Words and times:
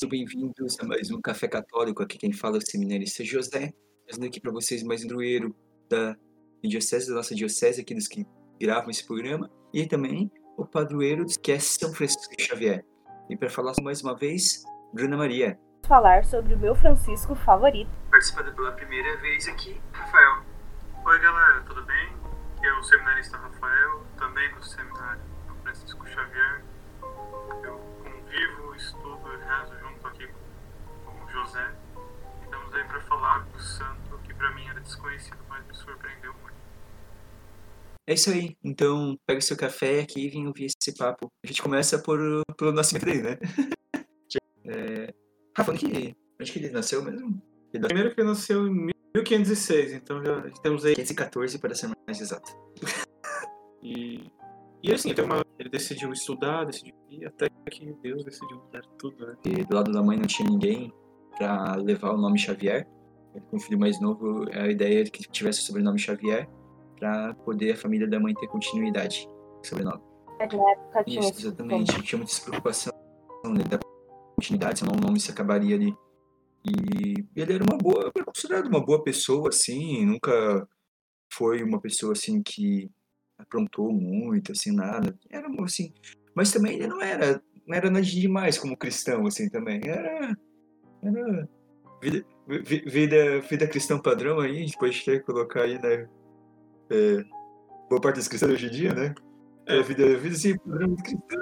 Sejam 0.00 0.08
bem-vindos 0.08 0.80
a 0.80 0.86
mais 0.86 1.10
um 1.10 1.20
Café 1.20 1.46
Católico. 1.46 2.02
Aqui 2.02 2.16
quem 2.16 2.32
fala 2.32 2.56
é 2.56 2.58
o 2.58 2.66
seminarista 2.66 3.22
José, 3.22 3.70
trazendo 4.06 4.26
aqui 4.26 4.40
para 4.40 4.50
vocês 4.50 4.82
mais 4.82 5.04
um 5.04 5.06
drueiro 5.06 5.54
da 5.90 6.16
diocese, 6.64 7.10
da 7.10 7.16
nossa 7.16 7.34
diocese, 7.34 7.82
aqui 7.82 7.94
dos 7.94 8.08
que 8.08 8.26
gravam 8.58 8.88
esse 8.88 9.06
programa, 9.06 9.50
e 9.74 9.86
também 9.86 10.32
o 10.56 10.64
padroeiro 10.64 11.26
que 11.42 11.52
é 11.52 11.58
São 11.58 11.92
Francisco 11.92 12.32
Xavier. 12.40 12.82
E 13.28 13.36
para 13.36 13.50
falar 13.50 13.74
mais 13.82 14.00
uma 14.00 14.16
vez, 14.16 14.64
Bruna 14.94 15.18
Maria. 15.18 15.60
Falar 15.86 16.24
sobre 16.24 16.54
o 16.54 16.58
meu 16.58 16.74
Francisco 16.74 17.34
favorito. 17.34 17.90
Participando 18.10 18.54
pela 18.54 18.72
primeira 18.72 19.18
vez 19.18 19.46
aqui, 19.48 19.78
Rafael. 19.92 20.42
Oi 21.04 21.18
galera, 21.18 21.60
tudo 21.68 21.84
bem? 21.84 22.08
Eu, 22.62 22.82
seminarista 22.84 23.36
Rafael, 23.36 24.02
também 24.16 24.50
do 24.54 24.64
seminário 24.64 25.20
Francisco 25.62 26.08
Xavier. 26.08 26.49
Era 34.80 34.82
desconhecido, 34.82 35.38
mas 35.48 35.66
me 35.66 35.74
surpreendeu 35.74 36.32
muito. 36.34 36.54
É 38.08 38.14
isso 38.14 38.30
aí. 38.30 38.56
Então, 38.64 39.16
pega 39.26 39.38
o 39.38 39.42
seu 39.42 39.56
café 39.56 40.00
aqui 40.00 40.26
e 40.26 40.28
vem 40.28 40.46
ouvir 40.46 40.66
esse 40.66 40.96
papo. 40.96 41.28
A 41.44 41.46
gente 41.46 41.62
começa 41.62 41.98
por, 41.98 42.18
pelo 42.56 42.72
nascimento 42.72 43.04
dele, 43.04 43.22
né? 43.22 43.38
é... 44.64 45.14
Rafa, 45.56 45.72
onde 45.72 45.86
que, 45.86 46.16
onde 46.40 46.52
que 46.52 46.58
ele 46.58 46.70
nasceu 46.70 47.02
mesmo? 47.04 47.40
Ele... 47.72 47.84
Primeiro 47.84 48.14
que 48.14 48.20
ele 48.20 48.28
nasceu 48.28 48.66
em 48.66 48.90
1506, 49.14 49.92
então 49.92 50.24
já 50.24 50.42
temos 50.62 50.84
aí. 50.84 50.94
514 50.94 51.58
para 51.58 51.74
ser 51.74 51.90
mais 52.06 52.20
exato. 52.20 52.50
e, 53.82 54.30
e 54.82 54.92
assim, 54.92 55.12
uma, 55.22 55.44
ele 55.58 55.68
decidiu 55.68 56.12
estudar, 56.12 56.64
decidiu 56.64 56.94
ir, 57.10 57.26
até 57.26 57.48
que 57.70 57.92
Deus 58.02 58.24
decidiu 58.24 58.56
mudar 58.56 58.82
tudo, 58.98 59.26
né? 59.26 59.36
E 59.44 59.64
do 59.64 59.76
lado 59.76 59.92
da 59.92 60.02
mãe 60.02 60.16
não 60.16 60.26
tinha 60.26 60.48
ninguém 60.48 60.92
para 61.36 61.76
levar 61.76 62.12
o 62.12 62.16
nome 62.16 62.38
Xavier. 62.38 62.88
Ele, 63.34 63.44
com 63.50 63.60
filho 63.60 63.78
mais 63.78 64.00
novo, 64.00 64.46
a 64.52 64.68
ideia 64.68 65.00
era 65.00 65.10
que 65.10 65.22
tivesse 65.30 65.60
o 65.60 65.62
sobrenome 65.62 65.98
Xavier 65.98 66.48
para 66.98 67.34
poder 67.34 67.72
a 67.72 67.76
família 67.76 68.06
da 68.06 68.20
mãe 68.20 68.34
ter 68.34 68.48
continuidade 68.48 69.26
com 69.26 69.60
o 69.60 69.66
sobrenome. 69.66 70.02
É, 70.38 70.46
na 70.56 70.70
época 70.70 71.04
tinha 71.04 71.20
Isso, 71.20 71.40
exatamente. 71.40 72.02
Tinha 72.02 72.18
muita 72.18 72.40
preocupação 72.42 72.92
né, 73.44 73.64
da 73.64 73.78
continuidade, 74.36 74.80
senão 74.80 74.94
o 74.96 75.00
nome 75.00 75.20
se 75.20 75.30
acabaria 75.30 75.76
ali. 75.76 75.94
E 76.64 77.24
ele 77.34 77.54
era 77.54 77.64
uma 77.64 77.78
boa, 77.78 78.10
era 78.14 78.24
considerado 78.24 78.66
uma 78.66 78.84
boa 78.84 79.02
pessoa, 79.02 79.48
assim, 79.48 80.04
nunca 80.04 80.68
foi 81.32 81.62
uma 81.62 81.80
pessoa, 81.80 82.12
assim, 82.12 82.42
que 82.42 82.90
aprontou 83.38 83.92
muito, 83.92 84.52
assim, 84.52 84.72
nada. 84.72 85.16
Era, 85.30 85.48
assim, 85.62 85.92
mas 86.34 86.52
também 86.52 86.76
ele 86.76 86.86
não 86.86 87.00
era, 87.00 87.42
não 87.66 87.76
era 87.76 87.90
nada 87.90 88.04
demais 88.04 88.58
como 88.58 88.76
cristão, 88.76 89.26
assim, 89.26 89.48
também. 89.48 89.80
Era, 89.84 90.36
era 91.02 91.48
vida, 92.02 92.24
vida, 92.46 93.40
vida 93.40 93.66
cristã 93.66 93.98
padrão 93.98 94.40
aí, 94.40 94.58
a 94.58 94.60
gente 94.60 94.78
pode 94.78 95.02
quer 95.02 95.20
colocar 95.20 95.62
aí, 95.62 95.80
né, 95.80 96.08
é, 96.90 97.24
boa 97.88 98.00
parte 98.00 98.16
dos 98.16 98.28
cristãos 98.28 98.52
hoje 98.52 98.66
em 98.66 98.70
dia, 98.70 98.92
né? 98.92 99.14
É, 99.66 99.80
vida, 99.82 100.16
vida 100.16 100.34
assim, 100.34 100.58
padrão 100.58 100.96
cristã. 100.96 101.36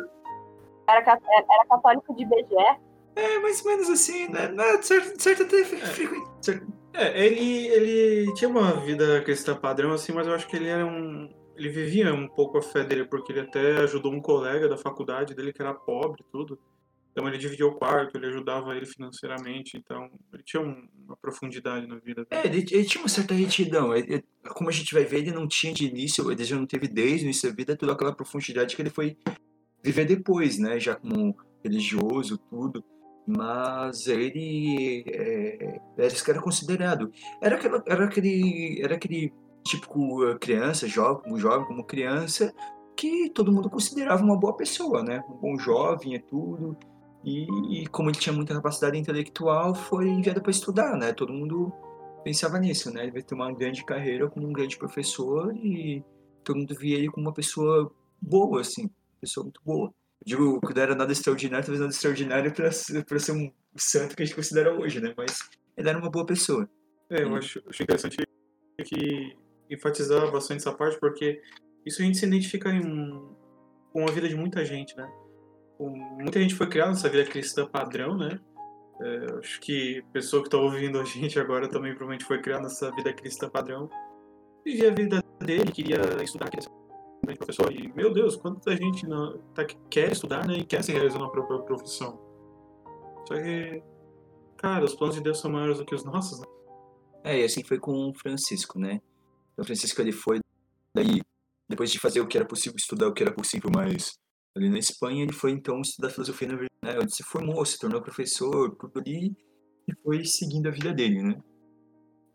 Era, 0.88 1.00
era 1.00 1.66
católico 1.68 2.14
de 2.14 2.24
BGE? 2.24 2.78
É, 3.16 3.38
mais 3.40 3.64
ou 3.64 3.70
menos 3.70 3.90
assim, 3.90 4.28
né? 4.28 4.48
Não, 4.48 4.82
certo, 4.82 5.20
certo 5.20 5.42
até 5.42 5.64
frequente. 5.64 6.62
É, 6.94 7.26
ele, 7.26 7.66
ele 7.68 8.34
tinha 8.34 8.48
uma 8.48 8.72
vida 8.80 9.22
cristã 9.22 9.56
padrão, 9.56 9.92
assim, 9.92 10.12
mas 10.12 10.26
eu 10.26 10.34
acho 10.34 10.46
que 10.46 10.56
ele 10.56 10.68
era 10.68 10.86
um. 10.86 11.28
Ele 11.56 11.68
vivia 11.68 12.14
um 12.14 12.28
pouco 12.28 12.58
a 12.58 12.62
fé 12.62 12.84
dele, 12.84 13.04
porque 13.04 13.32
ele 13.32 13.40
até 13.40 13.78
ajudou 13.78 14.12
um 14.12 14.20
colega 14.20 14.68
da 14.68 14.76
faculdade 14.76 15.34
dele 15.34 15.52
que 15.52 15.60
era 15.60 15.74
pobre 15.74 16.22
e 16.22 16.30
tudo. 16.30 16.58
Então 17.18 17.26
ele 17.26 17.36
dividia 17.36 17.66
o 17.66 17.74
quarto, 17.74 18.16
ele 18.16 18.28
ajudava 18.28 18.76
ele 18.76 18.86
financeiramente, 18.86 19.76
então 19.76 20.08
ele 20.32 20.42
tinha 20.44 20.62
um, 20.62 20.86
uma 21.04 21.16
profundidade 21.16 21.84
na 21.84 21.96
vida 21.96 22.24
dele. 22.24 22.42
É, 22.42 22.46
ele, 22.46 22.64
ele 22.70 22.84
tinha 22.84 23.02
uma 23.02 23.08
certa 23.08 23.34
retidão. 23.34 23.92
Ele, 23.92 24.24
como 24.50 24.68
a 24.68 24.72
gente 24.72 24.94
vai 24.94 25.04
ver, 25.04 25.18
ele 25.18 25.32
não 25.32 25.48
tinha 25.48 25.74
de 25.74 25.88
início, 25.88 26.30
ele 26.30 26.44
já 26.44 26.54
não 26.54 26.64
teve 26.64 26.86
desde 26.86 27.24
o 27.24 27.26
início 27.26 27.50
da 27.50 27.56
vida 27.56 27.76
toda 27.76 27.92
aquela 27.92 28.14
profundidade 28.14 28.76
que 28.76 28.80
ele 28.80 28.88
foi 28.88 29.16
viver 29.82 30.04
depois, 30.04 30.60
né? 30.60 30.78
Já 30.78 30.94
como 30.94 31.36
religioso, 31.64 32.38
tudo 32.38 32.84
mas 33.26 34.06
ele 34.06 35.04
é, 35.08 35.80
era 35.98 36.40
considerado. 36.40 37.12
Era, 37.42 37.56
aquela, 37.56 37.82
era, 37.86 38.04
aquele, 38.04 38.80
era 38.80 38.94
aquele 38.94 39.34
típico 39.64 40.24
eh, 40.24 40.38
criança, 40.38 40.88
jovem, 40.88 41.36
jovem, 41.36 41.66
como 41.66 41.84
criança, 41.84 42.54
que 42.98 43.30
todo 43.30 43.52
mundo 43.52 43.70
considerava 43.70 44.24
uma 44.24 44.36
boa 44.36 44.56
pessoa, 44.56 45.04
né? 45.04 45.22
Um 45.28 45.34
bom 45.34 45.58
jovem 45.58 46.14
e 46.14 46.18
tudo. 46.18 46.76
E, 47.24 47.82
e 47.82 47.86
como 47.88 48.10
ele 48.10 48.18
tinha 48.18 48.32
muita 48.32 48.54
capacidade 48.54 48.96
intelectual, 48.96 49.74
foi 49.74 50.08
enviado 50.08 50.40
para 50.40 50.50
estudar, 50.50 50.96
né? 50.96 51.12
Todo 51.12 51.32
mundo 51.32 51.72
pensava 52.24 52.58
nisso, 52.58 52.92
né? 52.92 53.02
Ele 53.02 53.12
vai 53.12 53.22
ter 53.22 53.34
uma 53.34 53.52
grande 53.52 53.84
carreira 53.84 54.28
como 54.28 54.46
um 54.46 54.52
grande 54.52 54.76
professor 54.76 55.54
e 55.56 56.04
todo 56.44 56.56
mundo 56.56 56.74
via 56.74 56.96
ele 56.96 57.08
como 57.08 57.26
uma 57.26 57.34
pessoa 57.34 57.92
boa, 58.20 58.60
assim, 58.60 58.90
pessoa 59.20 59.44
muito 59.44 59.60
boa 59.64 59.92
digo 60.24 60.60
que 60.60 60.74
não 60.74 60.82
era 60.82 60.94
nada 60.94 61.12
extraordinário, 61.12 61.64
talvez 61.64 61.80
nada 61.80 61.92
extraordinário 61.92 62.52
para 62.52 62.70
ser 63.18 63.32
um 63.32 63.50
santo 63.76 64.16
que 64.16 64.22
a 64.22 64.26
gente 64.26 64.34
considera 64.34 64.74
hoje, 64.74 65.00
né? 65.00 65.14
Mas 65.16 65.48
ele 65.76 65.88
era 65.88 65.98
uma 65.98 66.10
boa 66.10 66.26
pessoa. 66.26 66.68
É, 67.10 67.22
eu 67.22 67.34
acho, 67.34 67.62
acho 67.68 67.82
interessante 67.82 68.16
que 68.84 69.36
enfatizar 69.70 70.30
bastante 70.30 70.58
essa 70.58 70.72
parte, 70.72 70.98
porque 70.98 71.40
isso 71.84 72.02
a 72.02 72.04
gente 72.04 72.18
se 72.18 72.26
identifica 72.26 72.70
em, 72.70 73.10
com 73.92 74.06
a 74.06 74.12
vida 74.12 74.28
de 74.28 74.34
muita 74.34 74.64
gente, 74.64 74.96
né? 74.96 75.10
Muita 75.78 76.40
gente 76.40 76.54
foi 76.54 76.68
criada 76.68 76.90
nessa 76.90 77.08
vida 77.08 77.24
cristã 77.24 77.66
padrão, 77.66 78.16
né? 78.16 78.40
É, 79.00 79.38
acho 79.38 79.60
que 79.60 80.00
a 80.00 80.12
pessoa 80.12 80.42
que 80.42 80.48
está 80.48 80.58
ouvindo 80.58 80.98
a 80.98 81.04
gente 81.04 81.38
agora 81.38 81.68
também 81.68 81.92
provavelmente 81.92 82.24
foi 82.24 82.40
criada 82.42 82.64
nessa 82.64 82.90
vida 82.90 83.12
cristã 83.12 83.48
padrão. 83.48 83.88
Vivia 84.64 84.90
a 84.90 84.94
vida 84.94 85.24
dele, 85.38 85.70
queria 85.70 86.00
estudar, 86.22 86.50
queria 86.50 86.68
professor. 87.36 87.72
E, 87.72 87.92
meu 87.94 88.12
Deus, 88.12 88.36
quanta 88.36 88.76
gente 88.76 89.06
não, 89.06 89.38
tá, 89.54 89.64
quer 89.90 90.12
estudar 90.12 90.46
né, 90.46 90.58
e 90.58 90.64
quer 90.64 90.82
se 90.82 90.92
realizar 90.92 91.18
na 91.18 91.28
própria 91.28 91.58
profissão. 91.60 92.18
Só 93.26 93.34
que, 93.34 93.82
cara, 94.56 94.84
os 94.84 94.94
planos 94.94 95.16
de 95.16 95.22
Deus 95.22 95.38
são 95.38 95.50
maiores 95.50 95.78
do 95.78 95.84
que 95.84 95.94
os 95.94 96.04
nossos, 96.04 96.40
né? 96.40 96.46
É, 97.24 97.40
e 97.40 97.44
assim 97.44 97.62
foi 97.62 97.78
com 97.78 98.08
o 98.08 98.14
Francisco, 98.14 98.78
né? 98.78 99.00
O 99.56 99.64
Francisco, 99.64 100.00
ele 100.00 100.12
foi 100.12 100.40
daí, 100.94 101.20
depois 101.68 101.90
de 101.90 101.98
fazer 101.98 102.20
o 102.20 102.26
que 102.26 102.38
era 102.38 102.46
possível, 102.46 102.76
estudar 102.76 103.08
o 103.08 103.12
que 103.12 103.22
era 103.22 103.32
possível, 103.32 103.70
mas 103.74 104.18
ali 104.58 104.68
na 104.68 104.78
Espanha 104.78 105.22
ele 105.22 105.32
foi 105.32 105.52
então 105.52 105.80
estudar 105.80 106.10
filosofia 106.10 106.48
na 106.48 106.56
né, 106.56 106.98
onde 107.00 107.14
se 107.14 107.22
formou, 107.22 107.64
se 107.64 107.78
tornou 107.78 108.02
professor, 108.02 108.74
tudo 108.76 109.00
ali, 109.00 109.36
e 109.86 109.94
foi 110.02 110.24
seguindo 110.24 110.68
a 110.68 110.70
vida 110.70 110.92
dele, 110.92 111.22
né? 111.22 111.40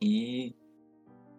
E 0.02 0.56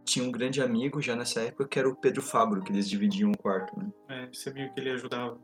tinha 0.04 0.26
um 0.26 0.30
grande 0.30 0.62
amigo 0.62 1.00
já 1.00 1.16
nessa 1.16 1.40
época 1.40 1.66
que 1.66 1.78
era 1.78 1.88
o 1.88 1.96
Pedro 1.96 2.22
Fabro, 2.22 2.62
que 2.62 2.72
eles 2.72 2.88
dividiam 2.88 3.32
o 3.32 3.38
quarto, 3.38 3.76
né? 3.78 3.90
É, 4.08 4.28
sabia 4.32 4.68
que 4.68 4.80
ele 4.80 4.90
ajudava. 4.90 5.38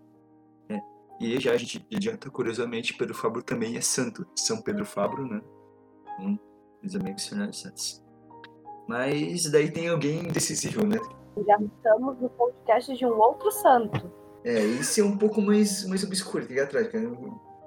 É. 0.68 0.78
E 1.20 1.40
já 1.40 1.52
a 1.52 1.56
gente 1.56 1.84
adianta, 1.92 2.30
curiosamente, 2.30 2.96
Pedro 2.96 3.14
Fabro 3.14 3.42
também 3.42 3.76
é 3.76 3.80
santo. 3.80 4.26
São 4.36 4.62
Pedro 4.62 4.84
Fabro, 4.84 5.26
né? 5.26 5.40
Um 6.20 6.38
dos 6.82 6.94
amigos 6.94 7.24
santos. 7.24 8.04
Mas 8.86 9.50
daí 9.50 9.70
tem 9.70 9.88
alguém 9.88 10.28
decisivo, 10.28 10.86
né? 10.86 10.98
Já 11.46 11.58
estamos 11.60 12.18
no 12.20 12.28
podcast 12.30 12.96
de 12.96 13.06
um 13.06 13.18
outro 13.18 13.50
santo. 13.50 14.19
É, 14.44 14.58
esse 14.58 15.00
é 15.00 15.04
um 15.04 15.16
pouco 15.16 15.40
mais, 15.40 15.84
mais 15.84 16.02
obscuro, 16.02 16.46
fica 16.46 16.64
atrás, 16.64 16.88
cara. 16.88 17.10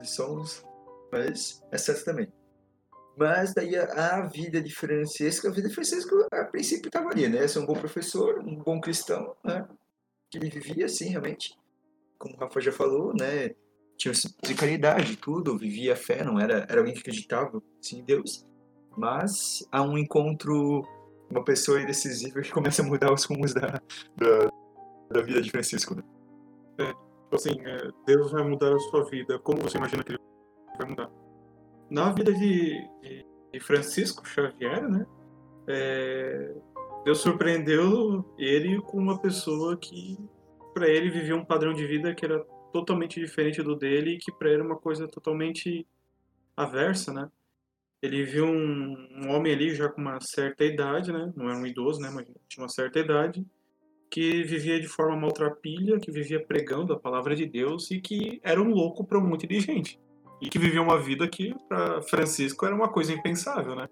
Somos. 0.01 0.63
Mas 1.11 1.63
é 1.71 1.77
santo 1.77 2.03
também. 2.03 2.31
Mas 3.15 3.53
daí 3.53 3.75
a, 3.75 4.17
a, 4.17 4.21
vida 4.21 4.61
de 4.61 4.73
Francisco, 4.73 5.47
a 5.47 5.51
vida 5.51 5.69
de 5.69 5.75
Francisco 5.75 6.27
a 6.31 6.45
princípio 6.45 6.87
estava 6.87 7.09
ali, 7.09 7.29
né? 7.29 7.47
Ser 7.47 7.59
um 7.59 7.65
bom 7.65 7.75
professor, 7.75 8.39
um 8.39 8.55
bom 8.55 8.81
cristão, 8.81 9.35
né? 9.43 9.67
Que 10.31 10.39
ele 10.39 10.49
vivia 10.49 10.85
assim, 10.85 11.09
realmente. 11.09 11.55
Como 12.17 12.35
o 12.35 12.39
Rafa 12.39 12.59
já 12.59 12.71
falou, 12.71 13.13
né? 13.13 13.51
Tinha 13.97 14.13
de 14.13 14.55
caridade, 14.55 15.15
tudo, 15.17 15.57
vivia 15.57 15.93
a 15.93 15.95
fé, 15.95 16.23
não 16.23 16.39
era, 16.39 16.65
era 16.67 16.79
alguém 16.79 16.93
que 16.93 17.01
acreditava 17.01 17.61
sim, 17.79 17.99
em 17.99 18.03
Deus. 18.03 18.45
Mas 18.97 19.63
há 19.71 19.83
um 19.83 19.97
encontro, 19.97 20.81
uma 21.29 21.43
pessoa 21.43 21.81
indecisiva 21.81 22.41
que 22.41 22.51
começa 22.51 22.81
a 22.81 22.85
mudar 22.85 23.13
os 23.13 23.23
rumos 23.25 23.53
da, 23.53 23.79
da, 24.17 24.49
da 25.11 25.21
vida 25.21 25.41
de 25.41 25.51
Francisco. 25.51 25.95
Né? 25.95 26.03
É, 26.77 26.87
tipo 26.87 27.35
assim, 27.35 27.59
é, 27.61 27.89
Deus 28.05 28.31
vai 28.31 28.43
mudar 28.43 28.73
a 28.73 28.79
sua 28.79 29.03
vida. 29.05 29.39
Como 29.39 29.61
você 29.61 29.77
imagina 29.77 30.03
que 30.03 30.11
ele 30.11 30.19
vai 30.77 30.89
mudar? 30.89 31.09
na 31.93 32.11
vida 32.11 32.33
de, 32.33 32.89
de 33.51 33.59
Francisco 33.59 34.27
Xavier, 34.27 34.89
né? 34.89 35.05
É, 35.67 36.55
Deus 37.05 37.19
surpreendeu 37.19 38.25
ele 38.35 38.81
com 38.81 38.97
uma 38.97 39.19
pessoa 39.19 39.77
que, 39.77 40.17
para 40.73 40.89
ele, 40.89 41.11
vivia 41.11 41.35
um 41.35 41.45
padrão 41.45 41.71
de 41.71 41.85
vida 41.85 42.15
que 42.15 42.25
era 42.25 42.39
totalmente 42.71 43.19
diferente 43.19 43.61
do 43.61 43.75
dele 43.75 44.15
e 44.15 44.17
que 44.17 44.31
para 44.31 44.47
ele 44.47 44.55
era 44.61 44.65
uma 44.65 44.77
coisa 44.77 45.07
totalmente 45.07 45.85
aversa, 46.57 47.13
né? 47.13 47.29
Ele 48.01 48.23
viu 48.23 48.45
um, 48.45 48.95
um, 49.21 49.29
homem 49.29 49.53
ali 49.53 49.75
já 49.75 49.87
com 49.87 50.01
uma 50.01 50.19
certa 50.19 50.65
idade, 50.65 51.11
né? 51.11 51.31
Não 51.35 51.47
era 51.47 51.59
um 51.59 51.65
idoso, 51.65 52.01
né? 52.01 52.09
Mas 52.09 52.25
tinha 52.49 52.63
uma 52.63 52.69
certa 52.69 52.99
idade, 52.99 53.45
que 54.13 54.43
vivia 54.43 54.79
de 54.79 54.87
forma 54.87 55.15
maltrapilha, 55.17 55.99
que 55.99 56.11
vivia 56.11 56.39
pregando 56.39 56.93
a 56.93 56.99
palavra 56.99 57.35
de 57.35 57.47
Deus 57.47 57.89
e 57.89 57.99
que 57.99 58.39
era 58.43 58.61
um 58.61 58.69
louco 58.69 59.03
para 59.03 59.17
um 59.17 59.27
monte 59.27 59.47
de 59.47 59.59
gente. 59.59 59.99
E 60.39 60.49
que 60.49 60.59
vivia 60.59 60.83
uma 60.83 60.99
vida 60.99 61.27
que 61.27 61.55
para 61.67 61.99
Francisco 62.03 62.63
era 62.63 62.75
uma 62.75 62.89
coisa 62.89 63.11
impensável, 63.11 63.75
né? 63.75 63.89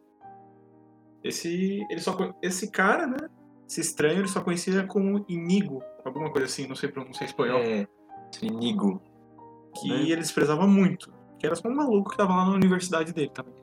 Esse, 1.24 1.84
ele 1.90 2.00
só, 2.00 2.16
esse 2.40 2.70
cara, 2.70 3.08
né? 3.08 3.18
Esse 3.68 3.82
estranho, 3.82 4.20
ele 4.20 4.28
só 4.28 4.42
conhecia 4.42 4.86
como 4.86 5.26
Inigo, 5.28 5.82
alguma 6.06 6.32
coisa 6.32 6.46
assim, 6.46 6.68
não 6.68 6.76
sei 6.76 6.90
pronunciar 6.90 7.28
espanhol. 7.28 7.58
É, 7.58 7.88
Inigo. 8.44 9.02
que 9.76 9.90
né? 9.90 10.04
ele 10.04 10.18
desprezava 10.18 10.68
muito. 10.68 11.12
Que 11.40 11.48
era 11.48 11.56
só 11.56 11.68
um 11.68 11.74
maluco 11.76 12.12
que 12.12 12.18
tava 12.18 12.36
lá 12.36 12.46
na 12.46 12.54
universidade 12.54 13.12
dele 13.12 13.32
também. 13.34 13.56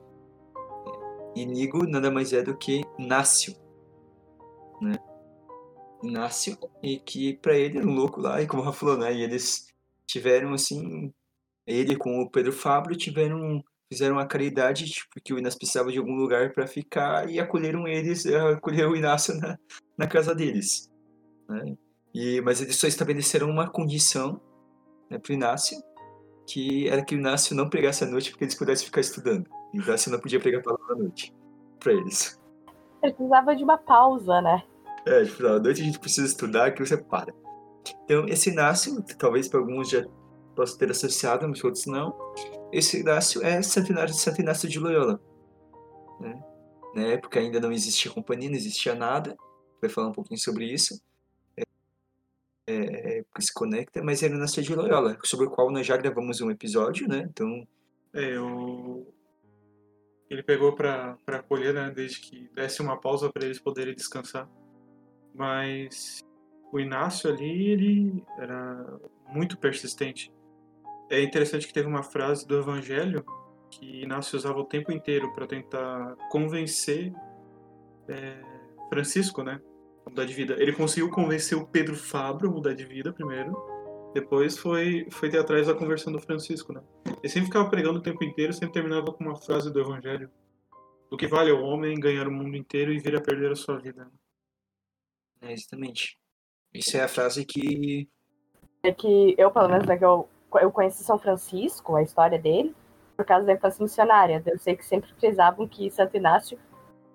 Inigo 1.37 1.87
nada 1.87 2.11
mais 2.11 2.33
é 2.33 2.43
do 2.43 2.57
que 2.57 2.81
Inácio, 2.97 3.55
né? 4.81 4.99
Inácio, 6.07 6.57
e 6.81 6.99
que 6.99 7.33
pra 7.37 7.57
ele 7.57 7.77
era 7.79 7.87
um 7.87 7.93
louco 7.93 8.21
lá, 8.21 8.41
e 8.41 8.47
como 8.47 8.61
o 8.61 8.65
Rafa 8.65 8.79
falou, 8.79 8.97
né? 8.97 9.13
E 9.13 9.21
eles 9.21 9.67
tiveram, 10.07 10.53
assim, 10.53 11.13
ele 11.65 11.95
com 11.95 12.21
o 12.21 12.29
Pedro 12.29 12.51
Fábio 12.51 12.95
tiveram, 12.95 13.63
fizeram 13.91 14.15
uma 14.15 14.25
caridade, 14.25 14.85
tipo, 14.89 15.19
que 15.23 15.33
o 15.33 15.37
Inácio 15.37 15.59
precisava 15.59 15.91
de 15.91 15.97
algum 15.97 16.15
lugar 16.15 16.53
pra 16.53 16.67
ficar, 16.67 17.29
e 17.29 17.39
acolheram 17.39 17.87
eles, 17.87 18.25
eh, 18.25 18.39
acolheram 18.53 18.91
o 18.91 18.95
Inácio 18.95 19.35
na, 19.35 19.57
na 19.97 20.07
casa 20.07 20.33
deles, 20.33 20.89
né? 21.47 21.75
E, 22.13 22.41
mas 22.41 22.61
eles 22.61 22.75
só 22.75 22.87
estabeleceram 22.87 23.49
uma 23.49 23.69
condição, 23.69 24.41
né, 25.09 25.19
pro 25.19 25.33
Inácio, 25.33 25.77
que 26.47 26.87
era 26.87 27.03
que 27.03 27.15
o 27.15 27.19
Inácio 27.19 27.55
não 27.55 27.69
pregasse 27.69 28.03
à 28.03 28.07
noite 28.07 28.31
porque 28.31 28.45
eles 28.45 28.55
pudessem 28.55 28.85
ficar 28.85 29.01
estudando. 29.01 29.47
O 29.73 29.77
Inácio 29.77 30.11
não 30.11 30.19
podia 30.19 30.39
pregar 30.39 30.61
a 30.61 30.63
palavra 30.63 30.93
à 30.93 30.97
noite 30.97 31.33
pra 31.79 31.93
eles. 31.93 32.39
Ele 33.03 33.13
precisava 33.13 33.55
de 33.55 33.63
uma 33.63 33.77
pausa, 33.77 34.41
né? 34.41 34.63
É, 35.05 35.25
tipo, 35.25 35.45
à 35.47 35.59
noite 35.59 35.81
a 35.81 35.85
gente 35.85 35.99
precisa 35.99 36.27
estudar 36.27 36.71
que 36.71 36.85
você 36.85 36.97
para. 36.97 37.33
Então, 38.03 38.27
esse 38.27 38.49
Inácio, 38.49 39.03
talvez 39.17 39.47
para 39.47 39.59
alguns 39.59 39.89
já 39.89 40.03
possa 40.55 40.77
ter 40.77 40.91
associado, 40.91 41.47
mas 41.47 41.63
outros 41.63 41.85
não. 41.85 42.15
Esse 42.71 42.99
Inácio 42.99 43.43
é 43.43 43.61
Santo 43.61 43.91
Inácio, 43.91 44.15
Santo 44.15 44.41
Inácio 44.41 44.69
de 44.69 44.79
Loyola. 44.79 45.21
Né? 46.19 46.43
Na 46.93 47.03
época 47.03 47.39
ainda 47.39 47.59
não 47.59 47.71
existia 47.71 48.11
companhia, 48.11 48.49
não 48.49 48.57
existia 48.57 48.93
nada. 48.93 49.35
Vai 49.81 49.89
falar 49.89 50.07
um 50.07 50.13
pouquinho 50.13 50.39
sobre 50.39 50.65
isso. 50.65 51.01
É, 52.67 53.17
é, 53.17 53.23
porque 53.23 53.41
se 53.41 53.53
conecta, 53.53 54.03
mas 54.03 54.21
era 54.21 54.35
Inácio 54.35 54.61
de 54.61 54.75
Loyola, 54.75 55.17
sobre 55.23 55.47
o 55.47 55.49
qual 55.49 55.71
nós 55.71 55.87
já 55.87 55.97
gravamos 55.97 56.41
um 56.41 56.51
episódio, 56.51 57.07
né? 57.07 57.27
Então, 57.29 57.67
É, 58.13 58.39
o... 58.39 59.07
Ele 60.29 60.43
pegou 60.43 60.75
pra 60.75 61.17
acolher, 61.27 61.73
né? 61.73 61.91
Desde 61.95 62.19
que 62.19 62.49
desse 62.53 62.81
uma 62.81 62.99
pausa 62.99 63.31
pra 63.31 63.43
eles 63.43 63.59
poderem 63.59 63.95
descansar. 63.95 64.47
Mas 65.39 66.19
o 66.69 66.81
Inácio 66.81 67.29
ali, 67.29 67.71
ele 67.71 68.23
era 68.37 68.99
muito 69.29 69.57
persistente. 69.57 70.33
É 71.09 71.23
interessante 71.23 71.65
que 71.65 71.73
teve 71.73 71.87
uma 71.87 72.03
frase 72.03 72.45
do 72.45 72.59
Evangelho 72.59 73.23
que 73.71 74.03
Inácio 74.03 74.35
usava 74.35 74.59
o 74.59 74.65
tempo 74.65 74.91
inteiro 74.91 75.31
para 75.33 75.47
tentar 75.47 76.15
convencer 76.29 77.13
é, 78.09 78.41
Francisco, 78.89 79.41
né? 79.41 79.61
A 80.05 80.09
mudar 80.09 80.25
de 80.25 80.33
vida. 80.33 80.55
Ele 80.59 80.73
conseguiu 80.73 81.09
convencer 81.09 81.57
o 81.57 81.65
Pedro 81.65 81.95
Fabro 81.95 82.49
a 82.49 82.51
mudar 82.51 82.73
de 82.73 82.83
vida 82.83 83.13
primeiro. 83.13 83.55
Depois 84.13 84.57
foi, 84.57 85.07
foi 85.09 85.29
ter 85.29 85.37
atrás 85.37 85.67
da 85.67 85.73
conversão 85.73 86.11
do 86.11 86.19
Francisco, 86.19 86.73
né? 86.73 86.81
Ele 87.05 87.29
sempre 87.29 87.45
ficava 87.45 87.69
pregando 87.69 87.99
o 87.99 88.03
tempo 88.03 88.21
inteiro, 88.25 88.51
sempre 88.51 88.73
terminava 88.73 89.13
com 89.13 89.23
uma 89.23 89.37
frase 89.37 89.71
do 89.71 89.79
Evangelho. 89.79 90.29
Do 91.09 91.15
que 91.15 91.27
vale 91.27 91.49
ao 91.49 91.61
homem 91.61 91.97
ganhar 91.97 92.27
o 92.27 92.31
mundo 92.31 92.57
inteiro 92.57 92.91
e 92.91 92.99
vir 92.99 93.15
a 93.15 93.21
perder 93.21 93.53
a 93.53 93.55
sua 93.55 93.77
vida. 93.77 94.05
É 95.41 95.53
exatamente. 95.53 96.17
Isso 96.73 96.95
é 96.97 97.01
a 97.01 97.07
frase 97.07 97.45
que 97.45 98.07
É 98.83 98.91
que 98.91 99.35
eu, 99.37 99.51
pelo 99.51 99.69
menos, 99.69 99.87
né, 99.87 99.97
que 99.97 100.05
eu, 100.05 100.27
eu 100.61 100.71
conheci 100.71 101.03
São 101.03 101.17
Francisco, 101.17 101.95
a 101.95 102.03
história 102.03 102.37
dele, 102.37 102.75
por 103.17 103.25
causa 103.25 103.45
da 103.45 103.53
infância 103.53 103.83
missionária. 103.83 104.41
Eu 104.45 104.57
sei 104.59 104.75
que 104.75 104.85
sempre 104.85 105.11
prezavam 105.19 105.67
que 105.67 105.89
Santo 105.89 106.15
Inácio 106.15 106.57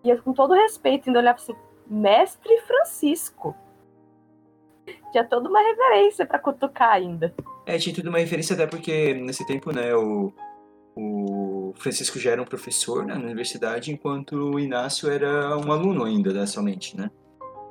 ia 0.02 0.20
com 0.20 0.32
todo 0.32 0.54
respeito, 0.54 1.08
ainda 1.08 1.20
olhava 1.20 1.38
assim, 1.38 1.54
Mestre 1.86 2.60
Francisco. 2.62 3.54
Tinha 5.12 5.24
toda 5.24 5.48
uma 5.48 5.60
reverência 5.60 6.26
pra 6.26 6.38
cutucar 6.38 6.90
ainda. 6.90 7.32
É, 7.64 7.78
tinha 7.78 7.94
tudo 7.94 8.08
uma 8.08 8.18
referência 8.18 8.54
até 8.54 8.66
porque 8.66 9.14
nesse 9.14 9.46
tempo, 9.46 9.72
né, 9.72 9.94
o, 9.94 10.32
o 10.96 11.72
Francisco 11.76 12.18
já 12.18 12.32
era 12.32 12.42
um 12.42 12.44
professor 12.44 13.04
né, 13.06 13.14
na 13.14 13.24
universidade, 13.24 13.92
enquanto 13.92 14.32
o 14.32 14.60
Inácio 14.60 15.10
era 15.10 15.56
um 15.56 15.72
aluno 15.72 16.04
ainda, 16.04 16.32
né, 16.32 16.46
somente, 16.46 16.96
né? 16.96 17.10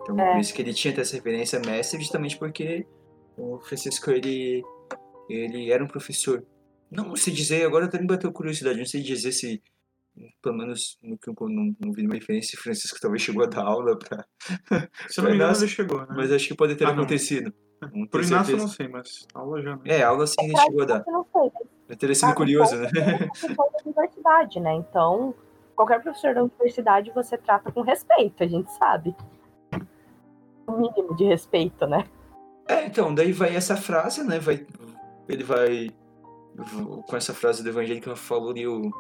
Então, 0.03 0.19
É. 0.19 0.31
por 0.33 0.39
isso 0.39 0.53
que 0.53 0.61
ele 0.61 0.73
tinha 0.73 0.93
essa 0.99 1.15
referência 1.15 1.59
mestre, 1.65 1.99
justamente 1.99 2.37
porque 2.37 2.85
o 3.37 3.59
Francisco, 3.61 4.11
ele, 4.11 4.61
ele 5.29 5.71
era 5.71 5.83
um 5.83 5.87
professor. 5.87 6.45
Não 6.91 7.15
sei 7.15 7.33
dizer, 7.33 7.65
agora 7.65 7.85
até 7.85 7.99
me 7.99 8.05
bateu 8.07 8.31
curiosidade, 8.31 8.77
não 8.77 8.85
sei 8.85 9.01
dizer 9.01 9.31
se, 9.31 9.61
pelo 10.41 10.55
menos 10.57 10.99
no 11.01 11.17
que 11.17 11.29
eu 11.29 11.35
não, 11.49 11.75
não 11.79 11.91
vi 11.91 11.97
nenhuma 12.01 12.15
referência, 12.15 12.59
Francisco 12.61 12.99
talvez 13.01 13.21
chegou 13.23 13.43
a 13.43 13.47
dar 13.47 13.63
aula 13.63 13.97
pra... 13.97 14.23
Se 15.09 15.19
não 15.21 15.29
me 15.29 15.35
engano, 15.35 15.57
ele 15.57 15.67
chegou, 15.67 15.99
né? 16.01 16.07
Mas 16.11 16.31
acho 16.31 16.47
que 16.47 16.53
pode 16.55 16.75
ter 16.75 16.83
Ah, 16.85 16.93
não. 16.93 16.99
acontecido. 17.01 17.51
Não 17.81 18.05
Pro 18.07 18.21
tenho 18.21 18.27
Inácio 18.33 18.53
eu 18.53 18.59
certeza. 18.59 18.61
não 18.61 18.67
sei, 18.67 18.87
mas 18.87 19.27
aula 19.33 19.61
já, 19.61 19.75
né? 19.75 19.81
É, 19.87 20.03
aula 20.03 20.27
sim 20.27 20.35
ele 20.39 20.57
chegou 20.57 20.83
a 20.83 20.85
dar. 20.85 21.03
Eu 21.07 21.13
não 21.13 21.25
sei, 21.33 21.51
Deve 21.87 21.99
ter 21.99 22.15
sido 22.15 22.29
Ah, 22.29 22.35
curioso, 22.35 22.75
né? 22.77 22.89
da 22.91 22.93
universidade, 23.85 24.59
né? 24.61 24.73
Então, 24.75 25.33
qualquer 25.75 26.01
professor 26.01 26.33
da 26.35 26.43
universidade 26.43 27.11
você 27.13 27.37
trata 27.37 27.71
com 27.71 27.81
respeito, 27.81 28.41
a 28.43 28.47
gente 28.47 28.71
sabe. 28.73 29.13
O 30.67 30.71
mínimo 30.73 31.15
de 31.15 31.25
respeito, 31.25 31.85
né? 31.85 32.05
É, 32.67 32.85
então, 32.85 33.13
daí 33.13 33.31
vai 33.31 33.55
essa 33.55 33.75
frase, 33.75 34.23
né? 34.23 34.39
Vai, 34.39 34.65
ele 35.27 35.43
vai 35.43 35.91
com 37.07 37.17
essa 37.17 37.33
frase 37.33 37.63
do 37.63 37.69
evangelho 37.69 37.99
que 37.99 38.07
ela 38.07 38.15
falou 38.15 38.51
ali, 38.51 38.67
o 38.67 38.91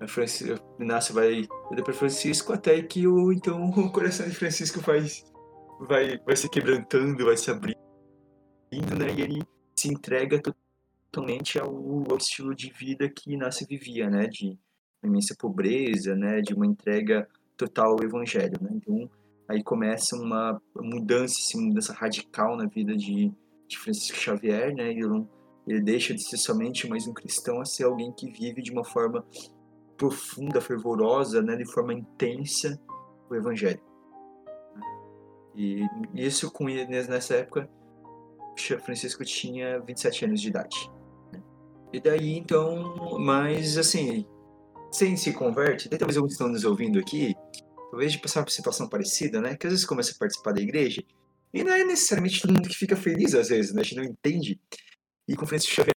a 0.00 0.08
Franci- 0.08 0.52
o 0.52 0.82
Inácio 0.82 1.14
vai 1.14 1.46
perder 1.68 1.84
para 1.84 1.92
Francisco 1.92 2.52
até 2.52 2.82
que 2.82 3.06
o 3.06 3.32
então 3.32 3.62
o 3.70 3.92
coração 3.92 4.26
de 4.26 4.34
Francisco 4.34 4.80
vai 4.80 5.02
vai 5.80 6.18
vai 6.18 6.36
se 6.36 6.48
quebrantando, 6.48 7.24
vai 7.24 7.36
se 7.36 7.50
abrindo, 7.50 7.76
né? 8.98 9.12
E 9.16 9.20
ele 9.20 9.42
se 9.76 9.88
entrega 9.88 10.40
totalmente 11.10 11.58
ao, 11.58 11.70
ao 12.10 12.16
estilo 12.16 12.54
de 12.54 12.70
vida 12.70 13.08
que 13.08 13.34
Inácio 13.34 13.66
vivia, 13.66 14.08
né? 14.08 14.26
De 14.26 14.58
imensa 15.04 15.34
pobreza, 15.38 16.14
né? 16.16 16.40
De 16.40 16.54
uma 16.54 16.66
entrega 16.66 17.28
total 17.56 17.92
ao 17.92 18.02
evangelho, 18.02 18.58
né? 18.60 18.70
Então 18.72 19.10
aí 19.50 19.64
começa 19.64 20.14
uma 20.14 20.62
mudança, 20.76 21.34
assim, 21.40 21.60
mudança 21.60 21.92
radical 21.92 22.56
na 22.56 22.66
vida 22.66 22.96
de, 22.96 23.32
de 23.66 23.78
Francisco 23.78 24.16
Xavier, 24.16 24.72
né? 24.72 24.90
Ele, 24.90 25.26
ele 25.66 25.80
deixa 25.80 26.14
de 26.14 26.22
ser 26.22 26.36
somente 26.36 26.88
mais 26.88 27.08
um 27.08 27.12
cristão 27.12 27.60
a 27.60 27.64
ser 27.64 27.82
alguém 27.82 28.12
que 28.12 28.30
vive 28.30 28.62
de 28.62 28.70
uma 28.70 28.84
forma 28.84 29.26
profunda, 29.96 30.60
fervorosa, 30.60 31.42
né? 31.42 31.56
De 31.56 31.64
forma 31.64 31.92
intensa 31.92 32.80
o 33.28 33.34
Evangelho. 33.34 33.80
E 35.56 35.84
isso 36.14 36.48
com 36.52 36.68
ele 36.68 36.86
nessa 36.86 37.34
época, 37.34 37.68
Francisco 38.84 39.24
tinha 39.24 39.80
27 39.80 40.26
anos 40.26 40.40
de 40.40 40.48
idade. 40.48 40.90
né? 41.32 41.42
E 41.92 42.00
daí 42.00 42.38
então, 42.38 43.18
mas 43.18 43.76
assim, 43.76 44.24
sem 44.92 45.16
se 45.16 45.32
converte, 45.32 45.88
talvez 45.88 46.16
alguns 46.16 46.32
estão 46.34 46.48
nos 46.48 46.64
ouvindo 46.64 47.00
aqui, 47.00 47.34
talvez 47.90 48.12
de 48.12 48.20
passar 48.20 48.44
por 48.44 48.50
situação 48.50 48.88
parecida, 48.88 49.40
né? 49.40 49.56
Que 49.56 49.66
às 49.66 49.72
vezes 49.72 49.86
começa 49.86 50.12
a 50.12 50.18
participar 50.18 50.52
da 50.52 50.60
igreja 50.60 51.02
e 51.52 51.64
não 51.64 51.72
é 51.72 51.84
necessariamente 51.84 52.40
todo 52.40 52.54
mundo 52.54 52.68
que 52.68 52.76
fica 52.76 52.96
feliz 52.96 53.34
às 53.34 53.48
vezes, 53.48 53.72
né? 53.72 53.80
A 53.80 53.84
gente 53.84 53.96
não 53.96 54.04
entende. 54.04 54.60
E 55.28 55.36
com 55.36 55.46
Francisco 55.46 55.74
Xavier 55.74 55.94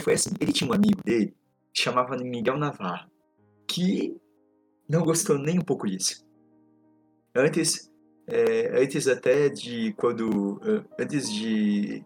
foi 0.00 0.14
assim, 0.14 0.30
ele 0.40 0.52
tinha 0.52 0.68
um 0.68 0.74
amigo 0.74 1.02
dele 1.04 1.34
que 1.72 1.82
chamava 1.82 2.16
Miguel 2.16 2.58
Navarro, 2.58 3.10
que 3.66 4.16
não 4.88 5.02
gostou 5.02 5.38
nem 5.38 5.58
um 5.58 5.64
pouco 5.64 5.88
disso. 5.88 6.24
Antes, 7.34 7.90
é, 8.26 8.82
antes 8.82 9.06
até 9.06 9.48
de 9.48 9.92
quando, 9.94 10.60
eh, 10.64 11.02
antes 11.02 11.32
de 11.32 12.04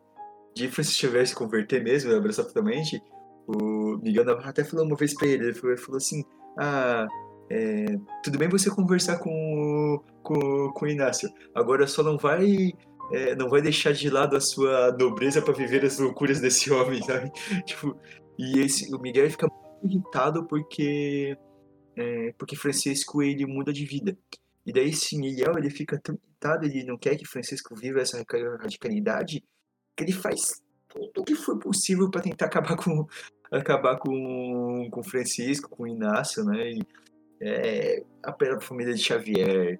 de 0.55 0.69
Francisco 0.69 1.01
Xavier 1.01 1.27
se 1.27 1.35
converter 1.35 1.83
mesmo, 1.83 2.15
abraçar 2.15 2.45
totalmente, 2.45 3.03
o 3.47 3.99
Miguel 3.99 4.25
Navarro 4.25 4.49
até 4.49 4.63
falou 4.65 4.87
uma 4.87 4.97
vez 4.97 5.13
pra 5.15 5.27
ele, 5.27 5.47
ele 5.47 5.77
falou 5.77 5.97
assim, 5.97 6.23
ah, 6.59 7.07
é, 7.51 7.99
tudo 8.23 8.39
bem 8.39 8.49
você 8.49 8.71
conversar 8.71 9.19
com, 9.19 10.01
com, 10.23 10.73
com 10.73 10.85
o 10.85 10.89
Inácio, 10.89 11.31
agora 11.55 11.87
só 11.87 12.03
não 12.03 12.17
vai 12.17 12.73
é, 13.13 13.35
não 13.37 13.49
vai 13.49 13.61
deixar 13.61 13.93
de 13.93 14.09
lado 14.09 14.37
a 14.37 14.41
sua 14.41 14.93
nobreza 14.93 15.43
para 15.43 15.53
viver 15.55 15.85
as 15.85 15.99
loucuras 15.99 16.41
desse 16.41 16.73
homem, 16.73 17.03
sabe? 17.03 17.31
Tipo, 17.67 17.97
e 18.39 18.61
esse, 18.61 18.95
o 18.95 18.99
Miguel 18.99 19.31
fica 19.31 19.47
muito 19.47 19.95
irritado 19.95 20.47
porque 20.47 21.37
é, 21.97 22.33
porque 22.39 22.57
Francisco 22.57 23.23
ele 23.23 23.47
muda 23.47 23.73
de 23.73 23.85
vida. 23.85 24.17
E 24.67 24.73
daí 24.73 24.89
esse 24.89 25.17
Miguel 25.17 25.59
ele 25.59 25.71
fica 25.71 26.01
tão 26.03 26.15
irritado, 26.15 26.65
ele 26.67 26.85
não 26.85 26.97
quer 26.97 27.17
que 27.17 27.27
Francisco 27.27 27.75
viva 27.75 28.01
essa 28.01 28.17
radica- 28.17 28.57
radicalidade, 28.61 29.45
que 29.97 30.05
ele 30.05 30.13
faz 30.13 30.63
tudo 30.89 31.21
o 31.21 31.25
que 31.25 31.35
for 31.35 31.59
possível 31.59 32.11
para 32.11 32.23
tentar 32.23 32.47
acabar 32.47 32.77
com 32.77 33.07
acabar 33.51 33.99
com 33.99 34.89
com 34.91 35.03
Francisco, 35.03 35.69
com 35.69 35.87
Inácio, 35.87 36.43
né? 36.45 36.73
E, 36.73 36.83
é, 37.45 38.03
apela 38.23 38.57
pra 38.57 38.67
família 38.67 38.95
de 38.95 39.03
Xavier, 39.03 39.79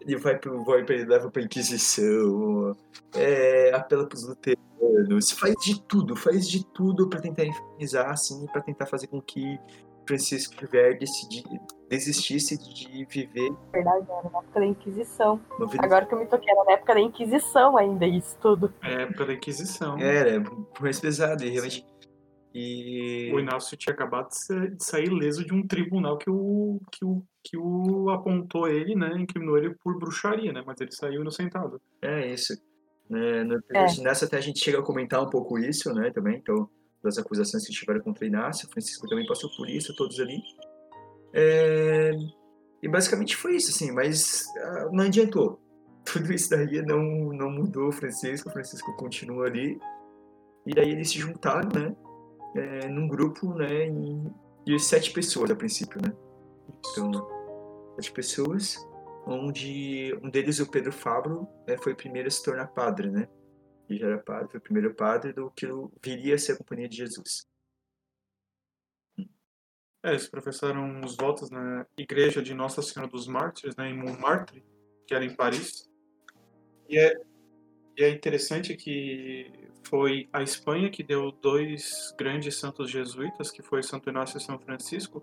ele 0.00 0.16
vai 0.16 0.38
pro 0.38 0.64
vai 0.64 0.84
pra, 0.84 0.94
ele 0.94 1.04
leva 1.04 1.30
pra 1.30 1.42
Inquisição, 1.42 2.76
é, 3.14 3.72
apela 3.72 4.06
pros 4.06 4.26
luteranos, 4.26 4.70
anos, 5.00 5.30
faz 5.30 5.54
de 5.64 5.80
tudo, 5.82 6.16
faz 6.16 6.48
de 6.48 6.64
tudo 6.66 7.08
para 7.08 7.20
tentar 7.20 7.44
infernizar, 7.44 8.10
assim, 8.10 8.46
para 8.46 8.60
tentar 8.60 8.86
fazer 8.86 9.06
com 9.06 9.20
que 9.20 9.58
Francisco 10.06 10.54
Xavier 10.58 10.98
decidi, 10.98 11.42
desistisse 11.88 12.58
de 12.58 13.04
viver. 13.04 13.52
Verdade, 13.72 14.06
era 14.10 14.30
na 14.30 14.38
época 14.38 14.60
da 14.60 14.66
Inquisição. 14.66 15.40
Agora 15.78 16.06
que 16.06 16.14
eu 16.14 16.18
me 16.18 16.26
toquei, 16.26 16.52
era 16.52 16.64
na 16.64 16.72
época 16.72 16.94
da 16.94 17.00
Inquisição 17.00 17.76
ainda, 17.76 18.06
isso 18.06 18.36
tudo. 18.40 18.72
É 18.82 19.02
época 19.02 19.26
da 19.26 19.34
Inquisição. 19.34 19.98
Era, 19.98 20.36
é 20.36 20.42
mais 20.80 20.98
pesado, 20.98 21.44
e 21.44 21.50
realmente. 21.50 21.86
E. 22.54 23.30
O 23.32 23.38
Inácio 23.38 23.76
tinha 23.76 23.92
acabado 23.94 24.28
de, 24.28 24.38
sa- 24.44 24.66
de 24.66 24.84
sair 24.84 25.08
leso 25.10 25.44
de 25.44 25.54
um 25.54 25.66
tribunal 25.66 26.18
que 26.18 26.28
o, 26.28 26.80
que 26.90 27.04
o, 27.04 27.22
que 27.44 27.56
o 27.56 28.10
apontou 28.10 28.66
ele, 28.68 28.94
né? 28.94 29.12
Incriminou 29.18 29.56
ele 29.56 29.74
por 29.82 29.96
bruxaria, 29.98 30.52
né? 30.52 30.62
Mas 30.66 30.80
ele 30.80 30.92
saiu 30.92 31.20
inocentado. 31.20 31.80
É 32.02 32.26
isso. 32.32 32.54
Né, 33.08 33.44
no- 33.44 33.62
É. 33.72 33.86
Nessa 34.02 34.24
até 34.26 34.36
a 34.36 34.40
gente 34.40 34.58
chega 34.64 34.78
a 34.78 34.82
comentar 34.82 35.22
um 35.22 35.28
pouco 35.30 35.58
isso, 35.58 35.92
né, 35.92 36.10
também, 36.12 36.36
então, 36.36 36.68
das 37.02 37.18
acusações 37.18 37.66
que 37.66 37.72
tiveram 37.72 38.00
contra 38.00 38.24
Inácio, 38.24 38.68
Francisco 38.70 39.08
também 39.08 39.26
passou 39.26 39.50
por 39.56 39.68
isso, 39.68 39.92
todos 39.96 40.20
ali. 40.20 40.40
É, 41.32 42.12
E 42.82 42.88
basicamente 42.88 43.36
foi 43.36 43.56
isso, 43.56 43.70
assim, 43.70 43.90
mas 43.92 44.46
ah, 44.58 44.88
não 44.92 45.04
adiantou. 45.04 45.60
Tudo 46.04 46.32
isso 46.32 46.48
daí 46.50 46.80
não, 46.82 47.02
não 47.32 47.50
mudou 47.50 47.88
o 47.88 47.92
Francisco, 47.92 48.48
o 48.48 48.52
Francisco 48.52 48.96
continua 48.96 49.46
ali. 49.46 49.78
E 50.66 50.72
daí 50.74 50.90
eles 50.90 51.10
se 51.10 51.18
juntaram, 51.18 51.68
né, 51.74 51.96
é, 52.54 52.88
num 52.88 53.08
grupo, 53.08 53.54
né, 53.54 53.86
em- 53.86 54.32
de 54.64 54.78
sete 54.78 55.12
pessoas 55.12 55.50
a 55.50 55.56
princípio, 55.56 56.00
né. 56.02 56.12
Então, 56.92 57.10
sete 57.96 58.12
pessoas, 58.12 58.76
onde 59.26 60.14
um 60.22 60.30
deles, 60.30 60.60
o 60.60 60.70
Pedro 60.70 60.92
Fabro, 60.92 61.48
eh, 61.66 61.76
foi 61.78 61.92
o 61.92 61.96
primeiro 61.96 62.28
a 62.28 62.30
se 62.30 62.42
tornar 62.42 62.68
padre, 62.68 63.10
né? 63.10 63.28
E 63.88 63.96
já 63.96 64.06
era 64.06 64.18
padre, 64.18 64.50
foi 64.50 64.58
o 64.60 64.62
primeiro 64.62 64.94
padre 64.94 65.32
do 65.32 65.50
que 65.50 65.66
viria 66.02 66.34
a 66.34 66.38
ser 66.38 66.52
a 66.52 66.56
Companhia 66.58 66.88
de 66.88 66.96
Jesus. 66.96 67.46
É, 70.02 70.10
eles 70.10 70.28
professaram 70.28 71.00
os 71.04 71.14
votos 71.16 71.50
na 71.50 71.86
igreja 71.98 72.42
de 72.42 72.54
Nossa 72.54 72.80
Senhora 72.80 73.10
dos 73.10 73.26
Mártires, 73.28 73.76
né, 73.76 73.90
em 73.90 73.96
Montmartre, 73.96 74.64
que 75.06 75.14
era 75.14 75.24
em 75.24 75.34
Paris. 75.34 75.90
E 76.88 76.98
é, 76.98 77.20
e 77.98 78.04
é 78.04 78.08
interessante 78.08 78.74
que 78.76 79.59
foi 79.90 80.28
a 80.32 80.40
Espanha 80.40 80.88
que 80.88 81.02
deu 81.02 81.32
dois 81.32 82.14
grandes 82.16 82.58
santos 82.58 82.88
jesuítas, 82.88 83.50
que 83.50 83.60
foi 83.60 83.82
Santo 83.82 84.08
Inácio 84.08 84.38
e 84.38 84.40
São 84.40 84.58
Francisco, 84.58 85.20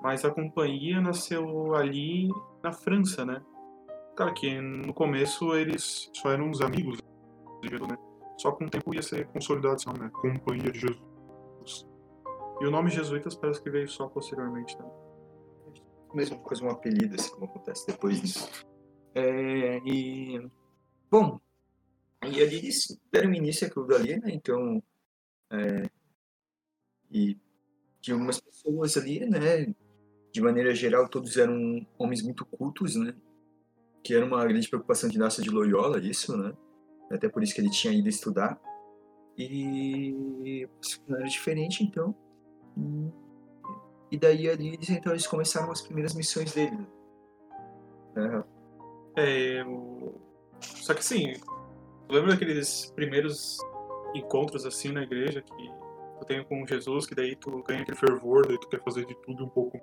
mas 0.00 0.24
a 0.24 0.30
companhia 0.30 1.00
nasceu 1.00 1.74
ali 1.74 2.28
na 2.62 2.72
França, 2.72 3.24
né? 3.26 3.42
Cara, 4.16 4.32
que 4.32 4.60
no 4.60 4.94
começo 4.94 5.52
eles 5.54 6.08
só 6.14 6.30
eram 6.30 6.48
uns 6.48 6.60
amigos 6.60 6.98
de 7.60 7.68
Jesus, 7.68 7.88
né? 7.88 7.98
Só 8.36 8.52
com 8.52 8.66
o 8.66 8.70
tempo 8.70 8.94
ia 8.94 9.02
ser 9.02 9.26
consolidado 9.26 9.74
esse 9.74 9.86
nome, 9.86 9.98
né? 9.98 10.10
Companhia 10.12 10.70
de 10.70 10.78
Jesus. 10.78 11.86
E 12.60 12.66
o 12.66 12.70
nome 12.70 12.90
jesuítas 12.90 13.34
parece 13.34 13.60
que 13.60 13.68
veio 13.68 13.88
só 13.88 14.08
posteriormente, 14.08 14.78
né? 14.78 14.88
Mesma 16.14 16.38
coisa, 16.38 16.64
um 16.64 16.70
apelido, 16.70 17.16
assim, 17.16 17.30
como 17.32 17.46
acontece 17.46 17.86
depois 17.86 18.20
disso. 18.20 18.66
É, 19.14 19.78
e, 19.84 20.48
bom, 21.10 21.40
e 22.24 22.42
ali 22.42 22.56
eles 22.56 22.98
deram 23.12 23.32
início 23.32 23.66
àquilo 23.66 23.86
dali, 23.86 24.18
né? 24.18 24.30
Então, 24.32 24.82
é, 25.50 25.88
e 27.10 27.38
de 28.00 28.12
algumas 28.12 28.40
pessoas 28.40 28.96
ali, 28.96 29.24
né? 29.28 29.72
De 30.32 30.40
maneira 30.40 30.74
geral, 30.74 31.08
todos 31.08 31.36
eram 31.36 31.86
homens 31.96 32.22
muito 32.22 32.44
cultos, 32.44 32.96
né? 32.96 33.14
Que 34.02 34.14
era 34.14 34.24
uma 34.24 34.44
grande 34.44 34.68
preocupação 34.68 35.08
de 35.08 35.16
Inácio 35.16 35.42
de 35.42 35.50
Loyola, 35.50 35.98
isso, 35.98 36.36
né? 36.36 36.52
Até 37.10 37.28
por 37.28 37.42
isso 37.42 37.54
que 37.54 37.60
ele 37.60 37.70
tinha 37.70 37.92
ido 37.92 38.08
estudar. 38.08 38.60
E 39.36 40.68
era 41.08 41.24
diferente, 41.24 41.82
então. 41.84 42.14
E, 44.10 44.18
daí 44.18 44.48
ali, 44.48 44.68
eles, 44.74 44.90
então, 44.90 45.12
eles 45.12 45.26
começaram 45.26 45.70
as 45.70 45.80
primeiras 45.80 46.14
missões 46.14 46.52
dele. 46.52 46.76
né? 48.14 48.44
É, 49.16 49.64
o... 49.64 50.14
Só 50.60 50.92
que 50.92 51.00
assim, 51.00 51.34
lembra 52.10 52.32
daqueles 52.32 52.90
primeiros 52.94 53.58
encontros 54.14 54.64
assim 54.64 54.92
na 54.92 55.02
igreja 55.02 55.42
que 55.42 55.52
tu 56.18 56.24
tem 56.26 56.44
com 56.44 56.66
Jesus, 56.66 57.06
que 57.06 57.14
daí 57.14 57.36
tu 57.36 57.62
ganha 57.62 57.82
aquele 57.82 57.96
fervor, 57.96 58.46
daí 58.46 58.58
tu 58.58 58.68
quer 58.68 58.82
fazer 58.82 59.06
de 59.06 59.14
tudo 59.22 59.44
um 59.44 59.48
pouco 59.48 59.80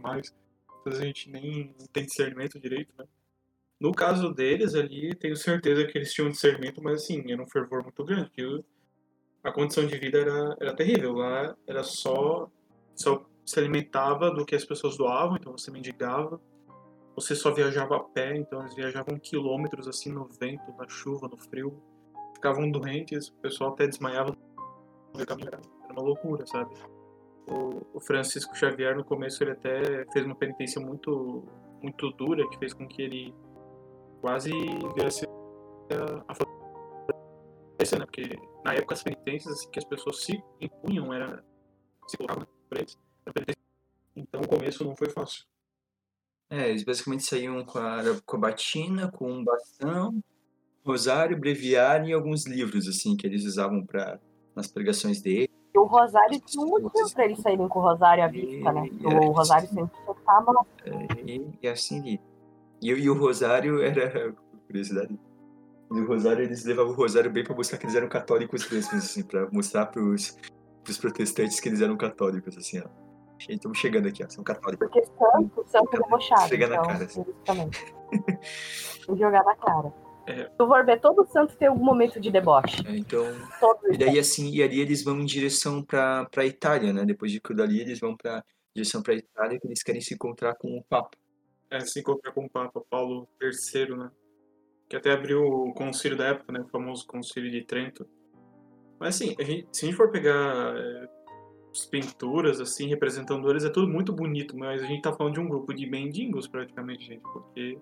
mais. 0.00 0.34
Às 0.78 0.84
vezes 0.84 1.00
a 1.00 1.04
gente 1.04 1.30
nem 1.30 1.74
tem 1.92 2.04
discernimento 2.04 2.58
direito, 2.58 2.92
né? 2.98 3.04
No 3.80 3.92
caso 3.92 4.34
deles 4.34 4.74
ali, 4.74 5.14
tenho 5.14 5.36
certeza 5.36 5.86
que 5.86 5.96
eles 5.96 6.12
tinham 6.12 6.30
discernimento, 6.30 6.82
mas 6.82 7.02
assim, 7.02 7.30
era 7.30 7.40
um 7.40 7.48
fervor 7.48 7.82
muito 7.84 8.04
grande, 8.04 8.28
porque 8.30 8.64
a 9.44 9.52
condição 9.52 9.86
de 9.86 9.96
vida 9.96 10.18
era, 10.18 10.56
era 10.60 10.74
terrível. 10.74 11.12
Lá 11.12 11.56
era 11.66 11.84
só, 11.84 12.50
só 12.96 13.24
se 13.46 13.58
alimentava 13.58 14.30
do 14.30 14.44
que 14.44 14.56
as 14.56 14.64
pessoas 14.64 14.96
doavam, 14.96 15.36
então 15.36 15.56
você 15.56 15.70
mendigava. 15.70 16.40
Você 17.20 17.34
só 17.34 17.52
viajava 17.52 17.96
a 17.96 18.00
pé, 18.00 18.36
então 18.36 18.60
eles 18.60 18.76
viajavam 18.76 19.18
quilômetros 19.18 19.88
assim 19.88 20.12
no 20.12 20.28
vento, 20.40 20.72
na 20.78 20.88
chuva, 20.88 21.26
no 21.26 21.36
frio. 21.36 21.82
Ficavam 22.32 22.70
doentes, 22.70 23.26
o 23.26 23.34
pessoal 23.40 23.72
até 23.72 23.88
desmaiava. 23.88 24.36
Era 25.18 25.60
uma 25.90 26.00
loucura, 26.00 26.46
sabe? 26.46 26.72
O, 27.48 27.98
Francisco 27.98 28.56
Xavier, 28.56 28.96
no 28.96 29.04
começo, 29.04 29.42
ele 29.42 29.50
até 29.50 30.06
fez 30.12 30.24
uma 30.24 30.36
penitência 30.36 30.80
muito, 30.80 31.44
muito 31.82 32.08
dura, 32.12 32.48
que 32.50 32.56
fez 32.56 32.72
com 32.72 32.86
que 32.86 33.02
ele 33.02 33.34
quase 34.20 34.52
viesse 34.94 35.26
a, 36.28 36.34
falecer, 37.78 37.98
né? 37.98 38.06
Porque 38.06 38.38
na 38.64 38.74
época 38.74 38.94
as 38.94 39.02
penitências 39.02 39.54
assim, 39.54 39.70
que 39.72 39.80
as 39.80 39.84
pessoas 39.84 40.22
se 40.22 40.40
impunham 40.60 41.12
era 41.12 41.42
se 42.06 42.16
colocavam 42.16 42.46
eles. 42.70 42.96
Então 44.14 44.40
o 44.40 44.46
começo 44.46 44.84
não 44.84 44.94
foi 44.94 45.10
fácil. 45.10 45.44
É, 46.50 46.70
eles 46.70 46.82
basicamente 46.84 47.24
saíam 47.24 47.62
com 47.64 47.78
a, 47.78 48.02
com 48.24 48.36
a 48.36 48.40
batina, 48.40 49.10
com 49.10 49.30
um 49.30 49.44
bastão, 49.44 50.18
rosário, 50.84 51.38
breviário 51.38 52.08
e 52.08 52.12
alguns 52.12 52.46
livros, 52.46 52.88
assim, 52.88 53.16
que 53.16 53.26
eles 53.26 53.44
usavam 53.44 53.84
para 53.84 54.18
nas 54.56 54.66
pregações 54.66 55.20
dele. 55.20 55.48
E 55.74 55.78
o 55.78 55.84
Rosário 55.84 56.40
tinha 56.40 56.64
um 56.64 56.70
motivo 56.70 57.10
pra 57.12 57.24
eles 57.26 57.38
saírem 57.40 57.68
com 57.68 57.78
o 57.78 57.82
Rosário 57.82 58.24
à 58.24 58.28
vista, 58.28 58.72
né? 58.72 58.88
E- 58.90 59.06
O 59.06 59.32
Rosário 59.32 59.68
sempre 59.68 59.96
tocava 60.04 60.66
E, 61.24 61.50
e 61.62 61.68
assim. 61.68 62.18
E, 62.82 62.88
e 62.90 63.10
o 63.10 63.14
rosário 63.14 63.82
era. 63.82 64.34
Curiosidade. 64.66 65.18
E 65.90 66.00
o 66.00 66.06
rosário, 66.06 66.44
eles 66.44 66.64
levavam 66.64 66.92
o 66.92 66.96
rosário 66.96 67.30
bem 67.30 67.42
para 67.44 67.54
mostrar 67.54 67.78
que 67.78 67.86
eles 67.86 67.94
eram 67.94 68.08
católicos 68.08 68.68
mesmo, 68.70 68.98
assim, 68.98 69.22
para 69.22 69.48
mostrar 69.50 69.86
pros, 69.86 70.36
pros 70.84 70.98
protestantes 70.98 71.58
que 71.60 71.68
eles 71.68 71.80
eram 71.80 71.96
católicos, 71.96 72.56
assim, 72.58 72.80
ó. 72.80 73.07
Estamos 73.48 73.78
chegando 73.78 74.08
aqui, 74.08 74.24
ó, 74.24 74.28
são 74.28 74.42
católicos. 74.44 74.88
Porque 74.88 75.04
santo, 75.06 75.64
santo 75.68 75.94
é 75.96 75.98
debochado. 76.02 76.48
Chega 76.48 76.66
na 76.68 76.74
então, 76.76 76.86
cara, 76.86 77.04
assim. 77.04 77.24
jogar 79.16 79.44
na 79.44 79.56
cara. 79.56 79.92
É. 80.26 80.44
Se 80.44 80.50
tu 80.58 80.66
for 80.66 80.84
ver, 80.84 81.00
todo 81.00 81.26
santo 81.26 81.56
tem 81.56 81.68
algum 81.68 81.84
momento 81.84 82.20
de 82.20 82.30
deboche. 82.30 82.86
É, 82.86 82.96
Então, 82.96 83.24
Todos. 83.60 83.94
e 83.94 83.96
daí 83.96 84.18
assim, 84.18 84.50
e 84.50 84.62
ali 84.62 84.80
eles 84.80 85.02
vão 85.02 85.18
em 85.20 85.24
direção 85.24 85.82
para 85.82 86.26
para 86.26 86.44
Itália, 86.44 86.92
né? 86.92 87.04
Depois 87.04 87.32
de 87.32 87.40
tudo 87.40 87.62
ali, 87.62 87.80
eles 87.80 87.98
vão 87.98 88.14
para 88.16 88.44
direção 88.74 89.02
para 89.02 89.14
Itália, 89.14 89.58
que 89.58 89.66
eles 89.66 89.82
querem 89.82 90.00
se 90.02 90.14
encontrar 90.14 90.54
com 90.56 90.76
o 90.76 90.84
Papa. 90.84 91.16
é, 91.70 91.80
se 91.80 92.00
encontrar 92.00 92.32
com 92.32 92.44
o 92.44 92.50
Papa 92.50 92.80
Paulo 92.90 93.26
III, 93.42 93.96
né? 93.96 94.10
Que 94.88 94.96
até 94.96 95.12
abriu 95.12 95.42
o 95.42 95.72
concílio 95.74 96.16
da 96.16 96.26
época, 96.28 96.52
né? 96.52 96.60
O 96.60 96.68
famoso 96.68 97.06
concílio 97.06 97.50
de 97.50 97.62
Trento. 97.64 98.06
Mas 98.98 99.14
assim, 99.14 99.34
a 99.38 99.42
gente- 99.44 99.68
se 99.72 99.84
a 99.84 99.88
gente 99.88 99.96
for 99.96 100.10
pegar 100.10 100.74
é, 100.76 101.08
pinturas, 101.90 102.60
assim, 102.60 102.88
representando 102.88 103.50
eles, 103.50 103.64
é 103.64 103.70
tudo 103.70 103.88
muito 103.88 104.12
bonito, 104.12 104.56
mas 104.56 104.82
a 104.82 104.86
gente 104.86 105.02
tá 105.02 105.12
falando 105.12 105.34
de 105.34 105.40
um 105.40 105.48
grupo 105.48 105.74
de 105.74 105.86
mendigos, 105.86 106.46
praticamente, 106.46 107.04
gente, 107.04 107.22
porque 107.22 107.78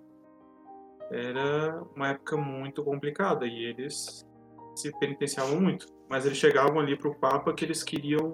era 1.11 1.83
uma 1.95 2.09
época 2.11 2.37
muito 2.37 2.83
complicada 2.83 3.47
e 3.47 3.65
eles 3.65 4.27
se 4.75 4.93
penitenciavam 4.99 5.61
muito. 5.61 5.87
Mas 6.09 6.27
eles 6.27 6.39
chegavam 6.39 6.81
ali 6.81 6.97
pro 6.97 7.15
Papa 7.15 7.53
que 7.53 7.65
eles 7.65 7.83
queriam 7.83 8.33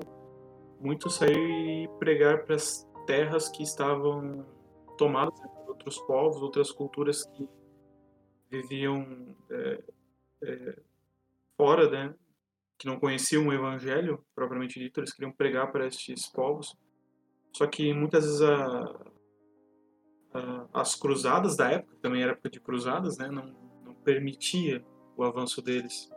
muito 0.80 1.08
sair 1.08 1.84
e 1.84 1.88
pregar 1.98 2.44
para 2.44 2.56
as 2.56 2.86
terras 3.06 3.48
que 3.48 3.62
estavam 3.62 4.44
tomadas 4.98 5.38
né, 5.40 5.48
por 5.48 5.70
outros 5.70 5.98
povos, 6.00 6.42
outras 6.42 6.70
culturas 6.70 7.24
que 7.24 7.48
viviam 8.50 9.34
é, 9.50 9.82
é, 10.42 10.78
fora, 11.56 11.90
né, 11.90 12.14
que 12.82 12.88
não 12.88 12.98
conheciam 12.98 13.46
o 13.46 13.52
Evangelho 13.52 14.26
propriamente 14.34 14.76
dito, 14.80 14.98
eles 14.98 15.12
queriam 15.12 15.30
pregar 15.30 15.70
para 15.70 15.86
estes 15.86 16.26
povos. 16.26 16.76
Só 17.56 17.64
que 17.64 17.94
muitas 17.94 18.24
vezes 18.24 18.42
a, 18.42 18.96
a- 20.34 20.66
as 20.74 20.96
cruzadas 20.96 21.56
da 21.56 21.70
época, 21.70 21.96
também 22.02 22.22
era 22.22 22.32
época 22.32 22.50
de 22.50 22.58
cruzadas, 22.58 23.16
né, 23.18 23.28
não, 23.28 23.54
não 23.84 23.94
permitia 23.94 24.84
o 25.16 25.22
avanço 25.22 25.62
deles. 25.62 26.10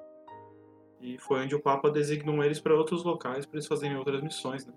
E 1.00 1.20
foi 1.20 1.44
onde 1.44 1.54
o 1.54 1.62
Papa 1.62 1.92
designou 1.92 2.44
eles 2.44 2.60
para 2.60 2.74
outros 2.74 3.04
locais 3.04 3.46
para 3.46 3.58
eles 3.58 3.68
fazerem 3.68 3.96
outras 3.96 4.24
missões, 4.24 4.66
né? 4.66 4.74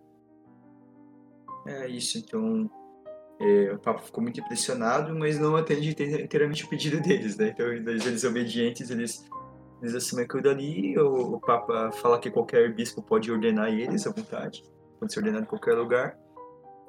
É 1.69 1.89
isso, 1.89 2.19
então 2.19 2.71
é, 3.41 3.73
o 3.73 3.79
Papa 3.79 4.01
ficou 4.01 4.23
muito 4.23 4.39
impressionado, 4.41 5.19
mas 5.19 5.39
não 5.39 5.57
atende 5.57 5.89
inte- 5.89 6.23
inteiramente 6.23 6.67
o 6.67 6.69
pedido 6.69 7.01
deles, 7.01 7.39
né? 7.39 7.49
Então, 7.49 7.67
eles, 7.73 8.05
eles 8.05 8.25
obedientes, 8.25 8.91
eles 8.91 9.27
eles 9.81 9.95
assumem 9.95 10.25
aquilo 10.25 10.43
dali, 10.43 10.99
o, 10.99 11.35
o 11.35 11.41
Papa 11.41 11.93
fala 11.93 12.19
que 12.19 12.31
qualquer 12.31 12.75
bispo 12.75 13.01
pode 13.01 13.31
ordenar 13.31 13.69
eles 13.73 14.07
à 14.07 14.11
vontade, 14.11 14.63
pode 14.99 15.13
ser 15.13 15.21
ordenado 15.21 15.45
em 15.45 15.49
qualquer 15.49 15.75
lugar. 15.75 16.19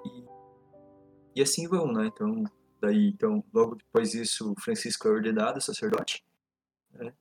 E, 0.05 1.39
e 1.39 1.41
assim 1.41 1.67
vão, 1.67 1.91
né? 1.91 2.08
Então, 2.08 2.43
daí, 2.81 3.10
então, 3.10 3.43
logo 3.53 3.75
depois 3.75 4.12
disso, 4.12 4.55
Francisco 4.60 5.08
é 5.08 5.12
ordenado 5.12 5.62
sacerdote. 5.62 6.24
Né? 6.91 7.13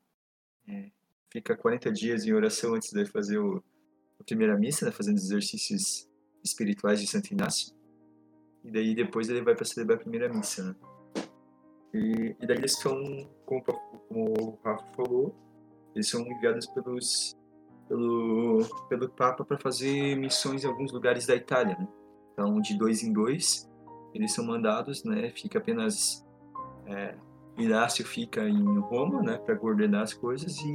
É, 0.68 0.90
fica 1.30 1.54
40 1.54 1.92
dias 1.92 2.24
em 2.24 2.32
oração 2.32 2.74
antes 2.74 2.90
de 2.90 3.04
fazer 3.04 3.38
o, 3.38 3.62
a 4.18 4.24
primeira 4.24 4.56
missa, 4.56 4.86
né? 4.86 4.90
fazendo 4.90 5.16
exercícios 5.16 6.08
espirituais 6.42 7.00
de 7.00 7.06
Santo 7.06 7.30
Inácio. 7.32 7.74
E 8.64 8.70
daí 8.70 8.94
depois 8.94 9.28
ele 9.28 9.42
vai 9.42 9.54
para 9.54 9.66
celebrar 9.66 9.98
a 9.98 10.00
primeira 10.00 10.28
missa, 10.32 10.64
né? 10.64 10.76
E, 11.92 12.36
e 12.40 12.46
daí 12.46 12.58
eles 12.58 12.72
são, 12.72 12.96
como, 13.46 13.62
como 13.62 14.34
o 14.40 14.58
Rafa 14.62 14.84
falou, 14.94 15.47
eles 15.98 16.08
são 16.08 16.20
enviados 16.20 16.66
pelos, 16.66 17.36
pelo, 17.88 18.64
pelo 18.88 19.08
Papa 19.08 19.44
para 19.44 19.58
fazer 19.58 20.16
missões 20.16 20.62
em 20.62 20.68
alguns 20.68 20.92
lugares 20.92 21.26
da 21.26 21.34
Itália, 21.34 21.76
né? 21.76 21.88
Então, 22.32 22.60
de 22.60 22.78
dois 22.78 23.02
em 23.02 23.12
dois, 23.12 23.68
eles 24.14 24.32
são 24.32 24.46
mandados, 24.46 25.02
né? 25.02 25.30
Fica 25.30 25.58
apenas 25.58 26.24
é, 26.86 27.16
Inácio 27.58 28.04
fica 28.06 28.48
em 28.48 28.78
Roma, 28.78 29.20
né, 29.20 29.36
para 29.38 29.56
coordenar 29.56 30.02
as 30.02 30.14
coisas 30.14 30.56
e 30.60 30.72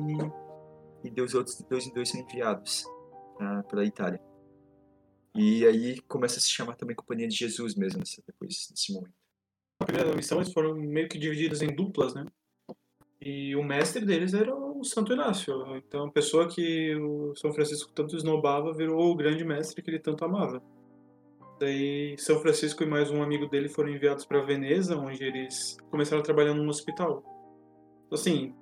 e 1.06 1.22
os 1.22 1.34
outros 1.34 1.58
de 1.58 1.66
dois 1.68 1.86
em 1.86 1.94
dois 1.94 2.10
são 2.10 2.22
enviados 2.22 2.86
uh, 3.36 3.64
pela 3.68 3.84
Itália. 3.84 4.22
E 5.36 5.66
aí 5.66 6.00
começa 6.02 6.38
a 6.38 6.42
se 6.42 6.50
chamar 6.50 6.76
também 6.76 6.96
Companhia 6.96 7.28
de 7.28 7.36
Jesus 7.36 7.76
mesmo, 7.76 8.02
depois 8.26 8.68
desse 8.70 8.94
momento. 8.94 9.14
A 9.82 9.86
primeira 9.86 10.16
missão 10.16 10.38
eles 10.40 10.54
foram 10.54 10.76
meio 10.76 11.10
que 11.10 11.18
divididos 11.18 11.62
em 11.62 11.76
duplas, 11.76 12.14
né? 12.14 12.26
E 13.20 13.54
o 13.56 13.64
mestre 13.64 14.06
deles 14.06 14.34
era 14.34 14.54
Santo 14.86 15.14
Inácio. 15.14 15.76
Então, 15.78 16.06
a 16.06 16.12
pessoa 16.12 16.48
que 16.48 16.96
o 16.96 17.36
São 17.36 17.54
Francisco 17.54 17.92
tanto 17.94 18.16
esnobava 18.16 18.74
virou 18.74 19.12
o 19.12 19.16
grande 19.16 19.44
mestre 19.44 19.82
que 19.82 19.90
ele 19.90 20.00
tanto 20.00 20.26
amava. 20.26 20.62
Daí, 21.60 22.16
São 22.18 22.40
Francisco 22.40 22.84
e 22.84 22.86
mais 22.86 23.10
um 23.10 23.22
amigo 23.22 23.48
dele 23.48 23.70
foram 23.70 23.90
enviados 23.90 24.26
para 24.26 24.42
Veneza, 24.42 24.98
onde 24.98 25.24
eles 25.24 25.78
começaram 25.90 26.22
a 26.22 26.26
trabalhar 26.26 26.54
num 26.54 26.68
hospital. 26.68 27.24
Então, 28.06 28.18
assim, 28.18 28.54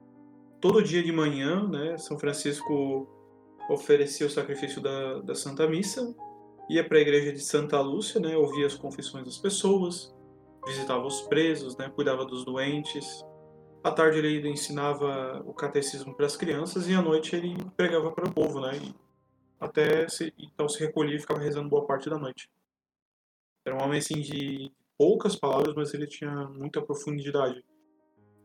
todo 0.60 0.84
dia 0.84 1.02
de 1.02 1.12
manhã, 1.12 1.68
né, 1.68 1.98
São 1.98 2.20
Francisco 2.20 3.08
oferecia 3.70 4.28
o 4.28 4.30
sacrifício 4.30 4.82
da, 4.82 5.20
da 5.22 5.34
Santa 5.34 5.68
Missa, 5.68 6.16
ia 6.70 6.84
para 6.88 6.98
a 6.98 7.02
igreja 7.02 7.32
de 7.32 7.40
Santa 7.40 7.80
Lúcia, 7.82 8.20
né, 8.20 8.38
ouvia 8.38 8.68
as 8.68 8.76
confissões 8.76 9.26
das 9.26 9.38
pessoas, 9.38 10.14
visitava 10.66 11.06
os 11.06 11.22
presos, 11.24 11.76
né, 11.78 11.90
cuidava 11.90 12.26
dos 12.26 12.46
doentes, 12.46 13.26
à 13.84 13.92
tarde 13.92 14.20
ele 14.20 14.48
ensinava 14.50 15.42
o 15.46 15.54
catecismo 15.54 16.16
para 16.16 16.26
as 16.26 16.36
crianças 16.36 16.88
e 16.88 16.94
à 16.94 17.02
noite 17.02 17.36
ele 17.36 17.56
pregava 17.76 18.12
para 18.12 18.28
o 18.28 18.34
povo, 18.34 18.62
né? 18.62 18.78
E 18.78 18.96
até 19.60 20.08
se, 20.08 20.34
então 20.40 20.68
se 20.68 20.80
recolhia 20.80 21.16
e 21.16 21.20
ficava 21.20 21.40
rezando 21.40 21.70
boa 21.70 21.86
parte 21.86 22.10
da 22.10 22.18
noite. 22.18 22.50
Era 23.66 23.76
um 23.76 23.84
homem 23.84 24.00
assim 24.00 24.22
de 24.22 24.72
poucas 24.98 25.36
palavras, 25.36 25.76
mas 25.76 25.94
ele 25.94 26.08
tinha 26.08 26.32
muita 26.48 26.82
profundidade. 26.82 27.64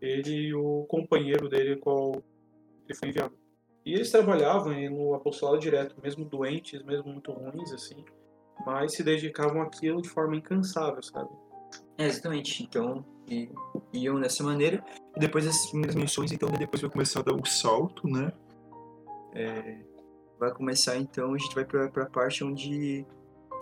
Ele 0.00 0.49
e 0.49 0.55
o 0.55 0.85
companheiro 0.88 1.49
dele, 1.49 1.76
qual 1.76 2.23
ele 2.87 2.95
foi 2.95 3.09
enviado. 3.09 3.35
E 3.85 3.95
eles 3.95 4.11
trabalhavam 4.11 4.75
no 4.90 5.14
apostolado 5.14 5.59
direto, 5.59 5.97
mesmo 6.02 6.25
doentes, 6.25 6.83
mesmo 6.83 7.11
muito 7.11 7.33
ruins, 7.33 7.73
assim, 7.73 8.05
mas 8.66 8.93
se 8.93 9.02
dedicavam 9.02 9.62
àquilo 9.62 10.02
de 10.02 10.09
forma 10.09 10.37
incansável, 10.37 11.02
sabe? 11.02 11.31
É, 11.97 12.07
exatamente. 12.07 12.62
Então, 12.62 13.05
iam 13.93 14.21
dessa 14.21 14.43
maneira. 14.43 14.85
Depois 15.16 15.44
dessas 15.44 15.70
primeiras 15.70 15.94
missões, 15.94 16.30
então, 16.30 16.50
depois 16.50 16.82
vai 16.82 16.90
começar 16.90 17.20
a 17.20 17.23
dar 17.23 17.32
o 17.32 17.40
um 17.40 17.44
salto, 17.44 18.06
né? 18.06 18.30
É, 19.35 19.79
vai 20.38 20.52
começar, 20.52 20.96
então, 20.98 21.33
a 21.33 21.38
gente 21.38 21.55
vai 21.55 21.64
para 21.64 21.87
a 22.02 22.11
parte 22.11 22.44
onde 22.44 23.07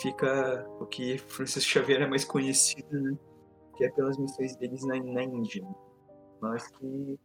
fica 0.01 0.67
o 0.81 0.87
que 0.87 1.19
Francisco 1.19 1.71
Xavier 1.71 2.03
é 2.03 2.07
mais 2.07 2.25
conhecido, 2.25 3.01
né? 3.01 3.17
Que 3.77 3.85
é 3.85 3.91
pelas 3.91 4.19
missões 4.19 4.57
deles 4.57 4.85
na, 4.85 4.97
na 4.97 5.23
Índia. 5.23 5.65
Mas 6.41 6.67
que 6.69 7.19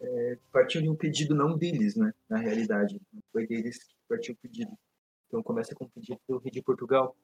é, 0.00 0.38
partiu 0.52 0.80
de 0.80 0.88
um 0.88 0.94
pedido 0.94 1.34
não 1.34 1.56
deles, 1.58 1.96
né? 1.96 2.12
Na 2.28 2.38
realidade. 2.38 3.00
Foi 3.32 3.46
deles 3.46 3.78
que 3.82 3.94
partiu 4.08 4.34
o 4.34 4.36
pedido. 4.36 4.70
Então 5.26 5.42
começa 5.42 5.74
com 5.74 5.84
o 5.84 5.90
pedido 5.90 6.20
do 6.28 6.38
rei 6.38 6.50
de 6.50 6.62
Portugal, 6.62 7.16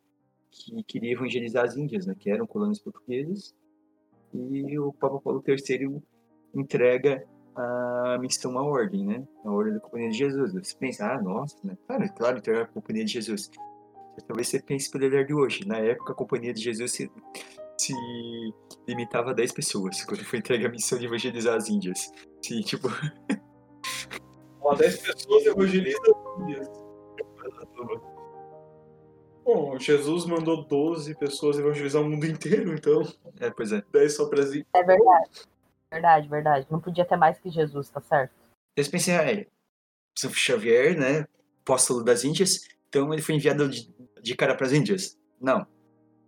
que 0.51 0.83
queria 0.85 1.13
evangelizar 1.13 1.65
as 1.65 1.77
Índias, 1.77 2.07
né, 2.07 2.15
que 2.19 2.31
eram 2.31 2.47
colônias 2.47 2.79
portuguesas, 2.79 3.53
e 4.33 4.79
o 4.79 4.93
Papa 4.93 5.21
Paulo 5.21 5.43
III 5.45 6.01
entrega 6.61 7.25
a 7.55 8.19
missão 8.21 8.59
à 8.59 8.63
ordem, 8.63 9.05
né, 9.05 9.27
a 9.45 9.51
ordem 9.51 9.75
da 9.75 9.81
Companhia 9.81 10.11
de 10.11 10.19
Jesus. 10.19 10.53
Você 10.53 10.77
pensa, 10.79 11.07
ah, 11.11 11.23
nossa, 11.23 11.57
né, 11.65 11.77
claro, 11.87 12.13
claro, 12.15 12.39
entregar 12.39 12.63
a 12.63 12.67
Companhia 12.67 13.05
de 13.05 13.13
Jesus. 13.13 13.51
Talvez 14.27 14.49
você 14.49 14.61
pense 14.61 14.91
pelo 14.91 15.05
olhar 15.05 15.25
de 15.25 15.35
hoje. 15.35 15.67
Na 15.67 15.79
época, 15.79 16.13
a 16.13 16.17
Companhia 16.17 16.53
de 16.53 16.63
Jesus 16.63 16.93
se, 16.93 17.11
se 17.79 17.93
limitava 18.87 19.31
a 19.31 19.35
10 19.35 19.53
pessoas, 19.53 20.05
quando 20.05 20.25
foi 20.25 20.39
entregue 20.39 20.67
a 20.67 20.71
missão 20.71 20.99
de 20.99 21.07
evangelizar 21.07 21.57
as 21.57 21.69
Índias. 21.69 22.11
Sim, 22.43 22.61
tipo... 22.63 22.89
Ó, 24.61 24.75
10 24.75 24.97
pessoas 24.99 25.47
evangelizam 25.47 26.15
as 26.15 26.43
Índias. 26.43 26.87
Bom, 29.45 29.79
Jesus 29.79 30.25
mandou 30.27 30.65
12 30.65 31.15
pessoas 31.15 31.59
evangelizar 31.59 32.03
o 32.03 32.09
mundo 32.09 32.27
inteiro, 32.27 32.75
então. 32.75 33.03
É, 33.39 33.49
pois 33.49 33.73
é. 33.73 33.83
10 33.93 34.17
só 34.17 34.27
pra 34.27 34.43
si. 34.43 34.67
É 34.75 34.83
verdade. 34.83 35.31
Verdade, 35.93 36.29
verdade. 36.29 36.67
Não 36.71 36.81
podia 36.81 37.05
ter 37.05 37.17
mais 37.17 37.39
que 37.39 37.51
Jesus, 37.51 37.89
tá 37.89 38.01
certo? 38.01 38.35
Eles 38.77 38.89
pensam, 38.89 39.15
ah, 39.17 39.47
São 40.17 40.31
Xavier, 40.33 40.99
né? 40.99 41.27
Apóstolo 41.63 42.05
das 42.05 42.25
Índias, 42.25 42.69
então 42.89 43.13
ele 43.13 43.23
foi 43.23 43.35
enviado 43.35 43.69
de, 43.69 43.93
de 44.23 44.37
cara 44.37 44.55
para 44.55 44.67
as 44.67 44.73
Índias. 44.73 45.19
Não. 45.41 45.67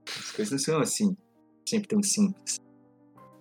As 0.07 0.33
coisas 0.33 0.53
não 0.53 0.59
são 0.59 0.81
assim. 0.81 1.17
Sempre 1.67 1.89
tão 1.89 2.03
simples. 2.03 2.59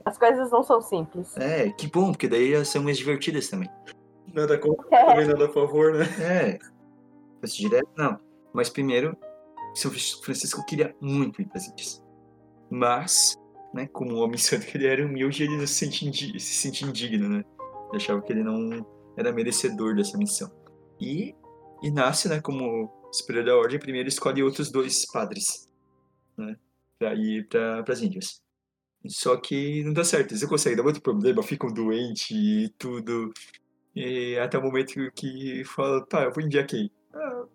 As 0.05 0.17
coisas 0.17 0.51
não 0.51 0.63
são 0.63 0.81
simples. 0.81 1.35
É, 1.37 1.69
que 1.71 1.87
bom, 1.87 2.11
porque 2.11 2.27
daí 2.27 2.53
elas 2.53 2.69
são 2.69 2.83
mais 2.83 2.97
divertidas 2.97 3.49
também. 3.49 3.69
Nada 4.33 4.57
contra, 4.57 4.85
é. 4.91 5.05
também 5.05 5.27
nada 5.27 5.45
a 5.45 5.49
favor, 5.49 5.93
né? 5.93 6.05
É. 6.21 6.59
Fosse 7.41 7.57
direto, 7.57 7.89
não. 7.97 8.19
Mas 8.53 8.69
primeiro, 8.69 9.17
são 9.75 9.91
Francisco 9.91 10.65
queria 10.65 10.95
muito 11.01 11.41
ir 11.41 11.45
para 11.45 11.57
as 11.57 11.67
Índias. 11.67 12.03
Mas, 12.69 13.35
né, 13.77 13.87
como 13.93 14.15
o 14.15 14.19
homem 14.19 14.37
santo 14.39 14.65
que 14.65 14.77
ele 14.77 14.87
era 14.87 15.05
humilde, 15.05 15.43
ele 15.43 15.65
se 15.67 15.85
sentia, 15.85 16.39
se 16.39 16.53
sentia 16.53 16.87
indigno, 16.87 17.29
né? 17.29 17.45
Ele 17.89 17.97
achava 17.97 18.21
que 18.21 18.33
ele 18.33 18.43
não 18.43 18.85
era 19.15 19.31
merecedor 19.31 19.95
dessa 19.95 20.17
missão. 20.17 20.51
E 20.99 21.35
Inácio, 21.83 22.29
né, 22.29 22.41
como 22.41 22.91
superior 23.11 23.45
da 23.45 23.55
ordem, 23.55 23.79
primeiro 23.79 24.09
escolhe 24.09 24.41
outros 24.41 24.71
dois 24.71 25.05
padres, 25.05 25.69
né, 26.35 26.55
para 26.97 27.13
ir 27.13 27.47
para 27.47 27.85
as 27.87 28.01
Índias. 28.01 28.41
Só 29.07 29.37
que 29.37 29.83
não 29.83 29.93
dá 29.93 30.03
certo, 30.03 30.31
eles 30.31 30.41
não 30.41 30.49
conseguem, 30.49 30.75
dá 30.75 30.83
muito 30.83 31.01
problema, 31.01 31.43
ficam 31.43 31.71
doentes 31.71 32.31
e 32.31 32.73
tudo. 32.77 33.31
E 33.95 34.37
até 34.37 34.57
o 34.57 34.61
momento 34.61 34.93
que 35.15 35.63
fala, 35.65 36.05
tá, 36.05 36.23
eu 36.23 36.33
vou 36.33 36.43
enviar 36.43 36.65
quem? 36.65 36.91
Ah, 37.13 37.45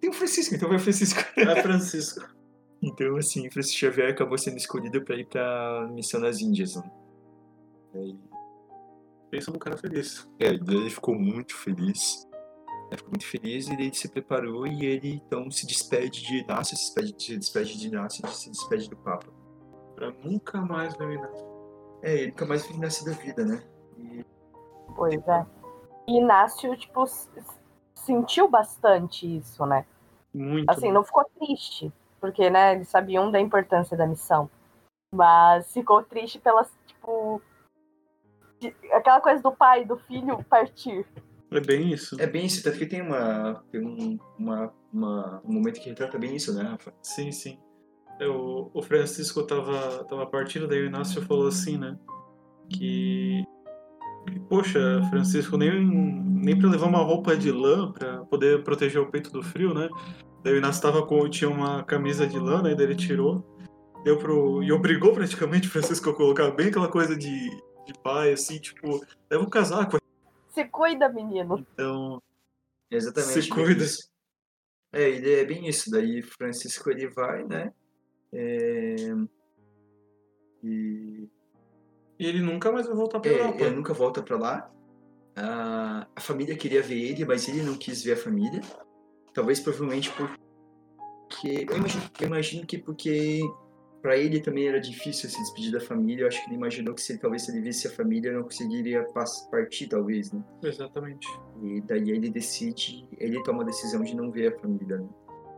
tem 0.00 0.10
o 0.10 0.12
Francisco, 0.12 0.54
então 0.54 0.68
vai 0.68 0.78
o 0.78 0.80
Francisco. 0.80 1.20
É 1.36 1.62
Francisco. 1.62 2.33
Então, 2.88 3.16
assim, 3.16 3.50
Francisco 3.50 3.78
Xavier 3.78 4.10
acabou 4.10 4.36
sendo 4.36 4.56
escolhido 4.56 5.02
para 5.02 5.16
ir 5.16 5.26
pra 5.26 5.88
missão 5.90 6.20
nas 6.20 6.40
Índias. 6.40 6.76
Né? 6.76 6.90
Aí... 7.94 8.18
Pensa 9.30 9.50
num 9.50 9.58
cara 9.58 9.76
feliz. 9.76 10.28
É, 10.38 10.46
ele 10.48 10.90
ficou 10.90 11.14
muito 11.14 11.56
feliz. 11.56 12.28
Ele 12.88 12.96
ficou 12.96 13.10
muito 13.10 13.26
feliz 13.26 13.66
e 13.66 13.72
ele 13.72 13.92
se 13.92 14.08
preparou 14.08 14.66
e 14.66 14.84
ele 14.84 15.22
então 15.26 15.50
se 15.50 15.66
despede 15.66 16.22
de 16.22 16.38
Inácio, 16.38 16.76
se 16.76 16.94
despede, 16.94 17.24
se 17.24 17.36
despede 17.36 17.78
de 17.78 17.88
Inácio 17.88 18.24
e 18.24 18.30
se 18.30 18.50
despede 18.50 18.88
do 18.88 18.96
Papa. 18.96 19.26
Pra 19.96 20.12
nunca 20.22 20.60
mais 20.60 20.96
ver 20.96 21.14
Inácio. 21.14 21.46
É, 22.02 22.14
ele 22.14 22.26
nunca 22.28 22.46
mais 22.46 22.66
viu 22.66 22.76
Inácio 22.76 23.04
da 23.04 23.12
vida, 23.12 23.44
né? 23.44 23.62
E... 23.98 24.24
Pois 24.94 25.26
é. 25.26 25.46
E 26.06 26.18
Inácio, 26.18 26.76
tipo, 26.76 27.04
sentiu 27.94 28.48
bastante 28.48 29.38
isso, 29.38 29.66
né? 29.66 29.84
Muito. 30.32 30.70
Assim, 30.70 30.92
não 30.92 31.02
ficou 31.02 31.24
triste, 31.40 31.92
porque, 32.24 32.48
né, 32.48 32.74
eles 32.74 32.88
sabiam 32.88 33.30
da 33.30 33.38
importância 33.38 33.94
da 33.94 34.06
missão. 34.06 34.48
Mas 35.14 35.70
ficou 35.70 36.02
triste 36.02 36.38
pelas, 36.38 36.72
tipo. 36.86 37.38
De, 38.58 38.74
aquela 38.92 39.20
coisa 39.20 39.42
do 39.42 39.52
pai 39.52 39.82
e 39.82 39.84
do 39.84 39.98
filho 39.98 40.42
partir. 40.48 41.06
É 41.50 41.60
bem 41.60 41.92
isso. 41.92 42.18
É 42.18 42.26
bem 42.26 42.46
isso, 42.46 42.66
até 42.66 42.78
que 42.78 42.86
tem 42.86 43.02
uma. 43.02 43.62
Tem 43.70 43.84
um, 43.84 44.18
uma, 44.38 44.72
uma, 44.90 45.42
um 45.44 45.52
momento 45.52 45.82
que 45.82 45.90
retrata 45.90 46.18
bem 46.18 46.34
isso, 46.34 46.54
né, 46.54 46.62
Rafa? 46.62 46.94
Sim, 47.02 47.30
sim. 47.30 47.58
Eu, 48.18 48.70
o 48.72 48.80
Francisco 48.80 49.42
tava, 49.42 50.02
tava 50.04 50.26
partindo, 50.26 50.66
daí 50.66 50.80
o 50.80 50.86
Inácio 50.86 51.20
falou 51.26 51.48
assim, 51.48 51.76
né? 51.76 51.94
Que. 52.70 53.44
Poxa, 54.48 55.02
Francisco, 55.10 55.58
nem, 55.58 55.70
nem 55.78 56.58
pra 56.58 56.70
levar 56.70 56.86
uma 56.86 57.02
roupa 57.02 57.36
de 57.36 57.52
lã 57.52 57.92
pra 57.92 58.24
poder 58.24 58.64
proteger 58.64 59.02
o 59.02 59.10
peito 59.10 59.30
do 59.30 59.42
frio, 59.42 59.74
né? 59.74 59.90
Daí 60.44 60.52
o 60.52 60.58
Inácio 60.58 60.82
tava 60.82 61.06
com, 61.06 61.26
tinha 61.30 61.48
uma 61.48 61.82
camisa 61.82 62.26
de 62.26 62.38
lã, 62.38 62.60
né? 62.62 62.74
Daí 62.74 62.84
ele 62.84 62.94
tirou. 62.94 63.42
Deu 64.04 64.18
pro, 64.18 64.62
e 64.62 64.70
obrigou 64.70 65.14
praticamente 65.14 65.66
o 65.66 65.70
Francisco 65.70 66.10
a 66.10 66.14
colocar 66.14 66.50
bem 66.50 66.68
aquela 66.68 66.88
coisa 66.88 67.16
de, 67.16 67.48
de 67.86 67.94
pai, 68.02 68.34
assim, 68.34 68.58
tipo, 68.58 69.02
leva 69.30 69.42
um 69.42 69.48
casaco. 69.48 69.96
Se 70.50 70.64
cuida, 70.66 71.08
menino. 71.08 71.66
Então, 71.72 72.22
Exatamente. 72.90 73.42
se 73.42 73.48
cuida. 73.48 73.84
É, 74.92 75.08
ele 75.08 75.32
é 75.32 75.44
bem 75.46 75.66
isso. 75.66 75.90
Daí 75.90 76.20
Francisco 76.20 76.90
ele 76.90 77.08
vai, 77.08 77.42
né? 77.44 77.72
É, 78.30 78.96
E 80.62 81.26
E 82.18 82.26
ele 82.26 82.40
nunca 82.42 82.70
mais 82.70 82.86
vai 82.86 82.94
voltar 82.94 83.18
pra 83.20 83.30
é, 83.30 83.40
Europa. 83.40 83.64
ele 83.64 83.76
nunca 83.76 83.94
volta 83.94 84.22
pra 84.22 84.36
lá. 84.36 84.70
A, 85.34 86.06
a 86.14 86.20
família 86.20 86.54
queria 86.54 86.82
ver 86.82 87.00
ele, 87.00 87.24
mas 87.24 87.48
ele 87.48 87.62
não 87.62 87.76
quis 87.76 88.04
ver 88.04 88.12
a 88.12 88.16
família. 88.16 88.60
Talvez 89.34 89.60
provavelmente 89.60 90.10
porque 90.12 91.66
eu 91.68 91.76
imagino, 91.76 92.04
eu 92.20 92.26
imagino 92.26 92.66
que 92.66 92.78
porque 92.78 93.40
pra 94.00 94.16
ele 94.16 94.40
também 94.40 94.68
era 94.68 94.80
difícil 94.80 95.28
se 95.28 95.38
despedir 95.38 95.72
da 95.72 95.80
família. 95.80 96.22
Eu 96.22 96.28
acho 96.28 96.40
que 96.42 96.48
ele 96.48 96.56
imaginou 96.56 96.94
que 96.94 97.02
se 97.02 97.18
talvez 97.18 97.42
se 97.42 97.50
ele 97.50 97.60
visse 97.60 97.88
a 97.88 97.90
família 97.90 98.32
não 98.32 98.44
conseguiria 98.44 99.04
partir 99.50 99.88
talvez, 99.88 100.32
né? 100.32 100.42
Exatamente. 100.62 101.26
E 101.62 101.80
daí 101.80 102.10
ele 102.10 102.30
decide, 102.30 103.08
ele 103.18 103.42
toma 103.42 103.62
a 103.62 103.66
decisão 103.66 104.02
de 104.02 104.14
não 104.14 104.30
ver 104.30 104.54
a 104.54 104.58
família. 104.58 104.98
Né? 104.98 105.08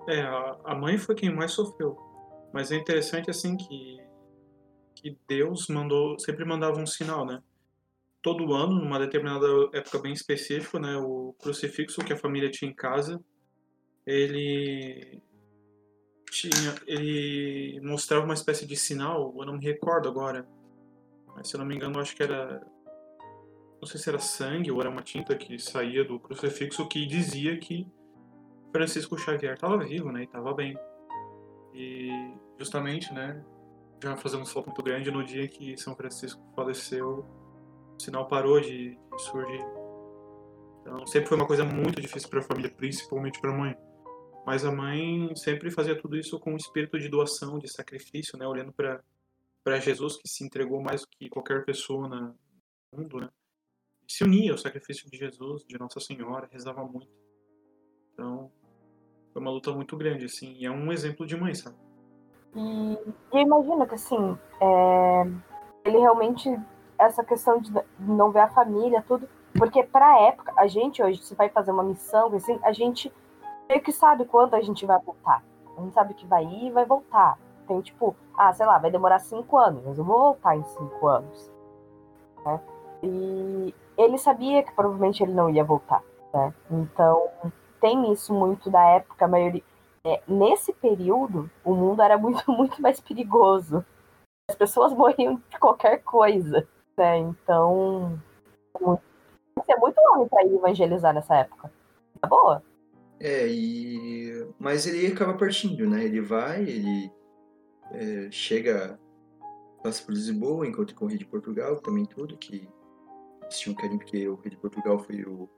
É, 0.09 0.23
a, 0.23 0.57
a 0.65 0.75
mãe 0.75 0.97
foi 0.97 1.15
quem 1.15 1.35
mais 1.35 1.53
sofreu. 1.53 1.97
Mas 2.53 2.73
é 2.73 2.77
interessante 2.77 3.29
assim 3.29 3.57
que 3.57 4.01
que 4.97 5.17
Deus 5.29 5.69
mandou, 5.69 6.19
sempre 6.19 6.45
mandava 6.45 6.81
um 6.81 6.87
sinal, 6.87 7.25
né? 7.25 7.41
Todo 8.23 8.53
ano, 8.53 8.81
numa 8.81 8.99
determinada 8.99 9.47
época 9.73 10.01
bem 10.01 10.13
específica, 10.13 10.81
né, 10.81 10.97
o 10.97 11.33
crucifixo 11.39 12.05
que 12.05 12.13
a 12.13 12.17
família 12.17 12.51
tinha 12.51 12.71
em 12.71 12.75
casa, 12.75 13.23
ele 14.07 15.23
tinha, 16.31 16.75
ele 16.87 17.81
mostrava 17.83 18.25
uma 18.25 18.35
espécie 18.35 18.67
de 18.67 18.77
sinal, 18.77 19.35
eu 19.37 19.47
não 19.47 19.55
me 19.55 19.65
recordo 19.65 20.09
agora, 20.09 20.47
mas 21.35 21.49
se 21.49 21.57
eu 21.57 21.59
não 21.59 21.67
me 21.67 21.75
engano, 21.75 21.99
acho 21.99 22.15
que 22.15 22.23
era 22.23 22.65
não 23.81 23.87
sei 23.87 24.01
se 24.01 24.09
era 24.09 24.19
sangue 24.19 24.71
ou 24.71 24.81
era 24.81 24.91
uma 24.91 25.03
tinta 25.03 25.37
que 25.37 25.59
saía 25.59 26.05
do 26.05 26.19
crucifixo 26.19 26.89
que 26.89 27.07
dizia 27.07 27.59
que 27.59 27.87
Francisco 28.73 29.19
Xavier 29.19 29.55
estava 29.55 29.79
vivo, 29.79 30.11
né, 30.11 30.23
e 30.23 30.25
estava 30.25 30.53
bem. 30.53 30.79
E 31.75 32.11
justamente, 32.59 33.13
né, 33.13 33.45
já 34.03 34.17
fazemos 34.17 34.51
foto 34.51 34.67
muito 34.67 34.83
grande 34.83 35.11
no 35.11 35.25
dia 35.25 35.47
que 35.47 35.77
São 35.77 35.95
Francisco 35.95 36.43
faleceu, 36.55 37.25
o 37.99 38.03
sinal 38.03 38.27
parou 38.27 38.61
de 38.61 38.99
surgir. 39.19 39.65
Então 40.81 41.07
sempre 41.07 41.29
foi 41.29 41.37
uma 41.37 41.47
coisa 41.47 41.65
muito 41.65 42.01
difícil 42.01 42.29
para 42.29 42.41
a 42.41 42.43
família, 42.43 42.71
principalmente 42.71 43.41
para 43.41 43.51
a 43.51 43.57
mãe. 43.57 43.77
Mas 44.47 44.65
a 44.65 44.71
mãe 44.71 45.35
sempre 45.35 45.73
fazia 45.73 46.01
tudo 46.01 46.17
isso 46.17 46.39
com 46.39 46.53
um 46.53 46.57
espírito 46.57 46.99
de 47.01 47.09
doação, 47.09 47.59
de 47.59 47.69
sacrifício, 47.69 48.39
né, 48.39 48.47
olhando 48.47 48.73
para 48.73 49.03
para 49.65 49.81
Jesus 49.81 50.17
que 50.17 50.29
se 50.29 50.45
entregou 50.45 50.81
mais 50.81 51.01
do 51.01 51.09
que 51.09 51.29
qualquer 51.29 51.65
pessoa 51.65 52.07
no 52.07 52.37
mundo, 52.93 53.19
né? 53.19 53.29
Se 54.07 54.23
unia 54.23 54.53
ao 54.53 54.59
sacrifício 54.59 55.11
de 55.11 55.19
Jesus, 55.19 55.65
de 55.67 55.77
Nossa 55.77 55.99
Senhora, 55.99 56.49
rezava 56.53 56.85
muito. 56.85 57.11
Então, 58.13 58.49
foi 59.33 59.43
uma 59.43 59.51
luta 59.51 59.73
muito 59.73 59.97
grande, 59.97 60.27
assim, 60.27 60.55
e 60.57 60.67
é 60.67 60.71
um 60.71 60.93
exemplo 60.93 61.27
de 61.27 61.37
mãe, 61.37 61.53
sabe? 61.53 61.75
E 62.55 62.97
eu 63.33 63.41
imagino 63.41 63.85
que, 63.89 63.97
assim, 63.97 64.39
é, 64.61 65.23
ele 65.85 65.99
realmente, 65.99 66.49
essa 66.97 67.25
questão 67.25 67.61
de 67.61 67.73
não 67.99 68.31
ver 68.31 68.43
a 68.43 68.49
família, 68.51 69.03
tudo, 69.03 69.29
porque 69.59 69.83
pra 69.83 70.29
época, 70.29 70.53
a 70.57 70.69
gente 70.69 71.03
hoje, 71.03 71.25
se 71.25 71.35
vai 71.35 71.49
fazer 71.49 71.73
uma 71.73 71.83
missão, 71.83 72.33
assim, 72.37 72.57
a 72.63 72.71
gente 72.71 73.13
meio 73.69 73.83
que 73.83 73.93
sabe 73.93 74.25
quando 74.25 74.55
a 74.55 74.61
gente 74.61 74.85
vai 74.87 74.99
voltar. 75.01 75.43
A 75.77 75.81
gente 75.83 75.95
sabe 75.95 76.15
que 76.15 76.27
vai 76.27 76.45
ir 76.45 76.67
e 76.69 76.71
vai 76.71 76.85
voltar. 76.85 77.39
Tem 77.67 77.81
tipo, 77.81 78.15
ah, 78.37 78.53
sei 78.53 78.65
lá, 78.67 78.79
vai 78.79 78.91
demorar 78.91 79.19
cinco 79.19 79.59
anos, 79.59 79.83
mas 79.85 79.99
eu 79.99 80.05
vou 80.05 80.19
voltar 80.19 80.57
em 80.57 80.65
cinco 80.65 81.07
anos. 81.09 81.51
né? 82.45 82.61
E 83.03 83.75
ele 83.97 84.19
sabia 84.19 84.63
que 84.63 84.73
provavelmente 84.73 85.23
ele 85.23 85.33
não 85.33 85.51
ia 85.51 85.65
voltar, 85.65 86.03
né? 86.33 86.55
Então, 86.71 87.29
tem 87.81 88.11
isso 88.13 88.33
muito 88.33 88.71
da 88.71 88.83
época, 88.91 89.25
a 89.25 89.29
maioria 89.29 89.63
é, 90.05 90.23
nesse 90.29 90.73
período, 90.73 91.51
o 91.65 91.75
mundo 91.75 92.01
era 92.01 92.17
muito, 92.17 92.45
muito 92.51 92.81
mais 92.81 93.01
perigoso. 93.01 93.85
As 94.49 94.57
pessoas 94.57 94.93
morriam 94.93 95.43
de 95.51 95.59
qualquer 95.59 96.03
coisa, 96.03 96.67
né? 96.97 97.19
Então, 97.19 98.19
muito- 98.81 99.03
é 99.69 99.77
muito 99.77 99.99
longe 100.01 100.31
para 100.31 100.45
ir 100.45 100.55
evangelizar 100.55 101.13
nessa 101.13 101.35
época. 101.37 101.71
Tá 102.21 102.29
boa? 102.29 102.63
É, 103.19 103.47
e... 103.49 104.47
mas 104.59 104.87
ele 104.87 105.07
acaba 105.07 105.35
partindo, 105.35 105.89
né? 105.89 106.05
Ele 106.05 106.21
vai, 106.21 106.63
ele 106.63 107.11
é, 107.93 108.31
chega, 108.31 108.99
passa 109.83 110.03
por 110.03 110.13
Lisboa, 110.13 110.67
encontra 110.67 110.95
com 110.95 111.07
o 111.07 111.09
rei 111.09 111.19
de 111.19 111.27
Portugal, 111.27 111.81
também 111.81 112.05
tudo, 112.05 112.37
que 112.37 112.69
eles 113.43 113.59
tinham 113.59 113.77
carinho 113.77 113.99
porque 113.99 114.29
o 114.29 114.37
rei 114.37 114.51
de 114.51 114.57
Portugal 114.57 114.99
foi 114.99 115.23
o 115.25 115.49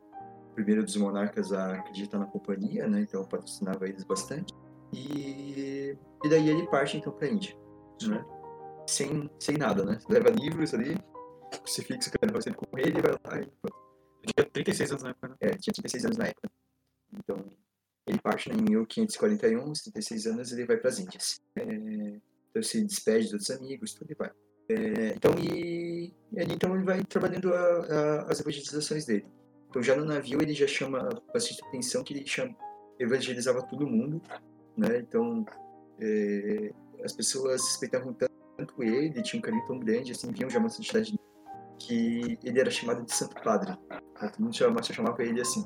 primeiro 0.54 0.84
dos 0.84 0.96
monarcas 0.96 1.52
a 1.52 1.74
acreditar 1.74 2.18
na 2.18 2.26
companhia, 2.26 2.86
né? 2.88 3.00
Então 3.02 3.24
patrocinava 3.24 3.88
eles 3.88 4.04
bastante. 4.04 4.54
E, 4.92 5.96
e 6.24 6.28
daí 6.28 6.48
ele 6.48 6.66
parte 6.68 6.96
então 6.96 7.12
para 7.12 7.26
a 7.26 7.30
Índia, 7.30 7.56
né? 8.06 8.24
Sem, 8.86 9.30
sem 9.38 9.56
nada, 9.56 9.84
né? 9.84 9.98
Leva 10.08 10.30
livros 10.30 10.74
ali, 10.74 10.96
crucifixo 11.56 12.10
que 12.10 12.26
leva 12.26 12.40
sempre 12.40 12.66
com 12.66 12.78
ele, 12.78 13.02
vai 13.02 13.12
lá 13.12 13.40
e 13.40 14.32
Tinha 14.32 14.50
36 14.50 14.90
anos 14.90 15.02
na 15.02 15.10
época, 15.10 15.28
né? 15.28 15.36
é, 15.40 15.50
tinha 15.50 15.72
36 15.74 16.04
anos 16.06 16.16
na 16.16 16.26
época. 16.26 16.50
Então, 17.12 17.44
ele 18.06 18.18
parte 18.18 18.50
em 18.50 18.56
1541, 18.56 19.60
aos 19.60 19.82
36 19.82 20.26
anos, 20.26 20.52
ele 20.52 20.64
vai 20.64 20.76
para 20.76 20.90
as 20.90 20.98
Índias. 20.98 21.40
É, 21.56 21.62
então, 22.50 22.62
se 22.62 22.82
despede 22.84 23.30
dos 23.30 23.50
amigos, 23.50 23.94
tudo 23.94 24.10
e 24.10 24.14
vai. 24.14 24.30
É, 24.70 25.14
então, 25.16 25.34
e, 25.38 26.14
e 26.32 26.42
então, 26.42 26.74
ele 26.74 26.84
vai 26.84 27.04
trabalhando 27.04 27.52
a, 27.52 27.58
a, 27.58 28.32
as 28.32 28.40
evangelizações 28.40 29.04
dele. 29.04 29.26
Então, 29.68 29.82
já 29.82 29.94
no 29.94 30.04
navio, 30.04 30.40
ele 30.40 30.54
já 30.54 30.66
chama 30.66 31.08
bastante 31.32 31.62
atenção 31.66 32.02
que 32.02 32.14
ele 32.14 32.26
chama, 32.26 32.54
evangelizava 32.98 33.62
todo 33.62 33.86
mundo, 33.86 34.22
né? 34.76 34.98
Então, 34.98 35.44
é, 36.00 36.72
as 37.04 37.12
pessoas 37.12 37.62
respeitavam 37.62 38.12
tanto 38.12 38.38
ele 38.82 39.22
tinha 39.22 39.38
um 39.38 39.42
carinho 39.42 39.64
tão 39.66 39.78
grande, 39.78 40.12
assim, 40.12 40.32
viam 40.32 40.50
já 40.50 40.58
uma 40.58 40.68
santidade 40.68 41.16
que 41.78 42.38
ele 42.42 42.60
era 42.60 42.70
chamado 42.70 43.04
de 43.04 43.14
Santo 43.14 43.40
Padre. 43.42 43.70
Né? 43.70 44.00
Todo 44.20 44.40
mundo 44.40 44.56
chamava, 44.56 44.82
chamava 44.82 45.22
ele 45.22 45.40
assim, 45.40 45.64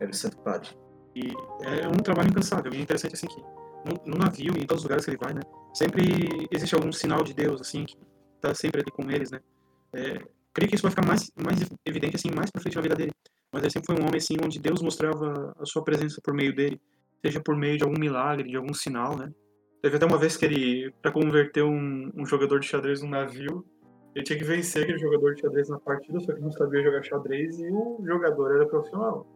era 0.00 0.10
o 0.10 0.14
Santo 0.14 0.38
Padre. 0.38 0.70
E 1.14 1.32
é 1.62 1.88
um 1.88 1.96
trabalho 1.96 2.28
incansável. 2.28 2.72
E 2.72 2.78
é 2.78 2.80
interessante 2.80 3.14
assim 3.14 3.26
que 3.26 3.40
no, 3.84 4.12
no 4.12 4.18
navio 4.18 4.56
e 4.56 4.60
em 4.60 4.66
todos 4.66 4.82
os 4.82 4.84
lugares 4.84 5.04
que 5.04 5.10
ele 5.10 5.18
vai, 5.18 5.34
né? 5.34 5.40
Sempre 5.74 6.48
existe 6.50 6.74
algum 6.74 6.92
sinal 6.92 7.22
de 7.22 7.34
Deus, 7.34 7.60
assim, 7.60 7.84
que 7.84 7.96
tá 8.40 8.54
sempre 8.54 8.80
ali 8.80 8.90
com 8.90 9.10
eles, 9.10 9.30
né? 9.30 9.40
É, 9.92 10.22
creio 10.52 10.68
que 10.68 10.74
isso 10.74 10.82
vai 10.82 10.90
ficar 10.90 11.06
mais, 11.06 11.30
mais 11.36 11.58
evidente, 11.84 12.16
assim, 12.16 12.30
mais 12.30 12.50
pra 12.50 12.60
frente 12.60 12.76
na 12.76 12.82
vida 12.82 12.94
dele. 12.94 13.12
Mas 13.52 13.62
ele 13.62 13.72
sempre 13.72 13.86
foi 13.86 13.96
um 13.96 14.06
homem, 14.06 14.18
assim, 14.18 14.36
onde 14.42 14.60
Deus 14.60 14.82
mostrava 14.82 15.54
a 15.58 15.64
sua 15.64 15.82
presença 15.82 16.20
por 16.22 16.34
meio 16.34 16.54
dele. 16.54 16.80
Seja 17.24 17.40
por 17.40 17.56
meio 17.56 17.78
de 17.78 17.84
algum 17.84 17.98
milagre, 17.98 18.48
de 18.48 18.56
algum 18.56 18.74
sinal, 18.74 19.16
né? 19.16 19.30
Teve 19.82 19.96
até 19.96 20.06
uma 20.06 20.18
vez 20.18 20.36
que 20.36 20.44
ele, 20.44 20.92
pra 21.00 21.12
converter 21.12 21.62
um, 21.62 22.10
um 22.14 22.26
jogador 22.26 22.60
de 22.60 22.66
xadrez 22.66 23.00
num 23.00 23.08
navio, 23.08 23.64
ele 24.14 24.24
tinha 24.24 24.38
que 24.38 24.44
vencer 24.44 24.82
aquele 24.82 24.98
jogador 24.98 25.34
de 25.34 25.40
xadrez 25.40 25.68
na 25.68 25.78
partida, 25.78 26.18
só 26.20 26.32
que 26.32 26.40
não 26.40 26.50
sabia 26.50 26.82
jogar 26.82 27.02
xadrez 27.04 27.58
e 27.60 27.70
o 27.70 28.02
jogador 28.04 28.56
era 28.56 28.66
profissional. 28.66 29.26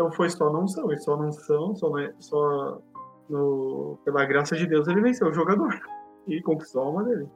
Então 0.00 0.10
foi 0.10 0.30
só 0.30 0.50
não 0.50 0.66
são, 0.66 0.90
e 0.90 0.98
só 0.98 1.14
não 1.14 1.30
são, 1.30 1.76
só, 1.76 1.90
né, 1.90 2.10
só 2.18 2.80
no, 3.28 3.98
pela 4.02 4.24
graça 4.24 4.56
de 4.56 4.66
Deus 4.66 4.88
ele 4.88 5.02
venceu 5.02 5.28
o 5.28 5.34
jogador 5.34 5.78
e 6.26 6.40
conquistou 6.40 6.80
a 6.80 6.86
alma 6.86 7.04
dele. 7.04 7.28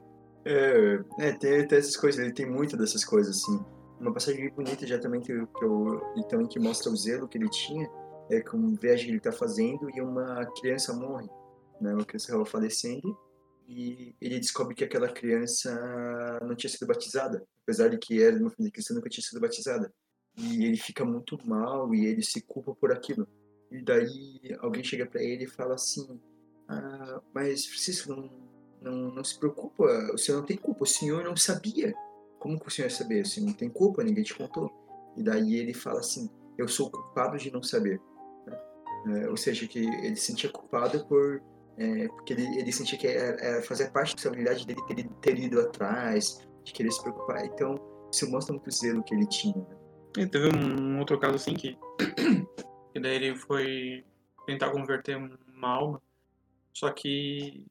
É, 0.43 0.99
é 1.19 1.31
tem, 1.33 1.67
tem 1.67 1.77
essas 1.77 1.95
coisas, 1.95 2.19
ele 2.19 2.33
tem 2.33 2.49
muito 2.49 2.75
dessas 2.75 3.05
coisas, 3.05 3.37
assim. 3.37 3.63
Uma 3.99 4.11
passagem 4.11 4.49
bonita 4.49 4.87
já 4.87 4.97
também 4.97 5.21
que, 5.21 5.27
que 5.27 5.63
eu, 5.63 6.01
e 6.17 6.23
também 6.27 6.47
que 6.47 6.59
mostra 6.59 6.91
o 6.91 6.97
zelo 6.97 7.27
que 7.27 7.37
ele 7.37 7.49
tinha, 7.49 7.87
é 8.31 8.41
com 8.41 8.73
viagem 8.73 9.05
que 9.05 9.11
ele 9.11 9.17
está 9.19 9.31
fazendo 9.31 9.87
e 9.95 10.01
uma 10.01 10.43
criança 10.59 10.91
morre, 10.91 11.29
né? 11.79 11.93
Uma 11.93 12.03
criança 12.03 12.29
acaba 12.29 12.47
falecendo 12.47 13.15
e 13.67 14.15
ele 14.19 14.39
descobre 14.39 14.73
que 14.73 14.83
aquela 14.83 15.07
criança 15.07 16.39
não 16.41 16.55
tinha 16.55 16.71
sido 16.71 16.87
batizada, 16.87 17.43
apesar 17.61 17.89
de 17.89 17.99
que 17.99 18.23
era 18.23 18.35
uma 18.35 18.49
família 18.49 18.73
cristã, 18.73 18.95
nunca 18.95 19.09
tinha 19.09 19.23
sido 19.23 19.39
batizada. 19.39 19.93
E 20.37 20.65
ele 20.65 20.77
fica 20.77 21.05
muito 21.05 21.37
mal 21.47 21.93
e 21.93 22.05
ele 22.05 22.21
se 22.21 22.41
culpa 22.41 22.75
por 22.75 22.91
aquilo. 22.91 23.27
E 23.71 23.81
daí 23.81 24.39
alguém 24.59 24.83
chega 24.83 25.05
para 25.05 25.23
ele 25.23 25.45
e 25.45 25.47
fala 25.47 25.75
assim: 25.75 26.19
ah, 26.67 27.21
Mas 27.33 27.65
Francisco, 27.65 28.13
não, 28.13 28.29
não, 28.81 29.15
não 29.15 29.23
se 29.23 29.37
preocupa, 29.37 29.83
o 30.13 30.17
senhor 30.17 30.39
não 30.39 30.45
tem 30.45 30.57
culpa, 30.57 30.83
o 30.83 30.87
senhor 30.87 31.23
não 31.23 31.35
sabia. 31.35 31.93
Como 32.39 32.59
que 32.59 32.67
o 32.67 32.71
senhor 32.71 32.87
ia 32.87 32.95
saber? 32.95 33.21
O 33.21 33.25
senhor 33.25 33.47
não 33.47 33.53
tem 33.53 33.69
culpa, 33.69 34.03
ninguém 34.03 34.23
te 34.23 34.35
contou. 34.35 34.71
E 35.15 35.23
daí 35.23 35.55
ele 35.55 35.73
fala 35.73 35.99
assim: 35.99 36.29
Eu 36.57 36.67
sou 36.67 36.89
culpado 36.89 37.37
de 37.37 37.51
não 37.51 37.63
saber. 37.63 37.99
É, 39.07 39.29
ou 39.29 39.37
seja, 39.37 39.67
que 39.67 39.79
ele 39.79 40.15
se 40.15 40.27
sentia 40.27 40.49
culpado 40.49 41.05
por. 41.05 41.41
é, 41.77 42.07
porque 42.07 42.33
ele, 42.33 42.59
ele 42.59 42.71
sentia 42.71 42.97
que 42.97 43.07
era, 43.07 43.39
era 43.39 43.61
parte 43.61 43.79
da 43.79 44.01
responsabilidade 44.01 44.65
dele 44.65 44.81
ter, 44.87 45.07
ter 45.21 45.39
ido 45.39 45.59
atrás, 45.59 46.39
de 46.63 46.73
querer 46.73 46.91
se 46.91 47.01
preocupar. 47.01 47.45
Então, 47.45 47.75
isso 48.11 48.29
mostra 48.29 48.53
muito 48.53 48.71
zelo 48.71 49.03
que 49.03 49.13
ele 49.13 49.27
tinha. 49.27 49.55
né? 49.55 49.84
E 50.17 50.25
teve 50.25 50.49
um 50.55 50.99
outro 50.99 51.19
caso 51.19 51.35
assim 51.35 51.53
que, 51.53 51.77
que 52.93 52.99
daí 52.99 53.15
ele 53.15 53.35
foi 53.35 54.05
tentar 54.45 54.71
converter 54.71 55.17
uma 55.17 55.69
alma, 55.69 56.01
só 56.73 56.89
que 56.91 57.65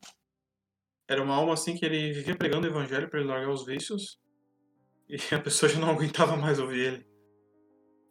era 1.08 1.22
uma 1.22 1.34
alma 1.34 1.54
assim 1.54 1.76
que 1.76 1.84
ele 1.84 2.12
vivia 2.12 2.36
pregando 2.36 2.66
o 2.66 2.70
evangelho 2.70 3.08
para 3.08 3.20
ele 3.20 3.28
largar 3.28 3.50
os 3.50 3.64
vícios 3.64 4.18
e 5.08 5.16
a 5.34 5.40
pessoa 5.40 5.70
já 5.70 5.78
não 5.78 5.90
aguentava 5.90 6.36
mais 6.36 6.58
ouvir 6.58 6.80
ele. 6.80 7.06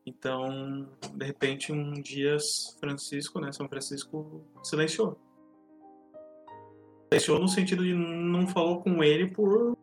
Então, 0.05 0.89
de 1.13 1.25
repente, 1.25 1.71
um 1.71 1.93
dia 1.93 2.37
Francisco, 2.79 3.39
né, 3.39 3.51
São 3.51 3.69
Francisco 3.69 4.43
silenciou. 4.61 5.17
Silenciou 7.09 7.39
no 7.39 7.47
sentido 7.47 7.83
de 7.83 7.93
não 7.93 8.47
falou 8.47 8.81
com 8.81 9.03
ele 9.03 9.31
por 9.31 9.77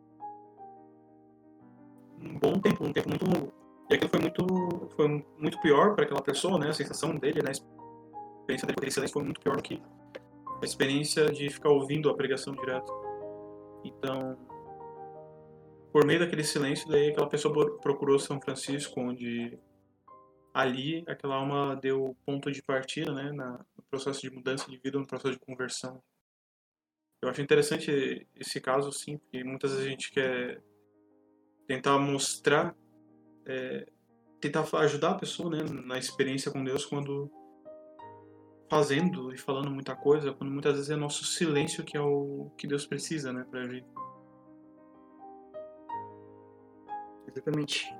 um 2.19 2.37
bom 2.37 2.59
tempo, 2.59 2.85
um 2.85 2.93
tempo 2.93 3.09
muito 3.09 3.25
longo. 3.25 3.60
E 3.91 3.95
aquilo 3.95 4.09
foi 4.09 4.21
muito, 4.21 4.89
foi 4.95 5.25
muito 5.37 5.59
pior 5.59 5.93
para 5.95 6.05
aquela 6.05 6.21
pessoa, 6.21 6.57
né, 6.57 6.69
a 6.69 6.73
sensação 6.73 7.13
dele, 7.13 7.41
né, 7.43 7.49
a 7.49 7.51
experiência 7.51 8.65
dele 8.65 9.11
com 9.11 9.19
foi 9.19 9.23
muito 9.23 9.41
pior 9.41 9.57
do 9.57 9.63
que 9.63 9.81
a 10.61 10.65
experiência 10.65 11.29
de 11.29 11.49
ficar 11.49 11.69
ouvindo 11.69 12.09
a 12.09 12.15
pregação 12.15 12.55
direto. 12.55 12.89
Então, 13.83 14.37
por 15.91 16.05
meio 16.05 16.21
daquele 16.21 16.43
silêncio, 16.43 16.87
daí 16.87 17.09
aquela 17.09 17.27
pessoa 17.27 17.77
procurou 17.79 18.17
São 18.17 18.39
Francisco, 18.39 18.97
onde 19.01 19.59
ali 20.53 21.03
aquela 21.05 21.35
alma 21.35 21.75
deu 21.75 22.15
ponto 22.25 22.49
de 22.49 22.61
partida, 22.61 23.13
né, 23.13 23.29
no 23.33 23.83
processo 23.89 24.21
de 24.21 24.29
mudança 24.29 24.71
de 24.71 24.77
vida, 24.77 24.97
no 24.97 25.07
processo 25.07 25.33
de 25.33 25.39
conversão. 25.39 26.01
Eu 27.21 27.27
acho 27.27 27.41
interessante 27.41 28.25
esse 28.35 28.61
caso, 28.61 28.89
sim, 28.93 29.17
porque 29.17 29.43
muitas 29.43 29.71
vezes 29.71 29.85
a 29.85 29.89
gente 29.89 30.11
quer 30.11 30.63
tentar 31.67 31.99
mostrar, 31.99 32.73
é, 33.45 33.87
tentar 34.39 34.65
ajudar 34.79 35.11
a 35.11 35.15
pessoa, 35.15 35.49
né, 35.49 35.63
na 35.85 35.97
experiência 35.97 36.51
com 36.51 36.63
Deus 36.63 36.85
quando 36.85 37.31
fazendo 38.69 39.33
e 39.33 39.37
falando 39.37 39.69
muita 39.69 39.95
coisa, 39.95 40.33
quando 40.33 40.49
muitas 40.49 40.73
vezes 40.73 40.89
é 40.89 40.95
nosso 40.95 41.25
silêncio 41.25 41.83
que 41.83 41.97
é 41.97 42.01
o 42.01 42.49
que 42.57 42.65
Deus 42.65 42.85
precisa, 42.85 43.33
né, 43.33 43.45
para 43.49 43.61
agir. 43.63 43.85
Exatamente. 47.27 47.93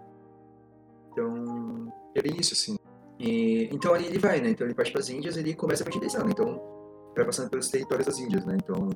Então, 1.12 1.94
é 2.16 2.28
isso, 2.28 2.54
assim. 2.54 2.78
E, 3.20 3.70
então 3.72 3.94
ali 3.94 4.08
ele 4.08 4.18
vai, 4.18 4.42
né? 4.42 4.50
Então 4.50 4.66
ele 4.66 4.74
parte 4.74 4.92
para 4.92 5.02
as 5.02 5.10
Índias 5.10 5.36
e 5.36 5.42
ele 5.42 5.54
começa 5.54 5.84
a 5.84 5.88
evangelizar, 5.88 6.26
né? 6.26 6.32
Então, 6.32 6.60
vai 7.16 7.26
passando 7.26 7.50
pelos 7.50 7.70
territórios 7.70 8.08
das 8.08 8.20
Índias, 8.20 8.46
né? 8.46 8.58
Então, 8.62 8.90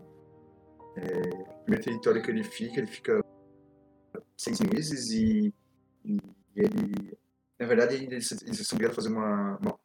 é, 0.97 1.51
o 1.51 1.63
primeiro 1.63 1.83
território 1.83 2.21
que 2.21 2.31
ele 2.31 2.43
fica, 2.43 2.79
ele 2.79 2.87
fica 2.87 3.23
seis 4.37 4.59
meses 4.61 5.11
e, 5.11 5.53
e 6.03 6.17
ele... 6.55 7.17
Na 7.59 7.65
verdade, 7.65 7.95
eles, 7.95 8.31
eles 8.43 8.67
fazer 8.93 9.09
uma, 9.09 9.57
uma 9.57 9.79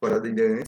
parada 0.00 0.26
ainda 0.26 0.42
antes, 0.42 0.66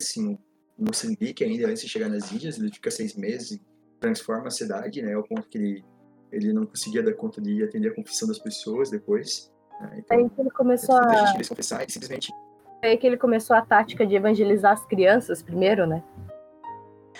assim, 0.00 0.38
Moçambique 0.78 1.44
ainda 1.44 1.68
antes 1.68 1.82
de 1.82 1.88
chegar 1.88 2.08
nas 2.08 2.32
Índias, 2.32 2.58
ele 2.58 2.72
fica 2.72 2.90
seis 2.90 3.14
meses 3.14 3.52
e 3.52 3.62
transforma 4.00 4.48
a 4.48 4.50
cidade, 4.50 5.02
né? 5.02 5.12
Ao 5.14 5.22
ponto 5.22 5.48
que 5.48 5.58
ele 5.58 5.84
ele 6.32 6.52
não 6.52 6.64
conseguia 6.64 7.02
dar 7.02 7.12
conta 7.12 7.40
de 7.40 7.62
atender 7.62 7.88
a 7.88 7.94
confissão 7.94 8.26
das 8.26 8.38
pessoas 8.38 8.90
depois. 8.90 9.52
Né? 9.80 9.98
Então, 9.98 10.18
aí 10.18 10.30
que 10.30 10.40
ele 10.40 10.50
começou 10.50 10.96
a. 10.96 11.26
Gente 11.26 11.48
confessar 11.48 11.86
e 11.86 11.92
simplesmente. 11.92 12.32
É 12.80 12.88
aí 12.88 12.96
que 12.96 13.06
ele 13.06 13.18
começou 13.18 13.54
a 13.54 13.62
tática 13.62 14.06
de 14.06 14.16
evangelizar 14.16 14.72
as 14.72 14.84
crianças 14.86 15.42
primeiro, 15.42 15.86
né? 15.86 16.02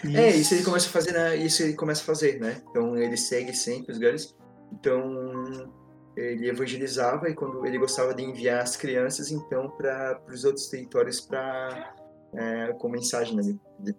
Isso. 0.02 0.16
É, 0.16 0.30
isso 0.30 0.54
ele 0.54 0.64
começa 0.64 0.88
a 0.88 0.90
fazer, 0.90 1.12
né? 1.12 1.36
Isso 1.36 1.62
ele 1.62 1.74
começa 1.74 2.02
a 2.02 2.04
fazer, 2.04 2.40
né? 2.40 2.62
Então 2.70 2.96
ele 2.96 3.16
segue 3.16 3.54
sempre 3.54 3.92
os 3.92 3.98
grandes. 3.98 4.34
Então 4.72 5.70
ele 6.16 6.48
evangelizava 6.48 7.28
e 7.28 7.34
quando 7.34 7.64
ele 7.66 7.78
gostava 7.78 8.14
de 8.14 8.22
enviar 8.22 8.62
as 8.62 8.76
crianças 8.76 9.30
então 9.30 9.70
para 9.70 10.20
os 10.28 10.44
outros 10.44 10.66
territórios 10.68 11.20
para 11.20 11.94
é, 12.34 12.72
com 12.72 12.88
mensagem, 12.88 13.36
né? 13.36 13.42
Ele, 13.42 13.60
ele 13.80 13.96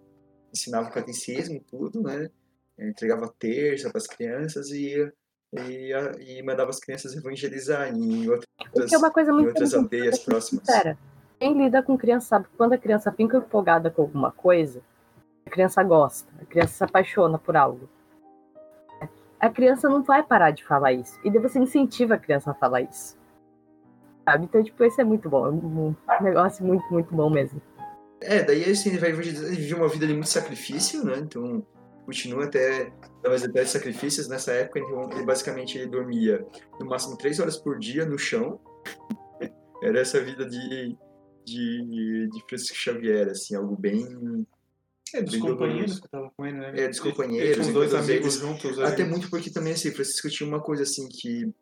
ensinava 0.52 0.88
o 0.88 0.92
catecismo 0.92 1.60
tudo, 1.68 2.02
né? 2.02 2.28
entregava 2.78 3.32
terça 3.38 3.88
para 3.88 3.98
as 3.98 4.06
crianças 4.06 4.70
e, 4.70 5.12
e, 5.52 5.92
e, 6.20 6.42
mandava 6.42 6.70
as 6.70 6.80
crianças 6.80 7.14
evangelizar 7.14 7.88
em 7.94 8.28
outras, 8.28 8.92
é 8.92 8.98
uma 8.98 9.10
coisa 9.10 9.32
muito 9.32 9.46
em 9.46 9.48
outras 9.48 9.74
aldeias 9.74 10.18
próximas. 10.18 10.66
Quem 11.38 11.56
lida 11.56 11.82
com 11.82 11.96
criança 11.96 12.28
sabe 12.28 12.46
que 12.46 12.56
quando 12.56 12.72
a 12.72 12.78
criança 12.78 13.12
fica 13.12 13.38
empolgada 13.38 13.90
com 13.90 14.02
alguma 14.02 14.32
coisa, 14.32 14.80
a 15.46 15.50
criança 15.50 15.82
gosta, 15.82 16.32
a 16.40 16.44
criança 16.44 16.72
se 16.74 16.84
apaixona 16.84 17.38
por 17.38 17.56
algo. 17.56 17.88
A 19.44 19.50
criança 19.50 19.90
não 19.90 20.02
vai 20.02 20.22
parar 20.22 20.52
de 20.52 20.64
falar 20.64 20.94
isso. 20.94 21.20
E 21.22 21.30
daí 21.30 21.38
você 21.38 21.58
incentiva 21.58 22.14
a 22.14 22.18
criança 22.18 22.50
a 22.50 22.54
falar 22.54 22.80
isso. 22.80 23.14
Sabe? 24.24 24.44
Então, 24.44 24.64
tipo, 24.64 24.82
isso 24.82 24.98
é 24.98 25.04
muito 25.04 25.28
bom. 25.28 25.46
É 25.46 25.50
um 25.50 26.24
negócio 26.24 26.64
muito, 26.64 26.82
muito 26.90 27.14
bom 27.14 27.28
mesmo. 27.28 27.60
É, 28.22 28.42
daí 28.42 28.64
assim, 28.70 28.96
vai 28.96 29.12
viver 29.12 29.74
uma 29.74 29.86
vida 29.86 30.06
de 30.06 30.14
muito 30.14 30.30
sacrifício, 30.30 31.04
né? 31.04 31.18
Então, 31.18 31.62
continua 32.06 32.44
até 32.44 32.90
talvez 33.22 33.44
até 33.44 33.66
sacrifícios 33.66 34.28
nessa 34.28 34.52
época 34.52 34.78
então 34.78 35.10
ele 35.10 35.24
basicamente 35.24 35.78
ele 35.78 35.86
dormia 35.86 36.46
no 36.78 36.86
máximo 36.86 37.16
três 37.16 37.40
horas 37.40 37.56
por 37.56 37.78
dia 37.78 38.04
no 38.04 38.18
chão 38.18 38.60
era 39.82 40.00
essa 40.00 40.20
vida 40.20 40.44
de 40.44 40.94
de, 41.46 42.28
de 42.30 42.44
Francisco 42.46 42.76
Xavier 42.76 43.28
assim 43.28 43.54
algo 43.54 43.74
bem 43.74 44.46
é, 45.14 45.22
dos 45.22 45.36
companheiros 45.36 46.00
que 46.00 46.06
estavam 46.06 46.30
com 46.36 46.44
ele, 46.44 46.58
né? 46.58 46.72
É, 46.74 46.88
dos 46.88 46.98
companheiros. 46.98 47.66
Os 47.66 47.72
dois 47.72 47.94
amigos 47.94 48.34
juntos. 48.34 48.78
Até 48.80 49.04
muito 49.04 49.30
porque 49.30 49.48
também, 49.50 49.72
assim, 49.72 49.92
Francisco 49.92 50.28
tinha 50.28 50.48
uma 50.48 50.60
coisa 50.60 50.82
assim 50.82 51.08
que 51.08 51.54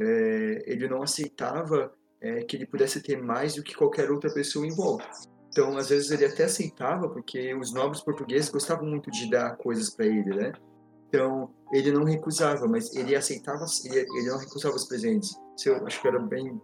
é, 0.00 0.64
ele 0.66 0.88
não 0.88 1.02
aceitava 1.02 1.92
é, 2.20 2.42
que 2.42 2.56
ele 2.56 2.66
pudesse 2.66 3.02
ter 3.02 3.20
mais 3.20 3.54
do 3.54 3.62
que 3.62 3.74
qualquer 3.74 4.10
outra 4.10 4.32
pessoa 4.32 4.66
em 4.66 4.74
volta. 4.74 5.04
Então, 5.48 5.76
às 5.76 5.90
vezes 5.90 6.10
ele 6.10 6.24
até 6.24 6.44
aceitava, 6.44 7.08
porque 7.08 7.54
os 7.54 7.72
nobres 7.72 8.00
portugueses 8.00 8.48
gostavam 8.48 8.86
muito 8.86 9.10
de 9.10 9.30
dar 9.30 9.56
coisas 9.56 9.90
para 9.90 10.06
ele, 10.06 10.34
né? 10.34 10.52
Então, 11.08 11.50
ele 11.72 11.92
não 11.92 12.02
recusava, 12.02 12.66
mas 12.66 12.92
ele 12.96 13.14
aceitava, 13.14 13.64
ele, 13.84 14.00
ele 14.00 14.26
não 14.28 14.38
recusava 14.38 14.74
os 14.74 14.88
presentes. 14.88 15.30
Isso 15.56 15.68
eu 15.68 15.86
acho 15.86 16.00
que 16.00 16.08
era 16.08 16.18
bem, 16.18 16.60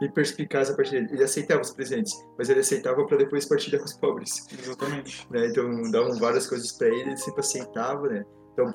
bem 0.00 0.10
perspicaz 0.10 0.70
a 0.70 0.74
partir 0.74 0.92
dele. 0.92 1.08
Ele 1.12 1.24
aceitava 1.24 1.60
os 1.60 1.72
presentes, 1.72 2.12
mas 2.38 2.48
ele 2.48 2.60
aceitava 2.60 3.04
para 3.06 3.18
depois 3.18 3.46
partilhar 3.46 3.80
com 3.80 3.86
os 3.86 3.94
pobres. 3.94 4.46
Exatamente. 4.52 5.26
Né? 5.30 5.48
Então, 5.48 5.90
davam 5.90 6.18
várias 6.18 6.46
coisas 6.46 6.72
para 6.72 6.88
ele, 6.88 7.10
ele 7.10 7.16
sempre 7.16 7.40
aceitava, 7.40 8.08
né? 8.08 8.24
Então, 8.52 8.72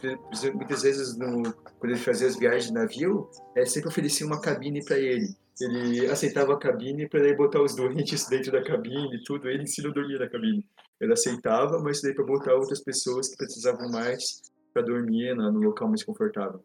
muitas 0.54 0.82
vezes, 0.84 1.18
no, 1.18 1.44
quando 1.80 1.92
ele 1.92 2.00
fazia 2.00 2.28
as 2.28 2.38
viagens 2.38 2.68
de 2.68 2.74
navio, 2.74 3.30
é, 3.56 3.66
sempre 3.66 3.90
oferecia 3.90 4.26
uma 4.26 4.40
cabine 4.40 4.84
para 4.84 4.98
ele 4.98 5.36
ele 5.62 6.06
aceitava 6.08 6.54
a 6.54 6.60
cabine 6.60 7.08
para 7.08 7.22
ele 7.22 7.36
botar 7.36 7.62
os 7.62 7.76
doentes 7.76 8.28
dentro 8.28 8.52
da 8.52 8.64
cabine 8.64 9.16
e 9.16 9.24
tudo. 9.24 9.50
Ele 9.50 9.64
em 9.64 9.68
si 9.68 9.82
não 9.82 9.92
dormia 9.92 10.20
na 10.20 10.30
cabine. 10.30 10.66
Ele 11.00 11.14
aceitava, 11.14 11.80
mas 11.80 12.02
daí 12.02 12.14
para 12.14 12.26
botar 12.26 12.56
outras 12.56 12.84
pessoas 12.84 13.30
que 13.30 13.38
precisavam 13.38 13.90
mais 13.90 14.42
para 14.74 14.84
dormir 14.84 15.34
no 15.36 15.60
local 15.60 15.88
mais 15.88 16.04
confortável. 16.04 16.62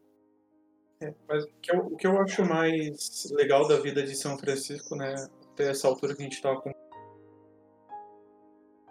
Mas 1.27 1.45
o 1.45 1.49
que, 1.63 1.73
eu, 1.73 1.79
o 1.79 1.97
que 1.97 2.07
eu 2.07 2.21
acho 2.21 2.45
mais 2.45 3.31
legal 3.33 3.67
da 3.67 3.81
vida 3.81 4.03
de 4.03 4.15
São 4.15 4.37
Francisco, 4.37 4.95
né, 4.95 5.15
até 5.53 5.71
essa 5.71 5.89
altura 5.89 6.15
que 6.15 6.21
a 6.21 6.25
gente 6.25 6.35
estava 6.35 6.63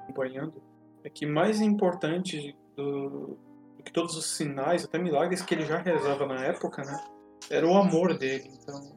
acompanhando, 0.05 0.61
é 1.03 1.09
que 1.09 1.25
mais 1.27 1.61
importante 1.61 2.55
do, 2.75 3.37
do, 3.77 3.83
que 3.83 3.91
todos 3.93 4.17
os 4.17 4.25
sinais, 4.25 4.83
até 4.83 4.97
milagres 4.97 5.43
que 5.43 5.53
ele 5.53 5.65
já 5.65 5.77
rezava 5.77 6.25
na 6.25 6.43
época, 6.45 6.83
né, 6.83 6.99
era 7.49 7.67
o 7.67 7.77
amor 7.77 8.17
dele. 8.17 8.49
Então, 8.59 8.91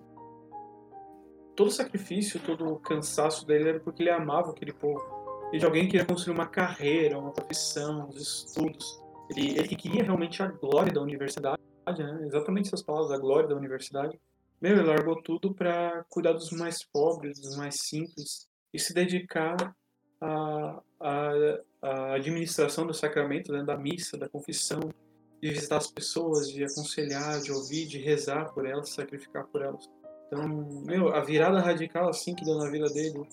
todo 1.55 1.71
sacrifício, 1.71 2.41
todo 2.41 2.67
o 2.67 2.79
cansaço 2.79 3.47
dele 3.47 3.69
era 3.69 3.81
porque 3.81 4.03
ele 4.03 4.11
amava 4.11 4.51
aquele 4.53 4.73
povo. 4.73 5.03
Ele 5.51 5.59
de 5.59 5.67
alguém 5.67 5.85
que 5.85 5.91
queria 5.91 6.07
construir 6.07 6.35
uma 6.35 6.47
carreira, 6.47 7.19
uma 7.19 7.31
profissão, 7.31 8.09
os 8.09 8.47
estudos. 8.47 9.03
Ele, 9.29 9.59
ele 9.59 9.77
queria 9.77 10.03
realmente 10.03 10.43
a 10.43 10.47
glória 10.47 10.91
da 10.91 11.03
universidade, 11.03 11.61
né? 11.87 12.27
exatamente 12.27 12.69
essas 12.69 12.83
palavras, 12.83 13.13
a 13.13 13.19
glória 13.19 13.49
da 13.49 13.57
universidade. 13.57 14.19
Meu, 14.61 14.73
ele 14.73 14.83
largou 14.83 15.21
tudo 15.23 15.53
para 15.53 16.05
cuidar 16.09 16.33
dos 16.33 16.51
mais 16.53 16.85
pobres, 16.85 17.41
dos 17.41 17.57
mais 17.57 17.77
simples, 17.81 18.49
e 18.73 18.79
se 18.79 18.95
dedicar 18.95 19.75
à, 20.21 20.81
à, 21.01 21.33
à 21.83 22.15
administração 22.15 22.87
do 22.87 22.95
sacramento, 22.95 23.53
né? 23.53 23.65
da 23.65 23.77
missa, 23.77 24.17
da 24.17 24.29
confissão, 24.29 24.81
de 25.43 25.51
visitar 25.51 25.79
as 25.79 25.91
pessoas, 25.91 26.49
de 26.49 26.63
aconselhar, 26.63 27.41
de 27.41 27.51
ouvir, 27.51 27.87
de 27.87 27.99
rezar 27.99 28.53
por 28.53 28.65
elas, 28.65 28.91
sacrificar 28.91 29.45
por 29.47 29.63
elas. 29.63 29.91
Então, 30.29 30.49
meu, 30.87 31.15
a 31.15 31.21
virada 31.21 31.61
radical 31.61 32.09
assim 32.09 32.35
que 32.35 32.45
deu 32.45 32.57
na 32.57 32.71
vida 32.71 32.89
dele, 32.89 33.27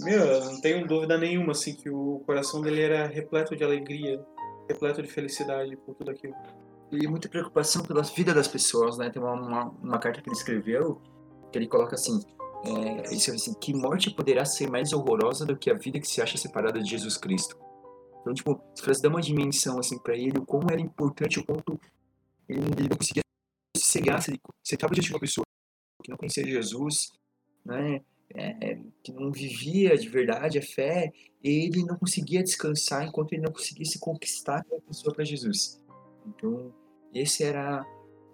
meu, 0.00 0.44
não 0.44 0.60
tenho 0.60 0.86
dúvida 0.86 1.18
nenhuma 1.18 1.52
assim 1.52 1.74
que 1.74 1.90
o 1.90 2.22
coração 2.24 2.62
dele 2.62 2.80
era 2.80 3.06
repleto 3.06 3.54
de 3.54 3.62
alegria, 3.62 4.24
repleto 4.68 5.02
de 5.02 5.08
felicidade 5.08 5.76
por 5.76 5.94
tudo 5.94 6.10
aquilo. 6.10 6.34
E 6.92 7.08
muita 7.08 7.28
preocupação 7.28 7.82
pela 7.82 8.02
vida 8.02 8.34
das 8.34 8.46
pessoas, 8.46 8.98
né? 8.98 9.08
Tem 9.08 9.20
uma, 9.20 9.32
uma, 9.32 9.64
uma 9.82 9.98
carta 9.98 10.20
que 10.20 10.28
ele 10.28 10.36
escreveu 10.36 11.00
que 11.52 11.58
ele 11.58 11.68
coloca 11.68 11.94
assim, 11.94 12.20
é, 12.64 13.06
ele 13.06 13.16
escreve 13.16 13.36
assim, 13.36 13.54
que 13.54 13.74
morte 13.74 14.10
poderá 14.10 14.44
ser 14.44 14.68
mais 14.70 14.92
horrorosa 14.92 15.44
do 15.44 15.56
que 15.56 15.70
a 15.70 15.74
vida 15.74 16.00
que 16.00 16.08
se 16.08 16.20
acha 16.20 16.38
separada 16.38 16.82
de 16.82 16.90
Jesus 16.90 17.16
Cristo. 17.16 17.56
Então, 18.20 18.32
tipo, 18.32 18.60
se 18.74 19.02
dá 19.02 19.08
uma 19.08 19.20
dimensão 19.20 19.78
assim 19.78 19.98
para 19.98 20.16
ele, 20.16 20.38
o 20.38 20.46
quão 20.46 20.62
era 20.70 20.80
importante, 20.80 21.38
o 21.38 21.44
quanto 21.44 21.78
ele, 22.48 22.88
não 22.88 22.96
conseguia 22.96 23.22
se 23.76 23.84
cegar, 23.84 24.22
se 24.22 24.30
ele 24.30 24.40
estava 24.64 24.94
diante 24.94 25.08
de 25.08 25.14
uma 25.14 25.20
pessoa 25.20 25.44
que 26.02 26.10
não 26.10 26.16
conhecia 26.16 26.44
Jesus, 26.44 27.12
né? 27.64 28.00
É, 28.34 28.78
que 29.02 29.12
não 29.12 29.30
vivia 29.30 29.94
de 29.94 30.08
verdade 30.08 30.58
a 30.58 30.62
fé, 30.62 31.12
ele 31.44 31.84
não 31.84 31.98
conseguia 31.98 32.42
descansar 32.42 33.06
enquanto 33.06 33.34
ele 33.34 33.42
não 33.42 33.52
conseguisse 33.52 33.98
conquistar 33.98 34.58
aquela 34.58 34.80
pessoa 34.80 35.14
para 35.14 35.22
Jesus. 35.22 35.78
Então, 36.26 36.72
esse 37.14 37.44
era 37.44 37.84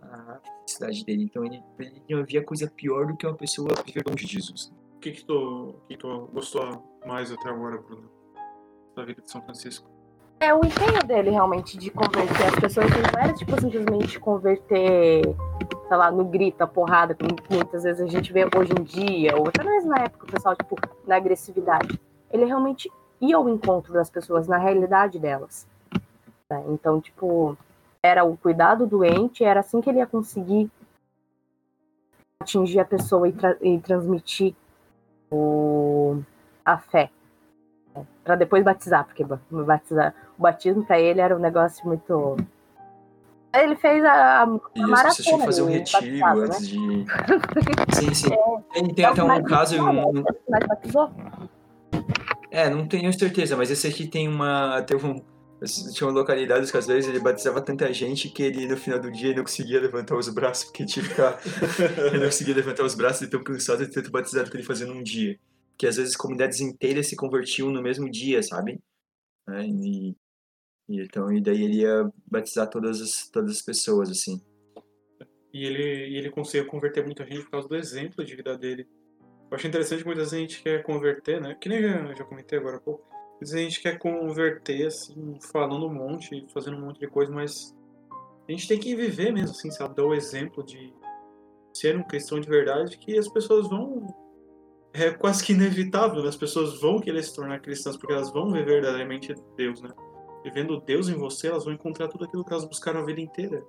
a 0.03 0.41
felicidade 0.61 1.05
dele. 1.05 1.25
Então 1.25 1.45
ele, 1.45 1.63
ele 1.79 2.03
não 2.09 2.21
havia 2.21 2.43
coisa 2.43 2.71
pior 2.71 3.07
do 3.07 3.17
que 3.17 3.27
uma 3.27 3.37
pessoa 3.37 3.69
viver 3.85 4.05
longe 4.07 4.27
de 4.27 4.33
Jesus. 4.35 4.73
O 4.97 5.01
que, 5.01 5.13
que, 5.13 5.25
tu, 5.25 5.75
que 5.89 5.97
tu 5.97 6.29
gostou 6.33 6.83
mais 7.07 7.31
até 7.31 7.49
agora, 7.49 7.79
Bruno? 7.79 8.11
Da 8.97 9.05
vida 9.05 9.23
de 9.23 9.31
São 9.31 9.41
Francisco? 9.43 9.89
É 10.41 10.55
o 10.55 10.59
empenho 10.59 11.03
dele 11.05 11.31
realmente 11.31 11.77
de 11.77 11.91
converter 11.91 12.47
as 12.47 12.61
pessoas. 12.61 12.87
Ele 12.87 13.03
não 13.13 13.23
era 13.23 13.33
tipo 13.33 13.61
simplesmente 13.61 14.21
converter, 14.21 15.23
sei 15.89 15.97
lá, 15.97 16.11
no 16.13 16.25
grito, 16.25 16.63
a 16.63 16.67
porrada, 16.67 17.15
como 17.15 17.35
muitas 17.51 17.83
vezes 17.83 18.01
a 18.01 18.07
gente 18.07 18.33
vê 18.33 18.45
hoje 18.45 18.73
em 18.73 18.83
dia, 18.85 19.37
ou 19.37 19.49
até 19.49 19.65
mesmo 19.65 19.91
na 19.91 20.05
época 20.05 20.27
o 20.27 20.31
pessoal, 20.31 20.55
tipo, 20.55 20.77
na 21.07 21.17
agressividade. 21.17 22.01
Ele 22.31 22.45
realmente 22.45 22.91
ia 23.21 23.37
ao 23.37 23.49
encontro 23.49 23.93
das 23.93 24.11
pessoas, 24.11 24.47
na 24.47 24.59
realidade 24.59 25.19
delas. 25.19 25.67
Né? 26.49 26.65
Então, 26.69 27.01
tipo, 27.01 27.57
era 28.09 28.25
o 28.25 28.37
cuidado 28.37 28.87
doente, 28.87 29.45
era 29.45 29.61
assim 29.61 29.81
que 29.81 29.89
ele 29.91 29.99
ia 29.99 30.07
conseguir 30.07 30.71
atingir 32.41 32.81
a 32.81 32.85
pessoa 32.85 33.29
e, 33.29 33.33
tra 33.33 33.57
e 33.61 33.79
transmitir 33.81 34.55
o, 35.31 36.21
a 36.65 36.79
fé. 36.79 37.11
Né? 37.95 38.07
Para 38.25 38.37
depois 38.37 38.65
batizar, 38.65 39.05
porque 39.05 39.25
batizar, 39.51 40.15
o 40.39 40.43
batismo 40.43 40.85
para 40.85 40.99
ele 40.99 41.21
era 41.21 41.37
um 41.37 41.41
negócio 41.41 41.87
muito. 41.87 42.37
Ele 43.55 43.77
fez 43.77 44.05
a, 44.05 44.43
a 44.43 44.45
Isso, 44.45 44.89
maratona. 44.89 45.11
você 45.15 45.23
tinha 45.23 45.39
que 45.39 45.45
fazer 45.45 45.63
um 45.63 45.71
retiro 45.71 46.19
batizado, 46.21 46.41
antes 46.43 46.61
né? 46.61 46.67
de. 46.69 47.07
Sim, 47.99 48.15
sim. 48.15 48.31
Tem, 48.73 48.95
tem 48.95 49.05
É 49.05 49.09
o 49.09 49.13
até 49.13 49.23
um 49.25 49.43
caso. 49.45 49.83
um- 49.83 50.13
né? 50.13 50.23
Mais 50.49 50.67
batizou? 50.67 51.11
É, 52.51 52.69
não 52.71 52.87
tenho 52.87 53.13
certeza, 53.19 53.57
mas 53.57 53.71
esse 53.71 53.87
aqui 53.87 54.07
tem 54.07 54.29
uma. 54.29 54.83
Teve 54.83 55.07
um. 55.07 55.23
Tinha 55.93 56.09
localidades 56.11 56.71
que 56.71 56.77
às 56.77 56.87
vezes 56.87 57.09
ele 57.09 57.19
batizava 57.19 57.61
tanta 57.61 57.93
gente 57.93 58.29
que 58.29 58.43
ele 58.43 58.67
no 58.67 58.77
final 58.77 59.01
do 59.01 59.11
dia 59.11 59.35
não 59.35 59.43
conseguia 59.43 59.81
levantar 59.81 60.17
os 60.17 60.29
braços, 60.29 60.65
porque 60.65 60.87
tinha 60.87 61.03
que 61.03 61.11
ficar. 61.11 61.41
ele 62.07 62.19
não 62.19 62.27
conseguia 62.27 62.55
levantar 62.55 62.85
os 62.85 62.95
braços 62.95 63.21
de 63.21 63.29
tão 63.29 63.43
cansado 63.43 63.85
de 63.85 63.93
tanto 63.93 64.11
batizado 64.11 64.51
que 64.51 64.57
ele 64.57 64.63
fazia 64.63 64.87
num 64.87 65.03
dia. 65.03 65.39
Porque 65.71 65.87
às 65.87 65.97
vezes 65.97 66.17
comunidades 66.17 66.61
inteiras 66.61 67.09
se 67.09 67.17
convertiam 67.17 67.71
no 67.71 67.83
mesmo 67.83 68.09
dia, 68.09 68.43
sabe? 68.43 68.81
É, 69.49 69.65
e, 69.65 70.17
e 70.89 71.01
então, 71.03 71.33
e 71.33 71.41
daí 71.41 71.63
ele 71.63 71.81
ia 71.81 72.09
batizar 72.27 72.69
todas 72.71 73.01
as, 73.01 73.29
todas 73.29 73.51
as 73.51 73.63
pessoas, 73.63 74.11
assim. 74.11 74.41
E 75.53 75.65
ele, 75.65 76.09
e 76.09 76.17
ele 76.17 76.31
conseguia 76.31 76.65
converter 76.65 77.05
muita 77.05 77.25
gente 77.25 77.43
por 77.43 77.51
causa 77.51 77.69
do 77.69 77.77
exemplo 77.77 78.25
de 78.25 78.37
vida 78.37 78.57
dele. 78.57 78.87
Eu 79.51 79.57
acho 79.57 79.67
interessante 79.67 80.01
que 80.01 80.07
muita 80.07 80.25
gente 80.25 80.63
quer 80.63 80.83
converter, 80.83 81.41
né? 81.41 81.57
Que 81.61 81.69
nem 81.69 81.81
eu 81.81 81.91
já, 81.91 82.15
já 82.15 82.25
comentei 82.25 82.59
agora 82.59 82.77
há 82.77 82.81
pouco. 82.81 83.09
Muita 83.41 83.57
gente 83.57 83.81
quer 83.81 83.99
converter, 83.99 84.87
assim, 84.87 85.39
falando 85.53 85.87
um 85.87 85.95
monte, 85.95 86.47
fazendo 86.53 86.77
um 86.77 86.81
monte 86.81 86.99
de 86.99 87.07
coisa, 87.07 87.31
mas 87.33 87.75
a 88.49 88.53
gente 88.53 88.67
tem 88.67 88.81
que 88.81 88.97
viver 88.97 89.33
mesmo, 89.33 89.51
assim, 89.51 89.71
sabe? 89.71 89.95
Dar 89.95 90.05
o 90.05 90.15
exemplo 90.15 90.65
de 90.65 90.93
ser 91.73 91.97
um 91.97 92.03
cristão 92.03 92.41
de 92.41 92.49
verdade 92.49 92.99
que 92.99 93.17
as 93.17 93.29
pessoas 93.29 93.69
vão. 93.69 94.07
É 94.93 95.11
quase 95.11 95.45
que 95.45 95.53
inevitável, 95.53 96.23
né? 96.23 96.29
As 96.29 96.37
pessoas 96.37 96.81
vão 96.81 96.99
querer 96.99 97.23
se 97.23 97.35
tornar 97.35 97.61
cristãs 97.61 97.97
porque 97.97 98.13
elas 98.13 98.33
vão 98.33 98.51
ver 98.51 98.65
verdadeiramente 98.65 99.35
Deus, 99.57 99.81
né? 99.83 99.91
Vivendo 100.43 100.81
Deus 100.81 101.09
em 101.09 101.15
você, 101.15 101.49
elas 101.49 101.65
vão 101.65 101.75
encontrar 101.75 102.09
tudo 102.09 102.25
aquilo 102.25 102.45
que 102.45 102.53
elas 102.53 102.65
buscaram 102.65 103.01
a 103.01 103.05
vida 103.05 103.21
inteira. 103.21 103.63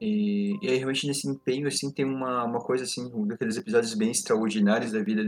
E, 0.00 0.58
e 0.60 0.68
aí, 0.68 0.76
realmente, 0.76 1.06
nesse 1.06 1.28
empenho, 1.28 1.68
assim, 1.68 1.92
tem 1.92 2.04
uma, 2.04 2.44
uma 2.44 2.60
coisa, 2.60 2.84
assim, 2.84 3.10
um 3.14 3.26
daqueles 3.26 3.56
episódios 3.56 3.94
bem 3.94 4.10
extraordinários 4.10 4.90
da 4.90 5.02
vida 5.02 5.24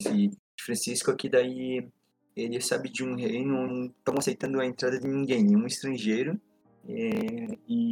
de 0.00 0.30
Francisco, 0.60 1.14
que 1.16 1.28
daí 1.28 1.88
ele 2.36 2.60
sabe 2.60 2.88
de 2.88 3.02
um 3.02 3.14
reino, 3.14 3.66
não 3.66 3.86
estão 3.86 4.14
aceitando 4.18 4.60
a 4.60 4.66
entrada 4.66 4.98
de 4.98 5.08
ninguém, 5.08 5.42
nenhum 5.42 5.66
estrangeiro, 5.66 6.38
é, 6.88 7.56
e, 7.66 7.90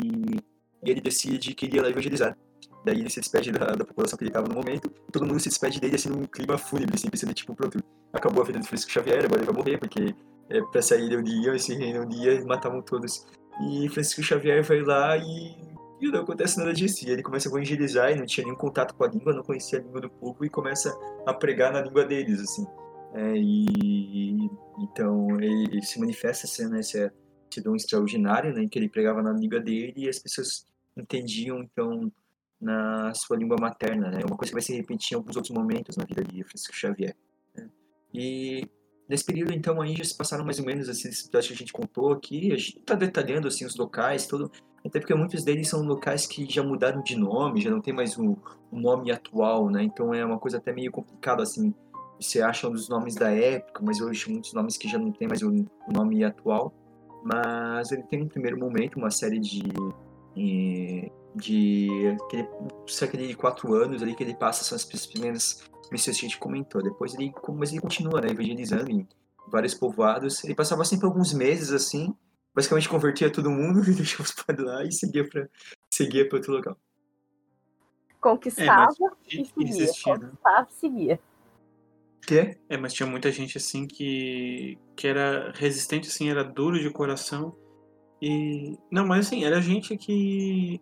e 0.84 0.90
ele 0.90 1.00
decide 1.00 1.54
que 1.54 1.66
iria 1.66 1.82
lá 1.82 1.88
evangelizar. 1.88 2.36
Daí 2.84 3.00
ele 3.00 3.08
se 3.08 3.20
despede 3.20 3.50
da, 3.50 3.72
da 3.72 3.84
população 3.84 4.18
que 4.18 4.24
ele 4.24 4.30
estava 4.30 4.46
no 4.46 4.54
momento, 4.54 4.90
todo 5.10 5.26
mundo 5.26 5.40
se 5.40 5.48
despede 5.48 5.80
dele, 5.80 5.96
assim, 5.96 6.10
num 6.10 6.26
clima 6.26 6.58
fúnebre, 6.58 6.94
assim, 6.94 7.08
pensando, 7.08 7.32
tipo, 7.32 7.54
pronto, 7.54 7.82
acabou 8.12 8.42
a 8.42 8.46
vida 8.46 8.58
do 8.58 8.66
Francisco 8.66 8.92
Xavier, 8.92 9.24
agora 9.24 9.40
ele 9.40 9.50
vai 9.50 9.54
morrer, 9.54 9.78
porque 9.78 10.14
é, 10.50 10.60
pra 10.60 10.82
sair 10.82 11.16
onde 11.16 11.30
iam, 11.30 11.54
esse 11.54 11.74
reino 11.74 12.02
onde 12.02 12.16
ia, 12.16 12.44
matavam 12.44 12.82
todos. 12.82 13.26
E 13.62 13.88
Francisco 13.88 14.22
Xavier 14.22 14.62
vai 14.62 14.82
lá 14.82 15.16
e 15.16 15.74
e 16.00 16.10
não 16.10 16.20
acontece 16.20 16.58
nada 16.58 16.72
disso. 16.72 17.06
E 17.06 17.10
ele 17.10 17.22
começa 17.22 17.48
a 17.48 17.50
evangelizar 17.50 18.10
e 18.10 18.16
não 18.16 18.26
tinha 18.26 18.44
nenhum 18.44 18.56
contato 18.56 18.94
com 18.94 19.04
a 19.04 19.08
língua, 19.08 19.32
não 19.32 19.42
conhecia 19.42 19.78
a 19.78 19.82
língua 19.82 20.00
do 20.00 20.10
povo 20.10 20.44
e 20.44 20.50
começa 20.50 20.94
a 21.26 21.32
pregar 21.32 21.72
na 21.72 21.80
língua 21.80 22.04
deles, 22.04 22.40
assim. 22.40 22.66
É, 23.14 23.36
e 23.36 24.50
então 24.78 25.40
ele, 25.40 25.68
ele 25.70 25.82
se 25.82 26.00
manifesta 26.00 26.46
sendo 26.46 26.76
esse, 26.76 27.10
esse 27.50 27.60
dom 27.62 27.76
extraordinário, 27.76 28.52
né, 28.52 28.66
que 28.68 28.78
ele 28.78 28.88
pregava 28.88 29.22
na 29.22 29.32
língua 29.32 29.60
dele 29.60 29.94
e 29.96 30.08
as 30.08 30.18
pessoas 30.18 30.66
entendiam 30.96 31.62
então 31.62 32.12
na 32.60 33.14
sua 33.14 33.36
língua 33.36 33.56
materna, 33.60 34.10
né? 34.10 34.20
Uma 34.26 34.36
coisa 34.36 34.50
que 34.50 34.54
vai 34.54 34.62
se 34.62 34.74
repetir 34.74 35.12
em 35.12 35.16
alguns 35.16 35.36
outros 35.36 35.54
momentos 35.54 35.96
na 35.96 36.04
vida 36.04 36.24
de 36.24 36.42
Francisco 36.44 36.74
Xavier. 36.74 37.14
né. 37.54 37.68
E 38.12 38.68
nesse 39.08 39.24
período 39.24 39.52
então 39.52 39.80
aí 39.80 39.94
já 39.94 40.04
se 40.04 40.16
passaram 40.16 40.44
mais 40.44 40.58
ou 40.58 40.64
menos 40.64 40.88
assim, 40.88 41.08
esses 41.08 41.26
episódios 41.26 41.48
que 41.48 41.54
a 41.54 41.58
gente 41.58 41.72
contou 41.72 42.12
aqui. 42.12 42.52
A 42.52 42.56
gente 42.56 42.78
está 42.78 42.94
detalhando 42.94 43.46
assim 43.46 43.64
os 43.64 43.76
locais, 43.76 44.26
todo 44.26 44.50
até 44.84 45.00
porque 45.00 45.14
muitos 45.14 45.42
deles 45.42 45.68
são 45.68 45.82
locais 45.82 46.26
que 46.26 46.46
já 46.50 46.62
mudaram 46.62 47.02
de 47.02 47.16
nome, 47.16 47.60
já 47.60 47.70
não 47.70 47.80
tem 47.80 47.94
mais 47.94 48.18
o, 48.18 48.36
o 48.70 48.78
nome 48.78 49.10
atual, 49.10 49.70
né? 49.70 49.82
Então 49.82 50.12
é 50.12 50.24
uma 50.24 50.38
coisa 50.38 50.58
até 50.58 50.72
meio 50.72 50.92
complicada, 50.92 51.42
assim. 51.42 51.74
Você 52.20 52.40
acha 52.40 52.68
os 52.68 52.88
nomes 52.88 53.14
da 53.14 53.30
época, 53.30 53.82
mas 53.84 54.00
hoje 54.00 54.30
muitos 54.30 54.52
nomes 54.52 54.76
que 54.76 54.88
já 54.88 54.98
não 54.98 55.12
tem 55.12 55.26
mais 55.28 55.42
o, 55.42 55.50
o 55.50 55.92
nome 55.92 56.24
atual. 56.24 56.72
Mas 57.24 57.90
ele 57.92 58.02
tem 58.04 58.22
um 58.22 58.28
primeiro 58.28 58.58
momento, 58.58 58.96
uma 58.96 59.10
série 59.10 59.38
de. 59.38 59.62
eh, 60.36 61.10
de. 61.34 62.16
aquele, 62.24 62.48
aquele 63.02 63.28
de 63.28 63.36
quatro 63.36 63.74
anos 63.74 64.02
ali 64.02 64.14
que 64.14 64.22
ele 64.22 64.34
passa 64.34 64.62
são 64.64 64.76
as 64.76 65.06
primeiras 65.06 65.64
missões 65.90 66.18
que 66.18 66.26
a 66.26 66.28
gente 66.28 66.38
comentou. 66.38 66.82
Depois 66.82 67.14
ele, 67.14 67.32
mas 67.54 67.72
ele 67.72 67.80
continua, 67.80 68.20
né? 68.20 68.28
Evangelizando 68.30 68.90
em 68.90 69.08
vários 69.50 69.74
povoados. 69.74 70.44
Ele 70.44 70.54
passava 70.54 70.84
sempre 70.84 71.06
alguns 71.06 71.32
meses 71.32 71.72
assim 71.72 72.14
basicamente 72.54 72.88
convertia 72.88 73.30
todo 73.30 73.50
mundo 73.50 73.80
e 73.90 73.94
deixava 73.94 74.22
os 74.22 74.32
padres 74.32 74.66
lá 74.66 74.84
e 74.84 74.92
seguia 74.92 75.28
para 75.28 75.48
seguia 75.90 76.28
para 76.28 76.38
outro 76.38 76.52
local. 76.52 76.78
Conquistava 78.20 78.88
É, 79.30 79.36
e 79.36 79.44
seguia. 79.44 79.68
existia, 79.68 80.16
né? 80.16 80.26
Conquistava 80.26 80.68
e 80.70 80.74
seguia. 80.74 81.20
Que? 82.26 82.56
É, 82.68 82.76
mas 82.76 82.92
tinha 82.92 83.06
muita 83.06 83.30
gente 83.30 83.58
assim 83.58 83.86
que, 83.86 84.78
que 84.96 85.06
era 85.06 85.52
resistente, 85.54 86.08
assim, 86.08 86.30
era 86.30 86.42
duro 86.42 86.78
de 86.80 86.90
coração. 86.90 87.54
E. 88.20 88.76
Não, 88.90 89.06
mas 89.06 89.26
assim, 89.26 89.44
era 89.44 89.60
gente 89.60 89.96
que. 89.96 90.80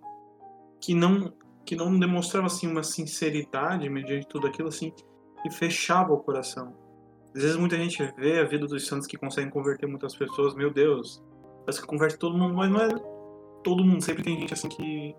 que 0.81 0.95
não. 0.95 1.33
que 1.65 1.75
não 1.75 1.99
demonstrava 1.99 2.47
assim 2.47 2.69
uma 2.69 2.83
sinceridade 2.83 3.89
mediante 3.89 4.29
tudo 4.29 4.47
aquilo, 4.47 4.69
assim, 4.69 4.93
e 5.45 5.51
fechava 5.51 6.13
o 6.13 6.19
coração. 6.19 6.75
Às 7.35 7.43
vezes 7.43 7.57
muita 7.57 7.77
gente 7.77 8.03
vê 8.17 8.39
a 8.39 8.45
vida 8.45 8.67
dos 8.67 8.87
santos 8.87 9.07
que 9.07 9.17
conseguem 9.17 9.51
converter 9.51 9.87
muitas 9.87 10.15
pessoas, 10.15 10.55
meu 10.55 10.71
Deus, 10.71 11.23
parece 11.65 11.81
que 11.81 11.87
converte 11.87 12.19
todo 12.19 12.37
mundo, 12.37 12.55
mas 12.55 12.71
não 12.71 12.81
é 12.81 12.89
todo 13.65 13.85
mundo, 13.85 14.03
sempre 14.03 14.23
tem 14.23 14.39
gente 14.39 14.53
assim 14.53 14.69
que, 14.69 15.15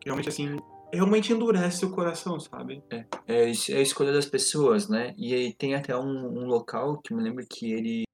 que 0.00 0.06
realmente 0.06 0.28
assim, 0.28 0.56
realmente 0.96 1.32
endurece 1.32 1.84
o 1.84 1.90
coração, 1.90 2.38
sabe? 2.40 2.82
É, 3.26 3.48
es- 3.48 3.68
é 3.70 3.76
a 3.78 3.80
escolha 3.82 4.12
das 4.12 4.26
pessoas, 4.26 4.88
né? 4.88 5.14
E 5.16 5.32
aí 5.34 5.54
tem 5.54 5.74
até 5.74 5.96
um, 5.96 6.40
um 6.40 6.46
local 6.46 6.98
que 7.00 7.14
me 7.14 7.22
lembro 7.22 7.44
que 7.48 7.72
ele 7.72 8.04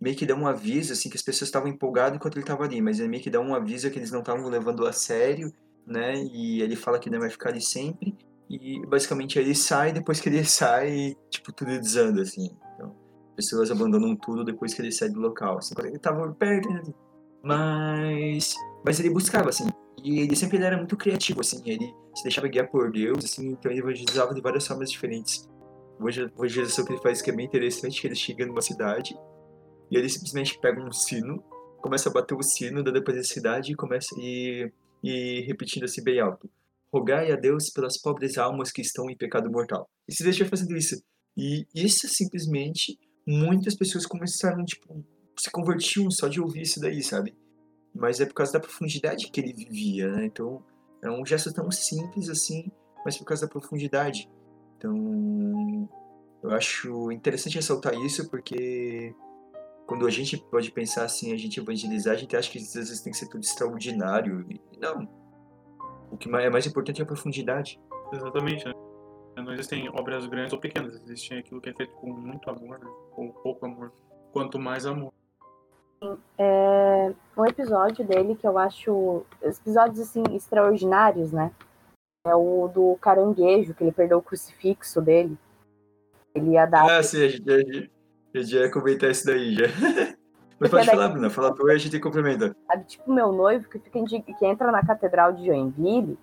meio 0.00 0.16
que 0.16 0.26
dá 0.26 0.34
um 0.34 0.46
aviso, 0.46 0.92
assim, 0.92 1.08
que 1.08 1.16
as 1.16 1.22
pessoas 1.22 1.48
estavam 1.48 1.68
empolgadas 1.68 2.16
enquanto 2.16 2.34
ele 2.34 2.44
estava 2.44 2.64
ali, 2.64 2.80
mas 2.80 3.00
ele 3.00 3.08
meio 3.08 3.22
que 3.22 3.30
dá 3.30 3.40
um 3.40 3.54
aviso 3.54 3.90
que 3.90 3.98
eles 3.98 4.12
não 4.12 4.20
estavam 4.20 4.48
levando 4.48 4.86
a 4.86 4.92
sério, 4.92 5.52
né? 5.86 6.22
E 6.22 6.60
ele 6.60 6.76
fala 6.76 6.98
que 6.98 7.10
não 7.10 7.18
vai 7.18 7.30
ficar 7.30 7.48
ali 7.50 7.60
sempre. 7.60 8.14
E 8.48 8.84
basicamente 8.86 9.38
ele 9.38 9.54
sai, 9.54 9.92
depois 9.92 10.20
que 10.20 10.28
ele 10.28 10.44
sai, 10.44 11.16
tipo, 11.30 11.52
tudo 11.52 11.70
desanda, 11.80 12.22
assim. 12.22 12.50
Então, 12.74 12.94
pessoas 13.34 13.70
abandonam 13.70 14.14
tudo 14.14 14.44
depois 14.44 14.74
que 14.74 14.82
ele 14.82 14.92
sai 14.92 15.08
do 15.08 15.18
local, 15.18 15.58
assim, 15.58 15.74
ele 15.78 15.98
tava 15.98 16.30
perto 16.34 16.68
ali. 16.68 16.94
Mas, 17.42 18.54
mas 18.86 19.00
ele 19.00 19.10
buscava, 19.10 19.48
assim, 19.48 19.66
e 20.04 20.20
ele 20.20 20.36
sempre 20.36 20.58
era 20.58 20.76
muito 20.76 20.96
criativo, 20.96 21.40
assim, 21.40 21.60
ele 21.66 21.92
se 22.14 22.22
deixava 22.22 22.46
guiar 22.46 22.70
por 22.70 22.92
Deus, 22.92 23.24
assim, 23.24 23.48
então 23.48 23.68
ele 23.68 23.80
evangelizava 23.80 24.32
de 24.32 24.40
várias 24.40 24.64
formas 24.64 24.88
diferentes. 24.92 25.48
Hoje 25.98 26.22
evangelização 26.22 26.84
que 26.84 26.92
ele 26.92 27.02
faz 27.02 27.20
que 27.20 27.30
é 27.30 27.34
bem 27.34 27.46
interessante, 27.46 28.00
que 28.00 28.06
ele 28.06 28.14
chega 28.14 28.46
numa 28.46 28.62
cidade 28.62 29.18
e 29.90 29.96
ele 29.96 30.08
simplesmente 30.08 30.56
pega 30.60 30.80
um 30.80 30.92
sino, 30.92 31.42
começa 31.80 32.08
a 32.08 32.12
bater 32.12 32.36
o 32.36 32.42
sino 32.42 32.84
da 32.84 32.92
depois 32.92 33.16
da 33.16 33.24
cidade 33.24 33.72
e 33.72 33.74
começa 33.74 34.14
e, 34.18 34.70
e 35.02 35.40
repetindo 35.48 35.84
assim 35.84 36.04
bem 36.04 36.20
alto. 36.20 36.48
Rogai 36.92 37.32
a 37.32 37.36
Deus 37.36 37.70
pelas 37.70 38.00
pobres 38.00 38.38
almas 38.38 38.70
que 38.70 38.82
estão 38.82 39.10
em 39.10 39.16
pecado 39.16 39.50
mortal. 39.50 39.88
E 40.08 40.14
se 40.14 40.22
deixa 40.22 40.44
fazendo 40.46 40.76
isso. 40.76 41.02
E 41.36 41.66
isso 41.74 42.06
simplesmente 42.08 42.96
muitas 43.26 43.74
pessoas 43.74 44.06
começaram, 44.06 44.64
tipo, 44.64 45.04
se 45.36 45.50
convertiam 45.50 46.08
só 46.10 46.28
de 46.28 46.40
ouvir 46.40 46.62
isso 46.62 46.78
daí, 46.78 47.02
sabe? 47.02 47.34
Mas 47.96 48.20
é 48.20 48.26
por 48.26 48.34
causa 48.34 48.52
da 48.52 48.60
profundidade 48.60 49.30
que 49.30 49.40
ele 49.40 49.52
vivia, 49.52 50.10
né? 50.12 50.26
Então, 50.26 50.62
é 51.02 51.10
um 51.10 51.24
gesto 51.24 51.52
tão 51.52 51.70
simples 51.70 52.28
assim, 52.28 52.70
mas 53.04 53.16
por 53.16 53.24
causa 53.24 53.46
da 53.46 53.52
profundidade. 53.52 54.28
Então, 54.76 55.88
eu 56.42 56.50
acho 56.50 57.10
interessante 57.10 57.56
ressaltar 57.56 57.94
isso 57.94 58.28
porque 58.30 59.14
quando 59.86 60.06
a 60.06 60.10
gente 60.10 60.36
pode 60.36 60.70
pensar 60.72 61.04
assim, 61.04 61.32
a 61.32 61.36
gente 61.36 61.60
evangelizar, 61.60 62.14
a 62.14 62.18
gente 62.18 62.36
acha 62.36 62.50
que 62.50 62.58
às 62.58 62.74
vezes 62.74 63.00
tem 63.00 63.12
que 63.12 63.18
ser 63.18 63.28
tudo 63.28 63.44
extraordinário. 63.44 64.46
Não. 64.78 65.08
O 66.10 66.16
que 66.16 66.28
é 66.28 66.50
mais 66.50 66.66
importante 66.66 67.00
é 67.00 67.04
a 67.04 67.06
profundidade. 67.06 67.80
Exatamente, 68.12 68.66
né? 68.66 68.72
Não 69.36 69.52
existem 69.52 69.88
obras 69.90 70.26
grandes 70.26 70.52
ou 70.52 70.58
pequenas, 70.58 70.94
existe 71.02 71.34
aquilo 71.34 71.60
que 71.60 71.68
é 71.68 71.74
feito 71.74 71.92
com 71.96 72.10
muito 72.10 72.48
amor, 72.48 72.78
né? 72.78 72.86
com 73.10 73.30
pouco 73.30 73.66
amor. 73.66 73.92
Quanto 74.32 74.58
mais 74.58 74.86
amor. 74.86 75.12
É 76.38 77.12
um 77.36 77.46
episódio 77.46 78.04
dele 78.04 78.34
que 78.34 78.46
eu 78.46 78.58
acho. 78.58 79.24
Episódios 79.42 80.00
assim, 80.00 80.22
extraordinários, 80.32 81.32
né? 81.32 81.50
É 82.26 82.34
o 82.34 82.68
do 82.68 82.96
caranguejo, 83.00 83.74
que 83.74 83.84
ele 83.84 83.92
perdeu 83.92 84.18
o 84.18 84.22
crucifixo 84.22 85.00
dele. 85.00 85.38
Ele 86.34 86.50
ia 86.50 86.66
dar. 86.66 86.98
Ah, 86.98 87.02
sim, 87.02 87.24
a 87.24 87.28
gente, 87.28 87.50
a 87.50 87.58
gente, 87.58 87.90
a 88.34 88.38
gente 88.38 88.54
ia 88.56 88.70
comentar 88.70 89.10
isso 89.10 89.26
daí 89.26 89.54
já. 89.54 89.66
Mas 90.58 90.70
pode 90.70 90.86
falar, 90.86 91.08
Bruna, 91.08 91.28
fala 91.28 91.54
tu 91.54 91.68
e 91.68 91.72
a 91.72 91.78
gente 91.78 92.00
complementa. 92.00 92.56
Sabe, 92.66 92.84
tipo 92.84 93.12
meu 93.12 93.30
noivo 93.30 93.68
que, 93.68 93.78
fica 93.78 93.98
que 94.38 94.46
entra 94.46 94.72
na 94.72 94.84
Catedral 94.84 95.32
de 95.32 95.44
Joinville, 95.44 96.18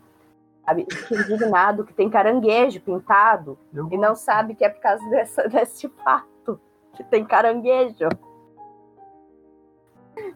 sabe, 0.65 0.87
fica 0.89 1.15
indignado 1.15 1.83
que 1.83 1.93
tem 1.93 2.09
caranguejo 2.09 2.81
pintado 2.81 3.59
Eu... 3.71 3.87
e 3.91 3.97
não 3.97 4.15
sabe 4.15 4.55
que 4.55 4.65
é 4.65 4.69
por 4.69 4.81
causa 4.81 5.07
dessa, 5.09 5.45
desse 5.49 5.87
fato 6.03 6.59
que 6.95 7.03
tem 7.03 7.23
caranguejo. 7.23 8.09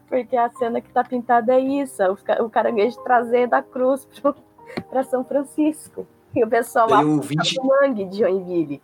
Porque 0.08 0.36
a 0.36 0.50
cena 0.50 0.80
que 0.80 0.90
tá 0.90 1.04
pintada 1.04 1.54
é 1.54 1.60
isso, 1.60 2.02
o 2.40 2.48
caranguejo 2.48 2.96
trazendo 3.02 3.54
a 3.54 3.62
cruz 3.62 4.08
para 4.88 5.02
São 5.04 5.24
Francisco. 5.24 6.06
E 6.34 6.44
o 6.44 6.48
pessoal 6.48 6.88
lá 6.88 7.00
o 7.00 7.20
20... 7.20 7.56
no 7.56 7.64
mangue 7.66 8.04
de 8.06 8.18
Joinville. 8.18 8.82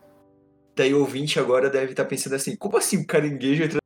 Daí 0.77 0.93
o 0.93 1.01
ouvinte 1.01 1.39
agora 1.39 1.70
deve 1.70 1.93
estar 1.93 2.03
tá 2.03 2.09
pensando 2.09 2.35
assim, 2.35 2.57
como 2.57 2.77
assim 2.77 2.99
o 2.99 3.07
caranguejo 3.07 3.79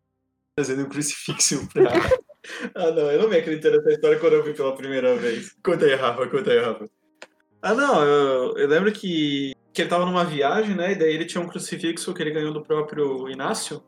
trazendo 0.57 0.83
um 0.83 0.89
crucifixo 0.89 1.69
pra... 1.73 1.93
ah 2.75 2.91
não, 2.91 3.11
eu 3.13 3.23
não 3.23 3.29
me 3.29 3.37
acredito 3.37 3.71
nessa 3.71 3.91
história 3.91 4.19
quando 4.19 4.33
eu 4.33 4.43
vi 4.43 4.55
pela 4.55 4.75
primeira 4.75 5.15
vez. 5.17 5.55
Conta 5.63 5.85
aí, 5.85 5.95
Rafa, 5.95 6.27
conta 6.27 6.51
aí, 6.51 6.59
Rafa. 6.59 6.89
Ah 7.61 7.75
não, 7.75 8.05
eu, 8.05 8.57
eu 8.57 8.69
lembro 8.69 8.91
que, 8.91 9.55
que 9.73 9.83
ele 9.83 9.91
tava 9.91 10.07
numa 10.07 10.25
viagem, 10.25 10.75
né, 10.75 10.93
e 10.93 10.95
daí 10.97 11.13
ele 11.13 11.27
tinha 11.27 11.43
um 11.43 11.49
crucifixo 11.49 12.15
que 12.15 12.23
ele 12.23 12.31
ganhou 12.31 12.53
do 12.53 12.63
próprio 12.63 13.29
Inácio, 13.29 13.83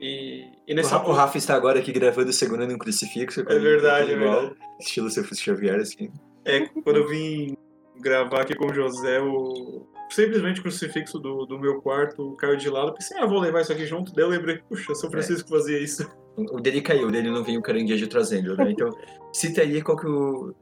e, 0.00 0.44
e 0.66 0.74
nessa... 0.74 0.98
o, 1.02 1.12
Rafa 1.12 1.38
está 1.38 1.54
agora 1.54 1.78
aqui 1.78 1.92
gravando 1.92 2.32
segurando 2.32 2.74
um 2.74 2.78
crucifixo. 2.78 3.40
É 3.40 3.58
verdade, 3.58 4.12
é 4.12 4.16
verdade. 4.16 4.54
Estilo 4.78 5.10
Sefus 5.10 5.38
Xavier, 5.38 5.80
assim. 5.80 6.10
É, 6.44 6.66
quando 6.66 6.96
eu 6.96 7.08
vim 7.08 7.56
gravar 7.98 8.42
aqui 8.42 8.54
com 8.54 8.66
o 8.66 8.74
José, 8.74 9.20
o... 9.20 9.86
simplesmente 10.10 10.60
o 10.60 10.62
crucifixo 10.62 11.18
do, 11.18 11.46
do 11.46 11.58
meu 11.58 11.80
quarto 11.80 12.36
caiu 12.36 12.56
de 12.56 12.68
lado. 12.68 12.94
Pensei, 12.94 13.16
ah, 13.18 13.26
vou 13.26 13.40
levar 13.40 13.62
isso 13.62 13.72
aqui 13.72 13.86
junto. 13.86 14.12
Daí 14.12 14.24
eu 14.24 14.28
lembrei, 14.28 14.58
puxa, 14.68 14.94
São 14.94 15.10
Francisco 15.10 15.48
é. 15.54 15.58
fazia 15.58 15.78
isso. 15.78 16.08
O 16.36 16.60
dele 16.60 16.82
caiu, 16.82 17.08
o 17.08 17.10
dele 17.10 17.30
não 17.30 17.42
vinha 17.42 17.58
o 17.58 17.62
caranguejo 17.62 18.06
trazendo, 18.06 18.54
né? 18.56 18.70
Então, 18.70 18.90
cita 19.32 19.62
aí 19.62 19.80
qual 19.80 19.96
que 19.96 20.06
o... 20.06 20.54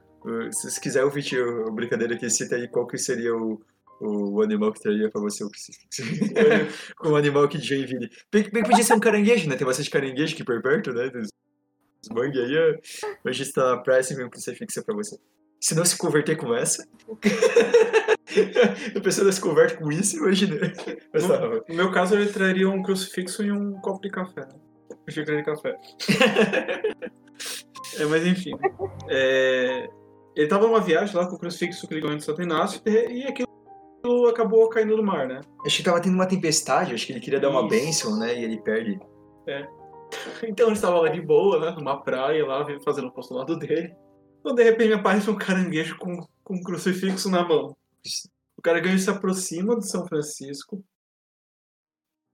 Se 0.51 0.71
você 0.71 0.81
quiser 0.81 1.03
ouvir 1.03 1.23
o 1.39 1.71
brincadeira 1.71 2.15
aqui, 2.15 2.27
cita 2.29 2.55
aí 2.55 2.67
qual 2.67 2.87
que 2.87 2.97
seria 2.97 3.35
o, 3.35 3.61
o 3.99 4.41
animal 4.41 4.73
que 4.73 4.81
traria 4.81 5.09
pra 5.09 5.21
você 5.21 5.43
o 5.43 5.49
crucifixo. 5.49 6.03
o 7.03 7.15
animal 7.15 7.47
que 7.47 7.57
de 7.57 7.67
Joinville. 7.67 8.09
Bem, 8.31 8.49
bem 8.51 8.63
podia 8.63 8.83
ser 8.83 8.93
um 8.93 8.99
caranguejo, 8.99 9.49
né? 9.49 9.55
Tem 9.55 9.65
bastante 9.65 9.89
caranguejo 9.89 10.33
aqui 10.33 10.43
por 10.43 10.61
perto, 10.61 10.91
né? 10.91 11.09
Dos, 11.09 11.29
dos 12.01 12.09
mangue 12.13 12.39
aí. 12.39 12.81
Hoje 13.25 13.43
está 13.43 13.75
na 13.75 13.77
praia 13.77 14.01
e 14.01 14.13
vem 14.13 14.25
um 14.25 14.29
crucifixo 14.29 14.83
pra 14.83 14.95
você. 14.95 15.17
Se 15.61 15.73
não 15.73 15.85
se 15.85 15.97
converter 15.97 16.35
com 16.35 16.53
essa. 16.53 16.85
a 18.95 18.99
pessoa 18.99 19.25
não 19.25 19.31
se 19.31 19.41
converte 19.41 19.77
com 19.77 19.91
isso, 19.91 20.17
imagina. 20.17 20.55
Mas, 21.13 21.23
no, 21.23 21.29
tá, 21.29 21.39
no 21.69 21.75
meu 21.75 21.91
caso, 21.91 22.15
ele 22.15 22.31
traria 22.31 22.69
um 22.69 22.83
crucifixo 22.83 23.43
e 23.43 23.51
um 23.51 23.79
copo 23.79 24.01
de 24.01 24.09
café. 24.09 24.41
Né? 24.41 24.55
Um 25.07 25.11
xícara 25.11 25.37
de 25.37 25.43
café. 25.43 25.75
é, 27.97 28.05
mas 28.05 28.25
enfim. 28.27 28.51
É, 29.09 29.87
ele 30.35 30.47
tava 30.47 30.67
numa 30.67 30.81
viagem 30.81 31.15
lá 31.15 31.25
com 31.25 31.35
o 31.35 31.39
crucifixo 31.39 31.87
que 31.87 31.99
ganhou 31.99 32.17
de 32.17 32.23
Santo 32.23 32.41
Inácio 32.41 32.81
e 32.85 33.23
aquilo 33.23 33.54
acabou 34.27 34.69
caindo 34.69 34.97
no 34.97 35.03
mar, 35.03 35.27
né? 35.27 35.41
Acho 35.65 35.77
que 35.77 35.83
tava 35.83 36.01
tendo 36.01 36.15
uma 36.15 36.27
tempestade, 36.27 36.93
acho 36.93 37.05
que 37.05 37.13
ele 37.13 37.19
queria 37.19 37.39
dar 37.39 37.49
uma 37.49 37.67
bênção, 37.67 38.17
né? 38.17 38.37
E 38.39 38.43
ele 38.43 38.61
perde. 38.61 38.99
É. 39.47 39.67
Então 40.47 40.67
ele 40.67 40.75
estava 40.75 40.99
lá 40.99 41.09
de 41.09 41.19
boa, 41.21 41.59
né? 41.59 41.75
Numa 41.77 42.01
praia 42.01 42.45
lá, 42.45 42.65
fazendo 42.83 43.07
o 43.07 43.11
postulado 43.11 43.57
dele. 43.57 43.95
Quando 44.41 44.57
de 44.57 44.63
repente 44.63 44.93
aparece 44.93 45.29
um 45.29 45.35
caranguejo 45.35 45.97
com, 45.97 46.25
com 46.43 46.55
um 46.55 46.61
crucifixo 46.61 47.29
na 47.29 47.43
mão. 47.45 47.75
O 48.55 48.61
caranguejo 48.61 48.99
se 48.99 49.09
aproxima 49.09 49.77
de 49.77 49.89
São 49.89 50.07
Francisco, 50.07 50.83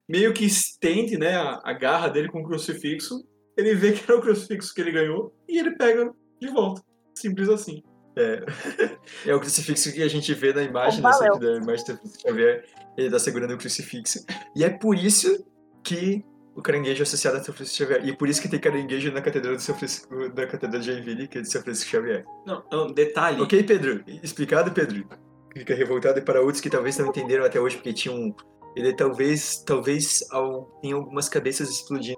meio 0.08 0.34
que 0.34 0.44
estende 0.44 1.18
né, 1.18 1.36
a, 1.36 1.62
a 1.64 1.74
garra 1.74 2.10
dele 2.10 2.30
com 2.30 2.42
o 2.42 2.44
crucifixo. 2.44 3.26
Ele 3.58 3.74
vê 3.76 3.94
que 3.94 4.04
era 4.04 4.20
o 4.20 4.22
crucifixo 4.22 4.74
que 4.74 4.82
ele 4.82 4.92
ganhou 4.92 5.34
e 5.48 5.58
ele 5.58 5.76
pega 5.78 6.14
de 6.40 6.48
volta. 6.50 6.84
Simples 7.16 7.48
assim. 7.48 7.82
É, 8.16 8.46
é 9.26 9.36
o 9.36 9.40
crucifixo 9.40 9.92
que 9.94 10.04
a 10.04 10.08
gente 10.08 10.34
vê 10.34 10.54
na 10.54 10.64
imagem, 10.64 11.02
né? 11.02 11.12
Só 11.14 11.34
que 11.34 11.40
da 11.40 11.58
imagem 11.58 11.86
do 11.86 12.22
Xavier, 12.22 12.66
ele 12.98 13.10
tá 13.10 13.20
segurando 13.20 13.54
o 13.54 13.58
crucifixo. 13.58 14.26
E 14.56 14.64
é 14.64 14.70
por 14.70 14.96
isso 14.96 15.46
que 15.84 16.24
o 16.56 16.62
caranguejo 16.62 17.02
é 17.02 17.04
associado 17.04 17.38
a 17.38 17.44
São 17.44 17.54
Francisco 17.54 17.84
Xavier. 17.84 18.06
E 18.06 18.12
é 18.12 18.16
por 18.16 18.28
isso 18.28 18.42
que 18.42 18.50
tem 18.50 18.60
caranguejo 18.60 19.12
na 19.12 19.22
Catedral 19.22 19.56
de 19.56 19.64
São 19.64 19.76
Francisco, 19.76 20.30
da 20.30 20.46
Catedral 20.46 20.82
de 20.82 20.92
Joinville, 20.92 21.28
que 21.28 21.38
é 21.38 21.42
de 21.42 21.50
São 21.50 21.62
Francisco 21.62 21.90
Xavier. 21.90 22.26
Não, 22.46 22.64
não, 22.72 22.92
detalhe. 22.92 23.42
Ok, 23.42 23.64
Pedro? 23.64 24.04
Explicado, 24.22 24.72
Pedro? 24.72 25.08
Fica 25.54 25.74
revoltado 25.74 26.20
e 26.20 26.22
para 26.22 26.42
outros 26.42 26.62
que 26.62 26.70
talvez 26.70 26.98
não 26.98 27.08
entenderam 27.08 27.46
até 27.46 27.60
hoje, 27.60 27.78
porque 27.78 27.94
tinha 27.94 28.14
um... 28.14 28.34
Ele 28.76 28.94
talvez, 28.94 29.64
talvez 29.66 30.26
ao, 30.32 30.64
tem 30.82 30.94
algumas 30.94 31.28
cabeças 31.28 31.70
explodindo 31.70 32.18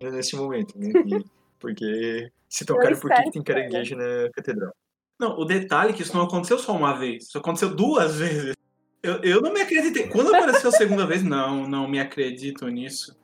nesse 0.00 0.36
momento, 0.36 0.78
né? 0.78 0.92
E, 1.06 1.41
porque 1.62 2.30
se 2.48 2.66
tocaram 2.66 2.98
por 2.98 3.08
que 3.08 3.30
tem 3.30 3.42
caranguejo 3.42 3.94
na 3.94 4.28
catedral. 4.34 4.74
Não, 5.18 5.38
o 5.38 5.44
detalhe 5.44 5.92
é 5.92 5.92
que 5.92 6.02
isso 6.02 6.16
não 6.16 6.24
aconteceu 6.24 6.58
só 6.58 6.76
uma 6.76 6.98
vez, 6.98 7.28
isso 7.28 7.38
aconteceu 7.38 7.74
duas 7.74 8.16
vezes. 8.18 8.56
Eu, 9.00 9.20
eu 9.22 9.40
não 9.40 9.52
me 9.52 9.60
acreditei. 9.60 10.08
Quando 10.08 10.34
apareceu 10.34 10.68
a 10.68 10.72
segunda 10.72 11.06
vez, 11.06 11.22
não, 11.22 11.66
não 11.68 11.88
me 11.88 12.00
acredito 12.00 12.66
nisso. 12.68 13.16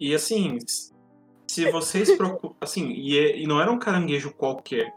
E 0.00 0.14
assim, 0.14 0.58
se 1.46 1.70
vocês 1.70 2.16
procuram. 2.16 2.56
Assim, 2.60 2.90
e, 2.90 3.18
é, 3.18 3.38
e 3.38 3.46
não 3.46 3.60
era 3.60 3.70
um 3.70 3.78
caranguejo 3.78 4.32
qualquer. 4.32 4.92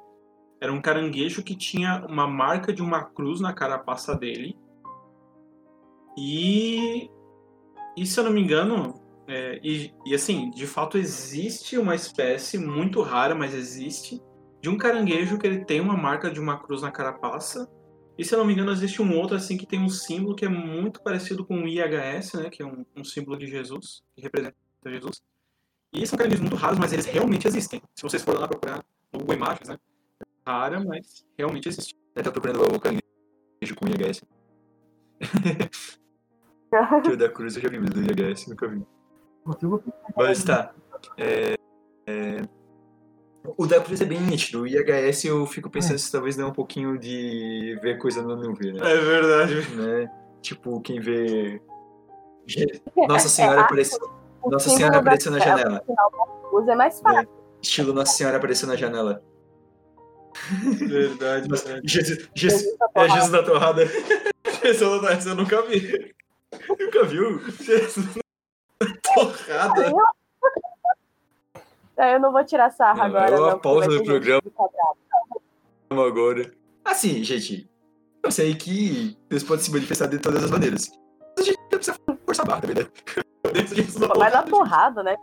Era 0.59 0.73
um 0.73 0.81
caranguejo 0.81 1.43
que 1.43 1.55
tinha 1.55 2.05
uma 2.09 2.27
marca 2.27 2.73
de 2.73 2.81
uma 2.81 3.03
cruz 3.03 3.39
na 3.39 3.53
carapaça 3.53 4.15
dele. 4.15 4.57
E. 6.17 7.09
E 7.95 8.05
se 8.05 8.19
eu 8.19 8.25
não 8.25 8.31
me 8.31 8.41
engano, 8.41 9.06
é, 9.27 9.59
e, 9.61 9.93
e, 10.05 10.15
assim, 10.15 10.49
de 10.51 10.65
fato 10.65 10.97
existe 10.97 11.77
uma 11.77 11.93
espécie 11.93 12.57
muito 12.57 13.01
rara, 13.01 13.35
mas 13.35 13.53
existe, 13.53 14.21
de 14.61 14.69
um 14.69 14.77
caranguejo 14.77 15.37
que 15.37 15.45
ele 15.45 15.65
tem 15.65 15.81
uma 15.81 15.97
marca 15.97 16.31
de 16.31 16.39
uma 16.39 16.57
cruz 16.57 16.81
na 16.81 16.91
carapaça. 16.91 17.69
E 18.17 18.23
se 18.23 18.33
eu 18.33 18.39
não 18.39 18.45
me 18.45 18.53
engano, 18.53 18.71
existe 18.71 19.01
um 19.01 19.17
outro 19.17 19.35
assim 19.35 19.57
que 19.57 19.65
tem 19.65 19.81
um 19.81 19.89
símbolo 19.89 20.33
que 20.33 20.45
é 20.45 20.49
muito 20.49 21.03
parecido 21.03 21.45
com 21.45 21.61
o 21.61 21.67
IHS, 21.67 22.33
né, 22.35 22.49
que 22.49 22.63
é 22.63 22.65
um, 22.65 22.85
um 22.95 23.03
símbolo 23.03 23.37
de 23.37 23.47
Jesus, 23.47 24.01
que 24.15 24.21
representa 24.21 24.55
Jesus. 24.85 25.21
E 25.93 26.07
são 26.07 26.17
caranguejos 26.17 26.41
muito 26.41 26.55
raros, 26.55 26.79
mas 26.79 26.93
eles 26.93 27.05
realmente 27.05 27.47
existem. 27.47 27.81
Se 27.95 28.03
vocês 28.03 28.23
forem 28.23 28.39
lá 28.39 28.47
procurar 28.47 28.83
no 29.11 29.19
Google 29.19 29.35
Imagens, 29.35 29.67
né? 29.67 29.77
Rara, 30.45 30.79
mas 30.79 31.25
realmente 31.37 31.67
existe. 31.67 31.93
Tá 32.15 32.31
procurando 32.31 32.61
o 32.61 32.79
caranguejo 32.79 33.75
com 33.75 33.87
IHS. 33.87 34.23
o 37.11 37.17
da 37.17 37.29
cruz 37.29 37.55
eu 37.55 37.61
já 37.61 37.69
vi, 37.69 37.79
mas 37.79 37.89
do 37.89 38.01
IHS 38.01 38.47
nunca 38.47 38.67
vi. 38.67 38.85
Mas 40.15 40.43
tá. 40.43 40.73
É, 41.17 41.55
é, 42.05 42.41
o 43.57 43.65
da 43.65 43.79
Cruz 43.79 44.01
é 44.01 44.05
bem 44.05 44.19
nítido. 44.19 44.63
O 44.63 44.67
IHS 44.67 45.25
eu 45.25 45.45
fico 45.45 45.69
pensando 45.69 45.95
é. 45.95 45.97
se 45.99 46.11
talvez 46.11 46.37
é 46.37 46.45
um 46.45 46.51
pouquinho 46.51 46.97
de 46.97 47.77
ver 47.81 47.97
coisa 47.97 48.21
no 48.21 48.35
nuvem, 48.35 48.73
né? 48.73 48.79
É 48.81 48.97
verdade. 48.97 49.75
Né? 49.75 50.11
Tipo, 50.41 50.81
quem 50.81 50.99
vê. 50.99 51.61
Nossa 53.07 53.29
Senhora 53.29 53.61
apareceu. 53.61 53.99
Nossa 54.45 54.69
Senhora 54.69 54.97
apareceu 54.97 55.31
na 55.31 55.39
janela. 55.39 55.81
Usa 56.51 56.71
é 56.71 56.75
mais 56.75 56.99
fácil. 56.99 57.21
É. 57.21 57.27
Estilo 57.61 57.93
Nossa 57.93 58.13
Senhora 58.13 58.37
apareceu 58.37 58.67
na 58.67 58.75
janela. 58.75 59.23
Verdade, 60.61 61.49
verdade. 61.49 61.81
Jesus, 61.83 62.29
Jesus, 62.35 62.77
é 62.95 63.09
Jesus 63.09 63.31
da 63.31 63.43
Torrada. 63.43 63.85
Jesus 64.63 64.79
da 64.79 64.99
Torrada, 64.99 65.29
eu 65.29 65.35
nunca 65.35 65.61
vi. 65.63 66.13
Nunca 66.79 67.03
viu? 67.05 67.39
Jesus 67.59 68.17
Torrada. 69.25 69.93
É, 71.97 72.15
eu 72.15 72.19
não 72.19 72.31
vou 72.31 72.43
tirar 72.45 72.69
sarra 72.69 73.05
agora. 73.05 73.35
É 73.35 73.39
uma 73.39 73.51
não, 73.51 73.59
pausa 73.59 73.87
do 73.87 74.03
programa. 74.03 74.41
Agora. 75.89 76.53
Assim, 76.85 77.23
gente. 77.23 77.69
Eu 78.23 78.31
sei 78.31 78.53
que 78.55 79.17
Deus 79.29 79.43
pode 79.43 79.63
se 79.63 79.71
manifestar 79.71 80.07
de 80.07 80.19
todas 80.19 80.43
as 80.43 80.51
maneiras. 80.51 80.91
Mas 81.35 81.47
a 81.47 81.49
gente 81.49 81.59
não 81.59 81.69
precisa 81.69 81.97
forçar 82.25 82.45
a 82.45 82.49
barra 82.49 82.61
também, 82.61 82.75
né? 82.83 82.89
Vai 84.15 84.31
dar 84.31 84.43
porrada, 84.43 85.01
né? 85.01 85.15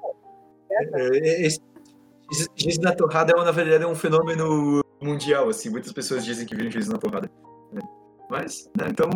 É, 0.70 1.48
Jesus 2.56 2.78
na 2.78 2.94
torrada 2.94 3.32
é, 3.36 3.44
na 3.44 3.50
verdade, 3.50 3.84
é 3.84 3.86
um 3.86 3.94
fenômeno 3.94 4.82
mundial, 5.00 5.48
assim. 5.48 5.70
Muitas 5.70 5.92
pessoas 5.92 6.24
dizem 6.24 6.46
que 6.46 6.56
viram 6.56 6.70
Jesus 6.70 6.90
na 6.90 6.98
torrada. 6.98 7.30
Né? 7.72 7.82
Mas, 8.28 8.70
né, 8.76 8.88
então... 8.88 9.10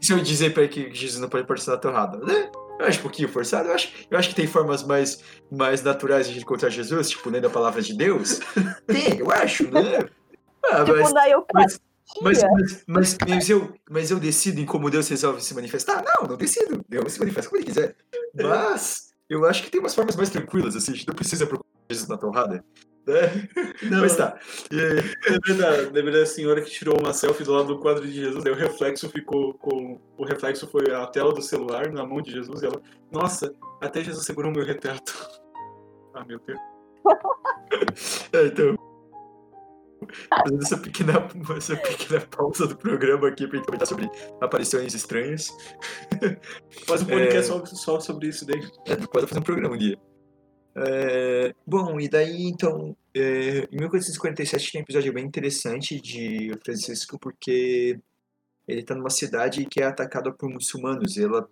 Se 0.00 0.12
eu 0.12 0.18
dizer 0.18 0.52
pra 0.52 0.64
ele 0.64 0.72
que 0.72 0.94
Jesus 0.94 1.20
não 1.20 1.28
pode 1.28 1.44
aparecer 1.44 1.70
na 1.70 1.76
torrada, 1.78 2.18
né? 2.18 2.50
Eu 2.78 2.86
acho 2.86 2.98
um 2.98 3.02
pouquinho 3.02 3.28
forçado. 3.28 3.68
Eu 3.68 3.74
acho, 3.74 3.92
eu 4.10 4.18
acho 4.18 4.28
que 4.28 4.34
tem 4.34 4.46
formas 4.46 4.82
mais, 4.82 5.22
mais 5.50 5.82
naturais 5.82 6.28
de 6.28 6.38
encontrar 6.38 6.70
Jesus, 6.70 7.10
tipo, 7.10 7.30
nem 7.30 7.40
da 7.40 7.50
palavra 7.50 7.80
de 7.80 7.96
Deus. 7.96 8.40
Tem, 8.86 9.18
eu 9.18 9.30
acho, 9.30 9.70
né? 9.70 10.08
Ah, 10.64 10.84
tipo, 10.84 10.98
mas, 10.98 11.12
na 11.12 11.28
Eucaristia. 11.28 11.80
mas, 12.22 12.42
mas, 12.42 12.84
mas, 12.86 13.18
mas 13.28 13.50
eu, 13.50 13.74
mas 13.88 14.10
eu 14.10 14.18
decido 14.18 14.60
em 14.60 14.66
como 14.66 14.90
Deus 14.90 15.08
resolve 15.08 15.40
se 15.42 15.54
manifestar? 15.54 16.02
Não, 16.02 16.28
não 16.28 16.36
decido. 16.36 16.84
Deus 16.88 17.12
se 17.12 17.20
manifesta 17.20 17.48
como 17.48 17.60
ele 17.60 17.66
quiser. 17.66 17.96
Mas 18.34 19.14
eu 19.28 19.44
acho 19.44 19.62
que 19.62 19.70
tem 19.70 19.80
umas 19.80 19.94
formas 19.94 20.16
mais 20.16 20.30
tranquilas, 20.30 20.74
assim. 20.74 20.92
A 20.92 20.94
gente 20.94 21.08
não 21.08 21.14
precisa 21.14 21.46
procurar 21.46 21.70
Jesus 21.90 22.08
na 22.08 22.16
torrada. 22.16 22.64
Né? 23.06 23.48
Não, 23.82 24.00
Mas 24.00 24.16
tá. 24.16 24.38
E 24.70 24.80
aí, 24.80 25.14
Lembrei 25.30 25.56
da, 25.56 25.70
lembrei 25.70 26.12
da 26.12 26.26
senhora 26.26 26.60
que 26.62 26.70
tirou 26.70 26.98
uma 26.98 27.12
selfie 27.12 27.44
do 27.44 27.52
lado 27.52 27.68
do 27.68 27.78
quadro 27.78 28.06
de 28.06 28.12
Jesus, 28.12 28.42
daí 28.42 28.52
o 28.52 28.56
reflexo 28.56 29.08
ficou 29.08 29.54
com. 29.54 30.00
O 30.16 30.24
reflexo 30.24 30.66
foi 30.66 30.92
a 30.92 31.06
tela 31.06 31.32
do 31.32 31.42
celular 31.42 31.90
na 31.92 32.06
mão 32.06 32.22
de 32.22 32.32
Jesus 32.32 32.62
e 32.62 32.66
ela. 32.66 32.80
Nossa, 33.10 33.54
até 33.80 34.02
Jesus 34.02 34.24
segurou 34.24 34.50
meu 34.50 34.64
retrato. 34.64 35.12
Ah, 36.14 36.24
meu 36.24 36.40
Deus. 36.46 36.58
É, 38.32 38.46
então. 38.46 38.74
Fazendo 40.28 40.62
essa 40.62 40.76
pequena, 40.76 41.28
essa 41.56 41.76
pequena 41.76 42.20
pausa 42.20 42.66
do 42.66 42.76
programa 42.76 43.28
aqui 43.28 43.46
pra 43.46 43.56
gente 43.56 43.66
comentar 43.66 43.86
sobre 43.86 44.10
aparições 44.40 44.94
estranhas. 44.94 45.50
Faz 46.86 47.02
um 47.02 47.06
podcast 47.06 47.46
só, 47.46 47.64
só 47.66 48.00
sobre 48.00 48.28
isso 48.28 48.46
daí. 48.46 48.60
É, 48.86 48.96
pode 48.96 49.26
fazer 49.26 49.40
um 49.40 49.44
programa 49.44 49.74
um 49.74 49.78
dia. 49.78 49.98
É, 50.76 51.54
bom, 51.64 52.00
e 52.00 52.08
daí 52.08 52.46
então, 52.46 52.96
é, 53.14 53.68
em 53.70 53.78
1447 53.78 54.72
tem 54.72 54.80
um 54.80 54.84
episódio 54.84 55.12
bem 55.12 55.24
interessante 55.24 56.00
de 56.00 56.52
Francisco, 56.64 57.18
porque 57.18 57.98
ele 58.66 58.80
está 58.80 58.94
numa 58.94 59.10
cidade 59.10 59.66
que 59.66 59.80
é 59.80 59.84
atacada 59.84 60.32
por 60.32 60.50
muçulmanos. 60.50 61.16
E 61.16 61.22
ela, 61.22 61.48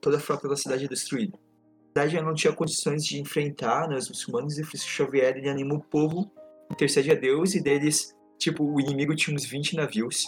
toda 0.00 0.18
a 0.18 0.20
frota 0.20 0.48
da 0.48 0.56
cidade 0.56 0.84
é 0.84 0.88
destruída. 0.88 1.36
A 1.36 1.88
cidade 1.88 2.12
já 2.12 2.22
não 2.22 2.34
tinha 2.34 2.52
condições 2.52 3.04
de 3.04 3.20
enfrentar 3.20 3.88
né, 3.88 3.96
os 3.96 4.08
muçulmanos, 4.08 4.58
e 4.58 4.64
Francisco 4.64 4.90
Xavier 4.90 5.36
ele 5.36 5.48
anima 5.48 5.74
o 5.74 5.82
povo, 5.82 6.30
intercede 6.70 7.10
a 7.10 7.14
Deus, 7.14 7.54
e 7.54 7.60
deles, 7.60 8.14
tipo, 8.38 8.64
o 8.64 8.80
inimigo 8.80 9.16
tinha 9.16 9.34
uns 9.34 9.46
20 9.46 9.76
navios. 9.76 10.26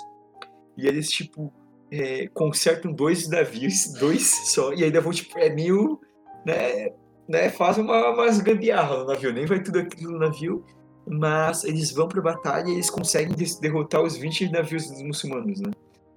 E 0.77 0.87
eles, 0.87 1.11
tipo, 1.11 1.53
é, 1.91 2.27
consertam 2.29 2.93
dois 2.93 3.29
navios, 3.29 3.93
dois 4.01 4.27
só, 4.53 4.73
e 4.73 4.83
ainda 4.83 5.01
vão, 5.01 5.13
tipo, 5.13 5.39
é 5.39 5.51
mil, 5.51 6.01
né, 6.47 6.91
né, 7.29 7.51
fazem 7.51 7.85
uma, 7.85 8.11
umas 8.11 8.41
gambiarra 8.41 8.99
no 8.99 9.05
navio, 9.05 9.33
nem 9.33 9.45
vai 9.45 9.63
tudo 9.63 9.79
aquilo 9.81 10.13
no 10.13 10.19
navio, 10.19 10.65
mas 11.07 11.63
eles 11.65 11.91
vão 11.93 12.09
pra 12.09 12.23
batalha 12.23 12.69
e 12.69 12.73
eles 12.73 12.89
conseguem 12.89 13.37
derrotar 13.61 14.03
os 14.03 14.17
20 14.17 14.51
navios 14.51 14.89
dos 14.91 15.03
muçulmanos, 15.03 15.61
né? 15.61 15.71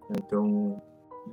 Então, 0.10 0.82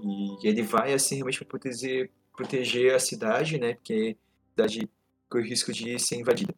e, 0.03 0.47
ele 0.47 0.63
vai, 0.63 0.93
assim, 0.93 1.17
realmente 1.17 1.39
para 1.39 1.49
proteger, 1.49 2.11
proteger 2.37 2.95
a 2.95 2.99
cidade, 2.99 3.59
né, 3.59 3.75
porque 3.75 4.17
a 4.19 4.51
cidade 4.51 4.91
corre 5.31 5.45
o 5.45 5.47
risco 5.47 5.73
de 5.73 5.99
ser 5.99 6.17
invadida. 6.17 6.55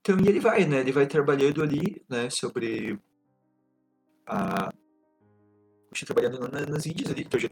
Então, 0.00 0.18
e 0.20 0.28
ele 0.28 0.40
vai, 0.40 0.64
né, 0.66 0.80
ele 0.80 0.92
vai 0.92 1.06
trabalhando 1.06 1.62
ali, 1.62 2.02
né, 2.08 2.28
sobre 2.30 2.98
a... 4.26 4.70
Puxa, 5.90 6.06
trabalhando 6.06 6.38
na- 6.48 6.66
nas 6.66 6.86
Índias 6.86 7.10
ali, 7.10 7.22
então 7.22 7.40
já 7.40 7.50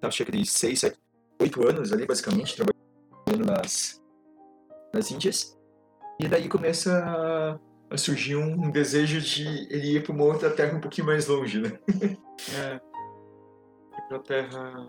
tava 0.00 0.10
chegando 0.10 0.38
de 0.38 0.46
6, 0.46 0.80
7, 0.80 0.98
8 1.40 1.68
anos 1.68 1.92
ali, 1.92 2.04
basicamente, 2.04 2.56
trabalhando 2.56 3.46
nas, 3.46 4.02
nas 4.92 5.10
Índias. 5.10 5.56
E 6.18 6.28
daí 6.28 6.48
começa 6.48 6.98
a, 7.04 7.58
a 7.94 7.98
surgir 7.98 8.36
um 8.36 8.70
desejo 8.70 9.20
de 9.20 9.46
ele 9.70 9.96
ir 9.96 10.02
para 10.02 10.12
uma 10.12 10.24
outra 10.24 10.50
terra 10.50 10.76
um 10.76 10.80
pouquinho 10.80 11.06
mais 11.06 11.26
longe, 11.26 11.60
né? 11.60 11.78
É. 12.54 12.74
Ir 12.74 14.08
pra 14.08 14.18
terra 14.18 14.86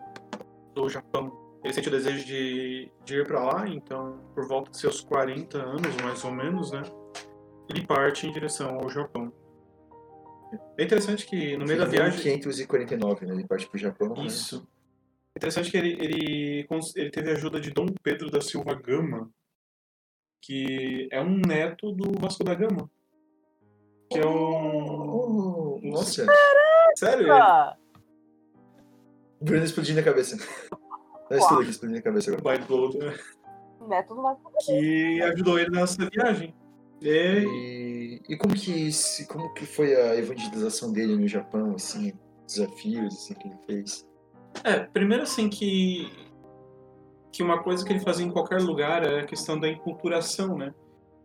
do 0.75 0.89
Japão. 0.89 1.31
Ele 1.63 1.73
sente 1.73 1.87
o 1.87 1.91
desejo 1.91 2.25
de, 2.25 2.91
de 3.05 3.15
ir 3.15 3.25
pra 3.25 3.41
lá, 3.41 3.67
então, 3.67 4.19
por 4.35 4.47
volta 4.47 4.69
de 4.69 4.77
seus 4.77 4.99
40 5.01 5.57
anos, 5.57 5.95
mais 6.03 6.23
ou 6.25 6.31
menos, 6.31 6.71
né? 6.71 6.83
Ele 7.69 7.85
parte 7.85 8.27
em 8.27 8.31
direção 8.31 8.77
ao 8.79 8.89
Japão. 8.89 9.31
É 10.77 10.83
interessante 10.83 11.25
que 11.25 11.57
no 11.57 11.65
meio 11.65 11.79
da 11.79 11.85
viagem. 11.85 12.21
549, 12.21 13.25
né? 13.25 13.33
Ele 13.33 13.47
parte 13.47 13.67
pro 13.69 13.77
Japão. 13.77 14.13
né? 14.13 14.25
Isso. 14.25 14.67
É 15.35 15.39
interessante 15.39 15.69
que 15.71 15.77
ele, 15.77 15.93
ele, 15.99 16.67
ele 16.95 17.11
teve 17.11 17.29
a 17.29 17.33
ajuda 17.33 17.59
de 17.59 17.71
Dom 17.71 17.87
Pedro 18.01 18.29
da 18.31 18.41
Silva 18.41 18.73
Gama, 18.73 19.29
que 20.41 21.07
é 21.11 21.21
um 21.21 21.39
neto 21.45 21.91
do 21.91 22.11
Vasco 22.19 22.43
da 22.43 22.53
Gama. 22.55 22.89
Que 24.11 24.19
é 24.19 24.25
um. 24.25 25.09
Oh, 25.09 25.79
nossa, 25.83 26.25
Sério? 26.95 27.31
Ah, 27.33 27.75
Bruno 29.41 29.63
explodindo 29.63 29.99
a 29.99 30.03
cabeça. 30.03 30.37
Nós 31.29 31.45
tudo 31.47 31.61
aqui 31.61 31.69
explodindo 31.71 31.99
a 31.99 32.03
cabeça 32.03 32.33
agora. 32.33 32.57
Mind 32.57 32.67
blow, 32.67 32.97
né? 32.97 33.17
método 33.87 34.21
mais 34.21 34.37
Que 34.65 35.21
ajudou 35.21 35.59
ele 35.59 35.69
nessa 35.69 36.09
viagem. 36.09 36.53
E 37.01 37.07
E, 37.09 38.21
e 38.29 38.37
como 38.37 38.53
que 38.55 38.91
se- 38.91 39.27
como 39.27 39.53
que 39.53 39.65
foi 39.65 39.93
a 39.95 40.15
evangelização 40.15 40.91
dele 40.91 41.15
no 41.15 41.27
Japão, 41.27 41.75
assim, 41.75 42.11
desafios 42.47 43.13
assim 43.13 43.33
que 43.35 43.47
ele 43.47 43.57
fez? 43.67 44.07
É, 44.63 44.79
primeiro 44.79 45.23
assim 45.23 45.47
que 45.49 46.11
que 47.37 47.43
uma 47.43 47.61
coisa 47.61 47.85
que 47.85 47.93
ele 47.93 47.99
fazia 47.99 48.25
em 48.25 48.31
qualquer 48.31 48.59
lugar 48.59 49.03
era 49.03 49.21
a 49.21 49.25
questão 49.25 49.59
da 49.59 49.69
enculturação, 49.69 50.57
né? 50.57 50.73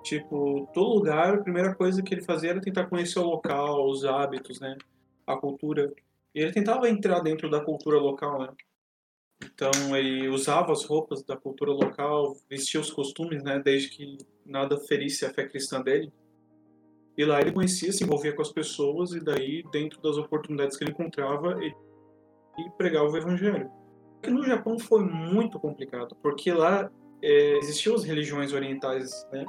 Tipo, 0.03 0.69
todo 0.75 0.97
lugar, 0.97 1.37
a 1.37 1.43
primeira 1.43 1.75
coisa 1.75 2.03
que 2.03 2.13
ele 2.13 2.21
fazia 2.21 2.51
era 2.51 2.61
tentar 2.61 2.85
conhecer 2.85 3.19
o 3.19 3.25
local, 3.25 3.89
os 3.89 4.05
hábitos, 4.05 4.61
né? 4.61 4.77
A 5.27 5.35
cultura. 5.37 5.91
E 6.35 6.41
ele 6.41 6.53
tentava 6.53 6.87
entrar 6.91 7.21
dentro 7.21 7.49
da 7.49 7.65
cultura 7.65 7.99
local, 7.99 8.43
né? 8.43 8.49
Então, 9.43 9.97
ele 9.97 10.29
usava 10.29 10.71
as 10.71 10.85
roupas 10.85 11.23
da 11.23 11.35
cultura 11.35 11.73
local, 11.73 12.37
vestia 12.47 12.79
os 12.79 12.91
costumes, 12.91 13.43
né? 13.43 13.59
Desde 13.59 13.89
que 13.89 14.19
nada 14.45 14.79
ferisse 14.81 15.25
a 15.25 15.33
fé 15.33 15.49
cristã 15.49 15.81
dele. 15.81 16.13
E 17.17 17.25
lá 17.25 17.41
ele 17.41 17.53
conhecia, 17.53 17.91
se 17.91 18.05
envolvia 18.05 18.35
com 18.35 18.43
as 18.43 18.53
pessoas, 18.53 19.13
e 19.13 19.21
daí, 19.21 19.63
dentro 19.73 19.99
das 20.03 20.19
oportunidades 20.19 20.77
que 20.77 20.85
ele 20.85 20.91
encontrava, 20.91 21.53
ele 21.65 21.75
pregava 22.77 23.09
o 23.09 23.17
evangelho. 23.17 23.71
Que 24.23 24.31
no 24.31 24.45
Japão 24.45 24.79
foi 24.79 25.05
muito 25.05 25.59
complicado, 25.59 26.17
porque 26.23 26.53
lá 26.53 26.91
é, 27.21 27.59
existiam 27.59 27.95
as 27.95 28.05
religiões 28.05 28.53
orientais, 28.53 29.11
né, 29.33 29.45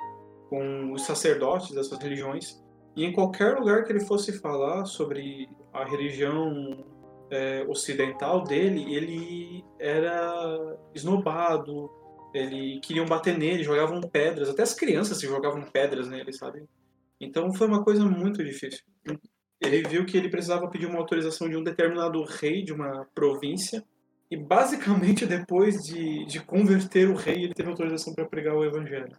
com 0.50 0.92
os 0.92 1.04
sacerdotes 1.04 1.72
dessas 1.72 1.98
religiões, 2.00 2.62
e 2.96 3.06
em 3.06 3.12
qualquer 3.12 3.58
lugar 3.58 3.84
que 3.84 3.92
ele 3.92 4.06
fosse 4.06 4.40
falar 4.40 4.86
sobre 4.86 5.50
a 5.72 5.84
religião 5.84 6.86
é, 7.30 7.66
ocidental 7.68 8.44
dele, 8.44 8.94
ele 8.94 9.64
era 9.80 10.78
esnobado, 10.94 11.90
ele 12.34 12.80
queriam 12.82 13.06
bater 13.06 13.38
nele, 13.38 13.64
jogavam 13.64 14.02
pedras, 14.02 14.50
até 14.50 14.64
as 14.64 14.74
crianças 14.74 15.18
se 15.18 15.28
jogavam 15.28 15.64
pedras 15.64 16.08
nele, 16.08 16.34
sabe? 16.34 16.64
Então 17.20 17.54
foi 17.54 17.68
uma 17.68 17.84
coisa 17.84 18.04
muito 18.06 18.44
difícil 18.44 18.84
ele 19.66 19.82
viu 19.88 20.06
que 20.06 20.18
ele 20.18 20.30
precisava 20.30 20.68
pedir 20.68 20.86
uma 20.86 21.00
autorização 21.00 21.50
de 21.50 21.56
um 21.56 21.64
determinado 21.64 22.22
rei 22.24 22.64
de 22.64 22.74
uma 22.74 23.08
província. 23.16 23.84
E 24.30 24.38
basicamente, 24.38 25.26
depois 25.28 25.84
de, 25.84 26.26
de 26.26 26.40
converter 26.42 27.10
o 27.10 27.16
rei, 27.16 27.44
ele 27.44 27.54
teve 27.54 27.70
autorização 27.70 28.14
para 28.14 28.26
pregar 28.26 28.56
o 28.56 28.64
evangelho. 28.64 29.16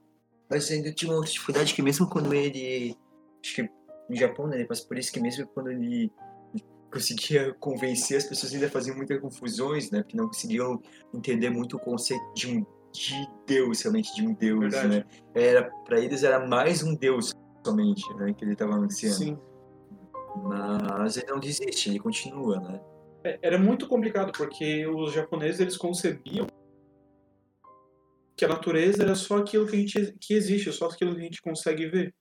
Mas 0.50 0.70
ainda 0.70 0.92
tinha 0.92 1.10
uma 1.10 1.16
outra 1.16 1.32
dificuldade 1.32 1.74
que 1.74 1.82
mesmo 1.82 2.08
quando 2.08 2.34
ele. 2.34 2.96
Acho 3.44 3.54
que 3.54 3.62
no 4.08 4.16
Japão, 4.16 4.46
né? 4.46 4.64
Passa 4.64 4.86
por 4.86 4.98
isso 4.98 5.12
que 5.12 5.20
mesmo 5.20 5.46
quando 5.48 5.70
ele 5.70 6.12
conseguia 6.92 7.52
convencer, 7.54 8.18
as 8.18 8.24
pessoas 8.24 8.54
ainda 8.54 8.70
faziam 8.70 8.96
muitas 8.96 9.20
confusões, 9.20 9.90
né? 9.90 10.02
Porque 10.02 10.16
não 10.16 10.26
conseguiam 10.26 10.80
entender 11.12 11.50
muito 11.50 11.76
o 11.76 11.80
conceito 11.80 12.22
de 12.34 12.56
um 12.56 12.66
de 12.94 13.28
Deus, 13.44 13.82
realmente, 13.82 14.14
de 14.14 14.24
um 14.24 14.32
Deus, 14.32 14.60
Verdade. 14.60 14.88
né? 14.88 15.04
Era, 15.34 15.68
pra 15.84 15.98
eles 15.98 16.22
era 16.22 16.46
mais 16.46 16.82
um 16.82 16.94
Deus 16.94 17.32
somente, 17.66 18.02
né? 18.14 18.32
Que 18.32 18.44
ele 18.44 18.52
estava 18.52 18.74
anunciando. 18.74 19.16
Sim. 19.16 19.38
Mas 20.44 21.16
ele 21.16 21.26
não 21.26 21.40
desiste, 21.40 21.90
ele 21.90 21.98
continua, 21.98 22.60
né? 22.60 22.80
É, 23.24 23.38
Era 23.42 23.58
muito 23.58 23.88
complicado, 23.88 24.30
porque 24.36 24.86
os 24.86 25.12
japoneses 25.12 25.60
eles 25.60 25.76
concebiam 25.76 26.46
que 28.36 28.44
a 28.44 28.48
natureza 28.48 29.02
era 29.02 29.14
só 29.14 29.38
aquilo 29.38 29.66
que, 29.66 29.76
a 29.76 29.78
gente, 29.78 30.16
que 30.20 30.34
existe, 30.34 30.70
só 30.72 30.86
aquilo 30.86 31.14
que 31.14 31.20
a 31.20 31.24
gente 31.24 31.42
consegue 31.42 31.86
ver. 31.86 32.14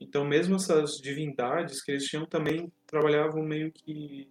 Então, 0.00 0.24
mesmo 0.24 0.56
essas 0.56 0.98
divindades 0.98 1.82
que 1.82 1.92
eles 1.92 2.04
tinham 2.04 2.26
também 2.26 2.72
trabalhavam 2.86 3.42
meio 3.42 3.72
que 3.72 4.28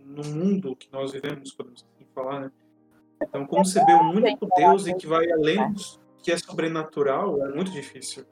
no 0.00 0.24
mundo 0.24 0.76
que 0.76 0.90
nós 0.92 1.12
vivemos, 1.12 1.52
podemos 1.52 1.84
assim 1.84 2.06
falar, 2.14 2.40
né? 2.40 2.52
Então, 3.20 3.44
conceber 3.46 3.96
um 3.96 4.10
único 4.10 4.46
Deus 4.56 4.86
e 4.86 4.94
que 4.94 5.06
vai 5.06 5.30
além 5.32 5.72
dos 5.72 5.98
que 6.22 6.32
é 6.32 6.36
sobrenatural 6.36 7.40
é 7.44 7.54
muito 7.54 7.70
difícil. 7.70 8.24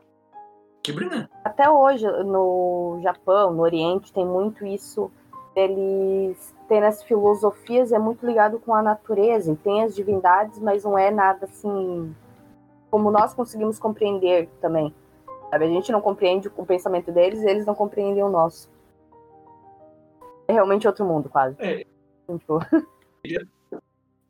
Que 0.83 0.93
Bruna? 0.93 1.31
Até 1.45 1.71
hoje, 1.71 2.05
no 2.05 3.01
Japão, 3.03 3.55
no 3.55 3.63
Oriente, 3.63 4.13
tem 4.13 4.27
muito 4.27 4.67
isso. 4.67 5.11
Eles 5.57 6.54
têm 6.69 6.83
as 6.83 7.03
filosofias, 7.03 7.93
é 7.93 7.99
muito 7.99 8.27
ligado 8.27 8.59
com 8.59 8.75
a 8.75 8.83
natureza, 8.83 9.53
e 9.53 9.57
tem 9.57 9.83
as 9.83 9.95
divindades, 9.95 10.59
mas 10.59 10.85
não 10.85 10.99
é 10.99 11.11
nada 11.11 11.47
assim 11.47 12.15
como 12.91 13.11
nós 13.11 13.35
conseguimos 13.35 13.79
compreender 13.79 14.49
também. 14.61 14.95
Sabe? 15.51 15.65
A 15.65 15.69
gente 15.69 15.93
não 15.93 16.01
compreende 16.01 16.49
o 16.57 16.67
pensamento 16.67 17.11
deles, 17.11 17.43
eles 17.43 17.67
não 17.67 17.75
compreendem 17.75 18.23
o 18.23 18.29
nosso. 18.29 18.71
É 20.47 20.53
realmente 20.53 20.87
outro 20.87 21.05
mundo, 21.05 21.29
quase. 21.29 21.57
É. 21.59 21.85
Tipo, 22.39 22.59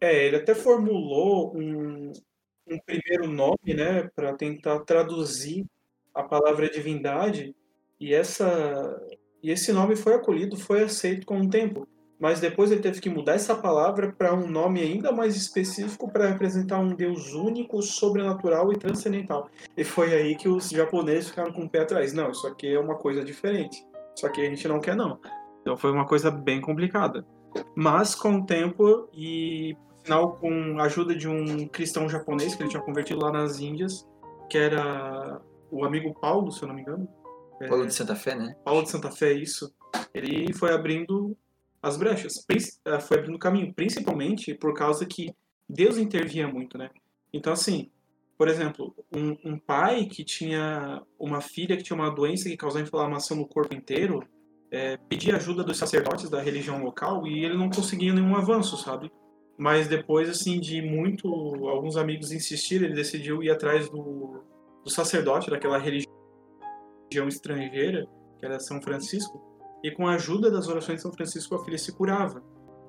É, 0.00 0.26
ele 0.26 0.36
até 0.36 0.54
formulou 0.54 1.56
um, 1.56 2.12
um 2.68 2.78
primeiro 2.84 3.26
nome, 3.26 3.74
né, 3.74 4.10
para 4.14 4.34
tentar 4.34 4.80
traduzir 4.80 5.64
a 6.12 6.22
palavra 6.22 6.68
divindade, 6.68 7.56
e 7.98 8.12
essa 8.14 9.00
e 9.42 9.50
esse 9.50 9.72
nome 9.72 9.96
foi 9.96 10.14
acolhido, 10.14 10.56
foi 10.56 10.82
aceito 10.82 11.26
com 11.26 11.40
o 11.40 11.50
tempo. 11.50 11.88
Mas 12.18 12.40
depois 12.40 12.70
ele 12.70 12.80
teve 12.80 13.00
que 13.00 13.10
mudar 13.10 13.34
essa 13.34 13.54
palavra 13.54 14.12
para 14.12 14.32
um 14.32 14.48
nome 14.48 14.80
ainda 14.80 15.10
mais 15.10 15.36
específico 15.36 16.10
para 16.10 16.28
representar 16.28 16.78
um 16.78 16.94
Deus 16.94 17.32
único, 17.32 17.82
sobrenatural 17.82 18.72
e 18.72 18.78
transcendental. 18.78 19.50
E 19.76 19.84
foi 19.84 20.14
aí 20.14 20.36
que 20.36 20.48
os 20.48 20.70
japoneses 20.70 21.30
ficaram 21.30 21.52
com 21.52 21.64
o 21.64 21.68
pé 21.68 21.80
atrás. 21.80 22.12
Não, 22.12 22.30
isso 22.30 22.46
aqui 22.46 22.68
é 22.68 22.78
uma 22.78 22.94
coisa 22.94 23.24
diferente. 23.24 23.84
Isso 24.16 24.26
aqui 24.26 24.40
a 24.40 24.48
gente 24.48 24.66
não 24.68 24.80
quer, 24.80 24.94
não. 24.94 25.18
Então 25.60 25.76
foi 25.76 25.90
uma 25.90 26.06
coisa 26.06 26.30
bem 26.30 26.60
complicada. 26.60 27.26
Mas 27.74 28.14
com 28.14 28.36
o 28.36 28.46
tempo 28.46 29.08
e 29.12 29.76
final 30.04 30.36
com 30.36 30.78
a 30.78 30.84
ajuda 30.84 31.14
de 31.14 31.28
um 31.28 31.66
cristão 31.66 32.08
japonês 32.08 32.54
que 32.54 32.62
ele 32.62 32.70
tinha 32.70 32.82
convertido 32.82 33.20
lá 33.20 33.32
nas 33.32 33.58
Índias, 33.60 34.06
que 34.48 34.58
era 34.58 35.40
o 35.70 35.84
amigo 35.84 36.14
Paulo, 36.20 36.52
se 36.52 36.62
eu 36.62 36.68
não 36.68 36.74
me 36.74 36.82
engano. 36.82 37.08
Paulo 37.68 37.84
É, 37.84 37.86
de 37.86 37.94
Santa 37.94 38.14
Fé, 38.14 38.34
né? 38.34 38.54
Paulo 38.64 38.82
de 38.82 38.90
Santa 38.90 39.10
Fé, 39.10 39.32
isso. 39.32 39.72
Ele 40.12 40.52
foi 40.52 40.72
abrindo 40.72 41.36
as 41.84 41.98
brechas, 41.98 42.42
eh, 42.86 42.98
foi 42.98 43.18
abrindo 43.18 43.38
caminho, 43.38 43.72
principalmente 43.74 44.54
por 44.54 44.72
causa 44.72 45.04
que 45.04 45.30
Deus 45.68 45.98
intervinha 45.98 46.48
muito, 46.48 46.78
né? 46.78 46.88
Então, 47.30 47.52
assim, 47.52 47.90
por 48.38 48.48
exemplo, 48.48 48.94
um, 49.14 49.36
um 49.44 49.58
pai 49.58 50.06
que 50.06 50.24
tinha 50.24 51.02
uma 51.18 51.42
filha 51.42 51.76
que 51.76 51.82
tinha 51.82 51.94
uma 51.94 52.10
doença 52.10 52.48
que 52.48 52.56
causava 52.56 52.86
inflamação 52.86 53.36
no 53.36 53.46
corpo 53.46 53.74
inteiro, 53.74 54.26
eh, 54.70 54.96
pedia 55.10 55.36
ajuda 55.36 55.62
dos 55.62 55.76
sacerdotes 55.76 56.30
da 56.30 56.40
religião 56.40 56.82
local 56.82 57.26
e 57.26 57.44
ele 57.44 57.54
não 57.54 57.68
conseguia 57.68 58.14
nenhum 58.14 58.34
avanço, 58.34 58.78
sabe? 58.78 59.12
Mas 59.58 59.86
depois, 59.86 60.26
assim, 60.30 60.58
de 60.58 60.80
muito, 60.80 61.28
alguns 61.68 61.98
amigos 61.98 62.32
insistirem, 62.32 62.86
ele 62.86 62.96
decidiu 62.96 63.42
ir 63.42 63.50
atrás 63.50 63.90
do, 63.90 64.42
do 64.82 64.90
sacerdote 64.90 65.50
daquela 65.50 65.76
religião 65.76 66.08
estrangeira, 67.28 68.08
que 68.40 68.46
era 68.46 68.58
São 68.58 68.80
Francisco, 68.80 69.53
e 69.84 69.90
com 69.90 70.08
a 70.08 70.14
ajuda 70.14 70.50
das 70.50 70.66
orações 70.66 70.96
de 70.96 71.02
São 71.02 71.12
Francisco 71.12 71.54
a 71.54 71.62
filha 71.62 71.76
se 71.76 71.92
curava. 71.92 72.42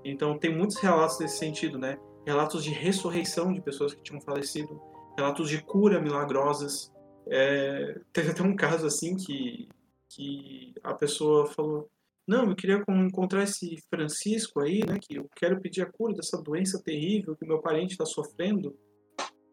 Então 0.05 0.39
tem 0.39 0.55
muitos 0.55 0.77
relatos 0.77 1.19
nesse 1.19 1.37
sentido, 1.37 1.77
né? 1.77 1.99
Relatos 2.25 2.63
de 2.63 2.69
ressurreição 2.69 3.51
de 3.51 3.61
pessoas 3.61 3.93
que 3.93 4.01
tinham 4.01 4.21
falecido, 4.21 4.81
relatos 5.17 5.49
de 5.49 5.61
cura 5.61 5.99
milagrosas. 5.99 6.93
É, 7.27 7.99
teve 8.13 8.31
até 8.31 8.41
um 8.41 8.55
caso 8.55 8.87
assim 8.87 9.17
que, 9.17 9.67
que 10.07 10.73
a 10.81 10.93
pessoa 10.93 11.47
falou: 11.47 11.89
Não, 12.25 12.49
eu 12.49 12.55
queria 12.55 12.81
con- 12.85 13.05
encontrar 13.05 13.43
esse 13.43 13.77
Francisco 13.89 14.61
aí, 14.61 14.79
né? 14.87 14.97
Que 14.97 15.17
eu 15.17 15.27
quero 15.35 15.59
pedir 15.59 15.81
a 15.81 15.91
cura 15.91 16.13
dessa 16.13 16.41
doença 16.41 16.81
terrível 16.81 17.35
que 17.35 17.45
meu 17.45 17.59
parente 17.59 17.91
está 17.91 18.05
sofrendo. 18.05 18.73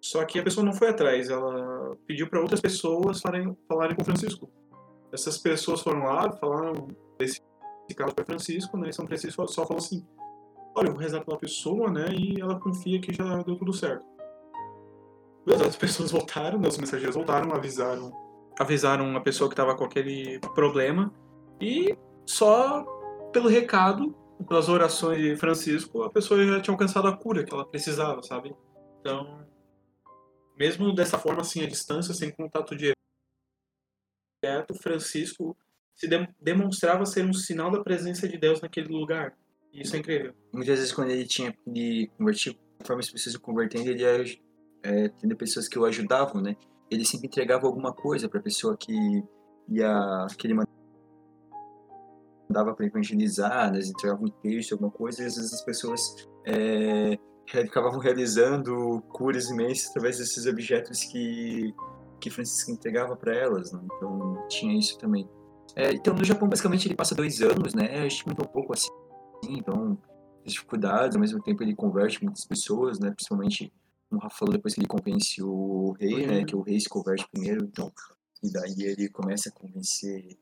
Só 0.01 0.25
que 0.25 0.39
a 0.39 0.45
pessoa 0.45 0.65
não 0.65 0.73
foi 0.73 0.91
atrás, 0.91 1.29
ela 1.29 1.97
pediu 2.07 2.29
para 2.29 2.41
outras 2.41 2.61
pessoas 2.61 3.21
falarem, 3.21 3.57
falarem 3.69 3.97
com 3.97 4.05
Francisco. 4.05 4.49
Essas 5.13 5.39
pessoas 5.39 5.81
foram 5.81 6.05
lá, 6.05 6.31
falaram 6.39 6.89
desse 7.25 7.41
caso 7.97 8.15
para 8.15 8.25
Francisco, 8.25 8.77
né? 8.77 8.93
São 8.93 9.07
Francisco 9.07 9.47
só 9.49 9.67
falou 9.67 9.79
assim: 9.79 10.07
Olha, 10.75 10.89
eu 10.89 10.93
vou 10.93 11.01
rezar 11.01 11.25
pela 11.25 11.39
pessoa, 11.39 11.91
né? 11.91 12.07
E 12.13 12.41
ela 12.41 12.59
confia 12.59 13.01
que 13.01 13.13
já 13.13 13.43
deu 13.43 13.57
tudo 13.57 13.73
certo. 13.73 14.07
As 15.67 15.77
pessoas 15.77 16.11
voltaram, 16.11 16.59
né, 16.59 16.69
os 16.69 16.79
mensageiros 16.79 17.17
voltaram, 17.17 17.53
avisaram, 17.53 18.13
avisaram 18.59 19.17
a 19.17 19.21
pessoa 19.21 19.49
que 19.49 19.55
estava 19.55 19.75
com 19.75 19.85
aquele 19.85 20.39
problema 20.55 21.13
e 21.61 21.97
só 22.25 22.85
pelo 23.33 23.49
recado, 23.49 24.15
pelas 24.49 24.69
orações 24.69 25.19
de 25.19 25.37
Francisco, 25.37 26.03
a 26.03 26.11
pessoa 26.11 26.45
já 26.45 26.61
tinha 26.61 26.75
alcançado 26.75 27.09
a 27.09 27.17
cura 27.17 27.45
que 27.45 27.53
ela 27.53 27.67
precisava, 27.67 28.23
sabe? 28.23 28.55
Então, 29.01 29.47
mesmo 30.57 30.93
dessa 30.95 31.19
forma, 31.19 31.41
assim, 31.41 31.63
à 31.63 31.67
distância, 31.67 32.15
sem 32.15 32.31
contato 32.31 32.77
direto, 32.77 32.97
Francisco 34.81 35.57
se 36.03 36.09
de- 36.09 36.29
demonstrava 36.41 37.07
ser 37.07 37.25
um 37.25 37.33
sinal 37.33 37.71
da 37.71 37.81
presença 37.81 38.29
de 38.29 38.37
Deus 38.37 38.61
naquele 38.61 38.89
lugar. 38.89 39.33
E 39.73 39.83
isso 39.83 39.95
é 39.95 40.01
incrível. 40.01 40.35
Muitas 40.53 40.79
vezes 40.79 40.93
quando 40.93 41.11
ele 41.11 41.25
tinha 41.25 41.57
de 41.65 42.11
convertir, 42.19 42.59
conforme 42.79 43.01
as 43.01 43.11
pessoas 43.11 43.35
se 43.35 43.39
convertendo, 43.39 43.89
ele 43.89 44.03
ia 44.03 44.25
é, 44.83 45.09
tendo 45.09 45.37
pessoas 45.37 45.69
que 45.69 45.79
o 45.79 45.85
ajudavam, 45.85 46.43
né? 46.43 46.57
Ele 46.91 47.05
sempre 47.05 47.29
entregava 47.29 47.69
alguma 47.69 47.93
coisa 47.93 48.29
para 48.29 48.41
a 48.41 48.43
pessoa 48.43 48.77
que 48.77 48.93
ia 49.69 50.27
que 50.37 50.49
ele 50.49 50.55
mandava 52.49 52.75
para 52.75 52.85
evangelizar, 52.85 53.73
né? 53.73 53.79
Entregavam 53.79 54.25
um 54.25 54.31
texto, 54.43 54.73
alguma 54.73 54.91
coisa, 54.91 55.23
e 55.23 55.27
às 55.27 55.37
vezes 55.37 55.53
as 55.53 55.65
pessoas 55.65 56.29
é, 56.45 57.17
ficavam 57.47 57.99
realizando 58.01 59.01
curas 59.09 59.49
imensas 59.49 59.91
através 59.91 60.19
desses 60.19 60.47
objetos 60.47 61.05
que 61.05 61.73
que 62.21 62.31
Francisco 62.31 62.71
entregava 62.71 63.17
para 63.17 63.35
elas, 63.35 63.73
né? 63.73 63.81
Então 63.85 64.47
tinha 64.49 64.79
isso 64.79 64.97
também. 64.99 65.29
É, 65.75 65.93
então 65.93 66.15
no 66.15 66.25
Japão 66.25 66.49
basicamente 66.49 66.87
ele 66.87 66.95
passa 66.95 67.15
dois 67.15 67.41
anos, 67.41 67.75
né? 67.75 68.05
Acho 68.05 68.23
que 68.23 68.27
muito 68.27 68.43
um 68.43 68.47
pouco 68.47 68.73
assim, 68.73 68.91
então 69.49 69.99
as 70.45 70.53
dificuldades, 70.53 71.17
ao 71.17 71.21
mesmo 71.21 71.41
tempo 71.43 71.63
ele 71.63 71.75
converte 71.75 72.23
muitas 72.23 72.45
pessoas, 72.45 72.99
né? 72.99 73.11
Principalmente, 73.11 73.73
como 74.09 74.21
o 74.21 74.23
Rafa 74.23 74.37
falou, 74.39 74.53
depois 74.53 74.75
que 74.75 74.81
ele 74.81 74.89
convence 74.89 75.43
o 75.43 75.95
rei, 75.99 76.27
né? 76.27 76.45
Que 76.45 76.57
o 76.57 76.63
rei 76.63 76.79
se 76.79 76.89
converte 76.89 77.27
primeiro, 77.31 77.65
então 77.65 77.91
e 78.43 78.53
daí 78.53 78.75
ele 78.79 79.09
começa 79.09 79.49
a 79.49 79.53
convencer 79.53 80.37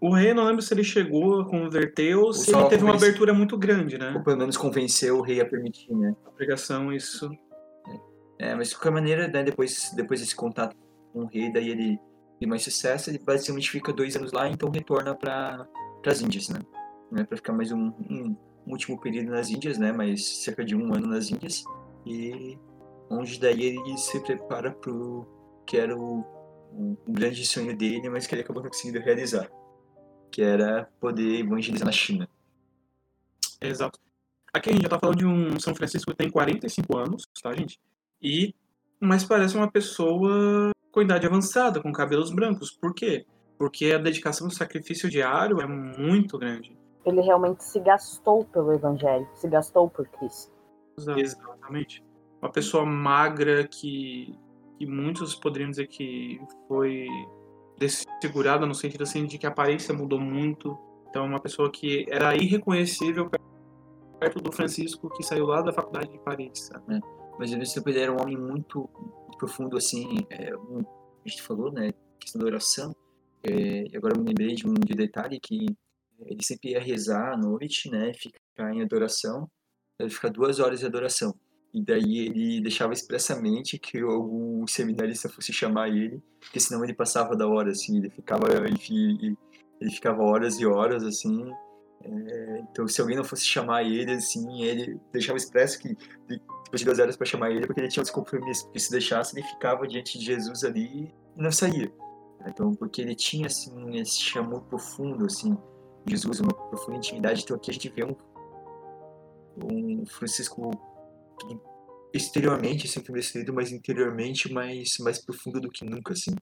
O 0.00 0.14
rei, 0.14 0.32
não 0.32 0.44
lembro 0.44 0.62
se 0.62 0.72
ele 0.72 0.82
chegou 0.82 1.40
a 1.40 1.48
converter 1.48 2.16
ou 2.16 2.32
se 2.32 2.54
ele 2.54 2.68
teve 2.68 2.84
uma 2.84 2.94
abertura 2.94 3.34
muito 3.34 3.56
grande, 3.58 3.98
né? 3.98 4.12
ou 4.16 4.22
pelo 4.22 4.38
menos 4.38 4.56
convencer 4.56 5.12
o 5.12 5.20
rei 5.20 5.40
a 5.40 5.44
permitir, 5.44 5.94
né? 5.94 6.16
A 6.24 6.30
pregação, 6.30 6.92
isso. 6.92 7.30
É, 8.38 8.54
mas 8.54 8.68
de 8.68 8.74
qualquer 8.74 8.92
maneira, 8.92 9.28
né, 9.28 9.42
depois, 9.42 9.92
depois 9.94 10.20
desse 10.20 10.36
contato 10.36 10.76
com 11.12 11.20
o 11.20 11.26
rei, 11.26 11.50
daí 11.50 11.70
ele 11.70 11.98
tem 12.38 12.48
mais 12.48 12.62
sucesso, 12.62 13.10
ele 13.10 13.18
basicamente 13.18 13.70
fica 13.70 13.92
dois 13.92 14.16
anos 14.16 14.32
lá, 14.32 14.48
então 14.48 14.70
retorna 14.70 15.14
para 15.14 15.66
as 16.06 16.20
Índias, 16.20 16.48
né? 16.48 16.60
né 17.10 17.24
para 17.24 17.36
ficar 17.36 17.52
mais 17.52 17.72
um, 17.72 17.92
um, 18.10 18.36
um 18.66 18.70
último 18.72 19.00
período 19.00 19.30
nas 19.30 19.50
Índias, 19.50 19.78
né? 19.78 19.92
Mais 19.92 20.26
cerca 20.44 20.64
de 20.64 20.76
um 20.76 20.94
ano 20.94 21.06
nas 21.06 21.30
Índias, 21.30 21.64
e 22.04 22.58
onde 23.10 23.38
daí 23.40 23.62
ele 23.62 23.96
se 23.96 24.20
prepara 24.20 24.72
para 24.72 24.92
o 24.92 25.26
que 25.66 25.76
era 25.76 25.96
o, 25.96 26.20
o, 26.72 26.96
o 27.06 27.12
grande 27.12 27.44
sonho 27.44 27.76
dele, 27.76 28.08
mas 28.08 28.26
que 28.26 28.34
ele 28.34 28.42
acabou 28.42 28.62
não 28.62 28.70
conseguindo 28.70 29.00
realizar, 29.00 29.50
que 30.30 30.42
era 30.42 30.88
poder 31.00 31.40
evangelizar 31.40 31.86
na 31.86 31.92
China. 31.92 32.28
Exato. 33.60 33.98
Aqui 34.52 34.70
a 34.70 34.72
gente 34.72 34.82
já 34.82 34.88
tá 34.88 34.98
falando 34.98 35.18
de 35.18 35.26
um 35.26 35.58
São 35.58 35.74
Francisco 35.74 36.10
que 36.10 36.16
tem 36.16 36.30
45 36.30 36.96
anos, 36.96 37.28
tá, 37.42 37.54
gente? 37.54 37.80
E. 38.22 38.54
Mas 39.00 39.24
parece 39.24 39.56
uma 39.56 39.70
pessoa 39.70 40.70
com 40.90 41.02
idade 41.02 41.26
avançada, 41.26 41.80
com 41.80 41.92
cabelos 41.92 42.30
brancos. 42.30 42.70
Por 42.70 42.94
quê? 42.94 43.26
Porque 43.58 43.92
a 43.92 43.98
dedicação 43.98 44.48
do 44.48 44.54
sacrifício 44.54 45.10
diário 45.10 45.60
é 45.60 45.66
muito 45.66 46.38
grande. 46.38 46.76
Ele 47.04 47.20
realmente 47.20 47.62
se 47.64 47.78
gastou 47.80 48.44
pelo 48.44 48.72
evangelho, 48.72 49.28
se 49.34 49.48
gastou 49.48 49.88
por 49.88 50.06
Cristo. 50.08 50.52
Exatamente. 51.16 52.02
Uma 52.40 52.50
pessoa 52.50 52.84
magra 52.84 53.66
que, 53.68 54.34
que 54.78 54.86
muitos 54.86 55.34
poderiam 55.34 55.70
dizer 55.70 55.86
que 55.86 56.40
foi 56.66 57.06
desfigurada 57.78 58.66
no 58.66 58.74
sentido 58.74 59.02
assim 59.02 59.26
de 59.26 59.38
que 59.38 59.46
a 59.46 59.50
aparência 59.50 59.94
mudou 59.94 60.18
muito. 60.18 60.76
Então, 61.08 61.26
uma 61.26 61.40
pessoa 61.40 61.70
que 61.70 62.06
era 62.10 62.34
irreconhecível 62.34 63.30
perto 64.18 64.40
do 64.40 64.50
Francisco 64.50 65.10
que 65.10 65.22
saiu 65.22 65.46
lá 65.46 65.60
da 65.62 65.72
faculdade 65.72 66.10
de 66.10 66.18
Paris. 66.18 66.70
sabe? 66.72 67.00
Mas 67.38 67.52
ao 67.52 67.58
mesmo 67.58 67.74
tempo 67.74 67.88
ele 67.88 68.00
era 68.00 68.12
um 68.12 68.20
homem 68.20 68.36
muito 68.36 68.88
profundo, 69.38 69.76
assim, 69.76 70.26
é, 70.30 70.56
um, 70.56 70.80
a 71.24 71.28
gente 71.28 71.42
falou, 71.42 71.70
né, 71.72 71.92
questão 72.18 72.40
da 72.40 72.46
oração, 72.46 72.94
é, 73.42 73.84
e 73.90 73.96
agora 73.96 74.14
eu 74.16 74.20
me 74.20 74.28
lembrei 74.28 74.54
de 74.54 74.66
um 74.66 74.74
de 74.74 74.94
detalhe 74.94 75.38
que 75.40 75.66
ele 76.20 76.42
sempre 76.42 76.70
ia 76.70 76.80
rezar 76.80 77.34
à 77.34 77.36
noite, 77.36 77.90
né, 77.90 78.12
ficar 78.14 78.74
em 78.74 78.82
adoração, 78.82 79.48
ele 79.98 80.10
ficar 80.10 80.30
duas 80.30 80.58
horas 80.58 80.80
de 80.80 80.86
adoração, 80.86 81.34
e 81.74 81.82
daí 81.82 82.18
ele 82.20 82.60
deixava 82.62 82.94
expressamente 82.94 83.78
que 83.78 84.00
algum 84.00 84.66
seminarista 84.66 85.28
fosse 85.28 85.52
chamar 85.52 85.88
ele, 85.88 86.22
porque 86.40 86.58
senão 86.58 86.82
ele 86.82 86.94
passava 86.94 87.36
da 87.36 87.46
hora, 87.46 87.70
assim, 87.70 87.98
ele 87.98 88.08
ficava, 88.08 88.46
enfim, 88.68 89.36
ele 89.78 89.90
ficava 89.90 90.22
horas 90.22 90.58
e 90.58 90.66
horas, 90.66 91.04
assim, 91.04 91.50
é, 92.02 92.64
então 92.70 92.88
se 92.88 93.00
alguém 93.00 93.16
não 93.16 93.24
fosse 93.24 93.44
chamar 93.44 93.82
ele, 93.84 94.12
assim, 94.12 94.62
ele 94.62 94.98
deixava 95.12 95.36
expresso 95.36 95.78
que 95.78 95.94
depois 96.66 96.80
de 96.80 96.84
duas 96.84 96.98
horas 96.98 97.16
para 97.16 97.26
chamar 97.26 97.50
ele, 97.50 97.66
porque 97.66 97.80
ele 97.80 97.88
tinha 97.88 98.02
outros 98.02 98.14
compromissos, 98.14 98.64
porque 98.64 98.80
se 98.80 98.90
deixasse, 98.90 99.38
ele 99.38 99.46
ficava 99.46 99.86
diante 99.86 100.18
de 100.18 100.24
Jesus 100.24 100.64
ali 100.64 100.84
e 100.84 101.14
não 101.36 101.52
saía. 101.52 101.92
Então, 102.46 102.74
porque 102.74 103.00
ele 103.00 103.14
tinha, 103.14 103.46
assim, 103.46 103.96
esse 103.96 104.38
amor 104.38 104.62
profundo, 104.62 105.26
assim, 105.26 105.56
Jesus, 106.06 106.40
uma 106.40 106.52
profunda 106.52 106.98
intimidade. 106.98 107.42
Então, 107.42 107.56
aqui 107.56 107.70
a 107.70 107.74
gente 107.74 107.88
vê 107.88 108.04
um, 108.04 108.16
um 109.64 110.06
Francisco 110.06 110.70
que 111.40 111.58
exteriormente 112.12 112.88
sempre 112.88 113.12
vestido, 113.12 113.52
mas 113.52 113.72
interiormente 113.72 114.52
mais, 114.52 114.98
mais 114.98 115.18
profundo 115.18 115.60
do 115.60 115.70
que 115.70 115.84
nunca, 115.84 116.12
assim. 116.12 116.34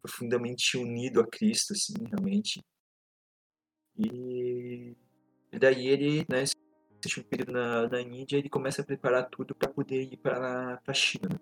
Profundamente 0.00 0.76
unido 0.76 1.20
a 1.20 1.26
Cristo, 1.26 1.72
assim, 1.72 1.94
realmente. 2.08 2.64
E 3.96 4.94
daí 5.58 5.88
ele, 5.88 6.24
né, 6.28 6.44
último 7.06 7.24
período 7.24 7.52
na, 7.52 7.88
na 7.88 8.00
Índia, 8.00 8.36
ele 8.36 8.48
começa 8.48 8.82
a 8.82 8.84
preparar 8.84 9.28
tudo 9.28 9.54
para 9.54 9.68
poder 9.68 10.02
ir 10.02 10.16
para 10.16 10.80
a 10.86 10.94
China. 10.94 11.40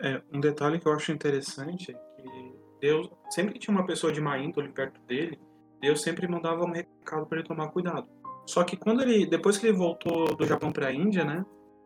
É, 0.00 0.22
um 0.32 0.40
detalhe 0.40 0.78
que 0.78 0.86
eu 0.86 0.92
acho 0.92 1.12
interessante 1.12 1.90
é 1.90 1.94
que 1.94 2.54
Deus, 2.80 3.10
sempre 3.30 3.54
que 3.54 3.58
tinha 3.58 3.76
uma 3.76 3.86
pessoa 3.86 4.12
de 4.12 4.20
má 4.20 4.38
índole 4.38 4.68
perto 4.68 5.00
dele, 5.02 5.38
Deus 5.80 6.00
sempre 6.00 6.28
mandava 6.28 6.64
um 6.64 6.72
recado 6.72 7.26
para 7.26 7.38
ele 7.38 7.48
tomar 7.48 7.68
cuidado. 7.68 8.08
Só 8.46 8.64
que 8.64 8.76
quando 8.76 9.02
ele, 9.02 9.26
depois 9.26 9.58
que 9.58 9.66
ele 9.66 9.76
voltou 9.76 10.34
do 10.34 10.46
Japão 10.46 10.72
para 10.72 10.88
a 10.88 10.92
Índia, 10.92 11.24
né, 11.24 11.44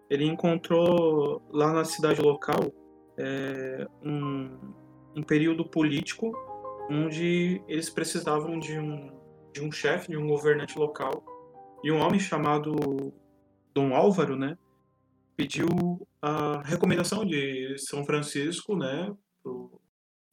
ele 0.09 0.27
encontrou 0.27 1.43
lá 1.51 1.73
na 1.73 1.85
cidade 1.85 2.21
local 2.21 2.61
é, 3.19 3.87
um, 4.05 4.59
um 5.17 5.23
período 5.23 5.65
político 5.65 6.33
onde 6.91 7.63
eles 7.67 7.89
precisavam 7.89 8.59
de 8.59 8.79
um, 8.79 9.11
de 9.53 9.63
um 9.63 9.73
chefe, 9.73 10.11
de 10.11 10.17
um 10.17 10.29
governante 10.29 10.79
local, 10.79 11.25
e 11.83 11.91
um 11.91 12.01
homem 12.01 12.21
chamado 12.21 13.13
Dom 13.75 13.95
Álvaro, 13.95 14.37
né, 14.37 14.57
pediu 15.37 15.67
a 16.21 16.63
recomendação 16.63 17.25
de 17.25 17.77
São 17.79 18.05
Francisco, 18.05 18.77
né, 18.77 19.13
pro, 19.43 19.81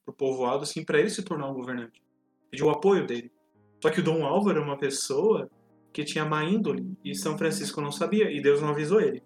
pro 0.06 0.14
povoado, 0.14 0.64
assim, 0.64 0.84
para 0.84 1.00
ele 1.00 1.10
se 1.10 1.24
tornar 1.24 1.50
um 1.50 1.54
governante. 1.54 2.02
Pediu 2.52 2.68
o 2.68 2.70
apoio 2.70 3.06
dele. 3.06 3.32
Só 3.82 3.89
que 3.89 4.02
o 4.02 4.04
Dom 4.04 4.26
Álvaro 4.26 4.60
é 4.60 4.64
uma 4.64 4.78
pessoa 4.78 5.50
que 5.91 6.04
tinha 6.04 6.26
má 6.26 6.43
índole 6.43 6.95
e 7.04 7.16
São 7.16 7.38
Francisco 7.38 7.82
não 7.82 7.91
sabia 7.91 8.32
e 8.32 8.41
Deus 8.41 8.62
não 8.62 8.70
avisou 8.70 9.02
ele. 9.02 9.24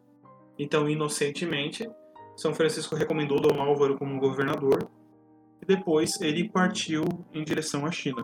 Então, 0.57 0.89
inocentemente, 0.89 1.89
São 2.35 2.53
Francisco 2.53 2.95
recomendou 2.95 3.41
Dom 3.41 3.61
Álvaro 3.61 3.97
como 3.97 4.19
governador 4.19 4.89
e 5.61 5.65
depois 5.65 6.21
ele 6.21 6.49
partiu 6.49 7.03
em 7.33 7.43
direção 7.43 7.85
à 7.85 7.91
China. 7.91 8.23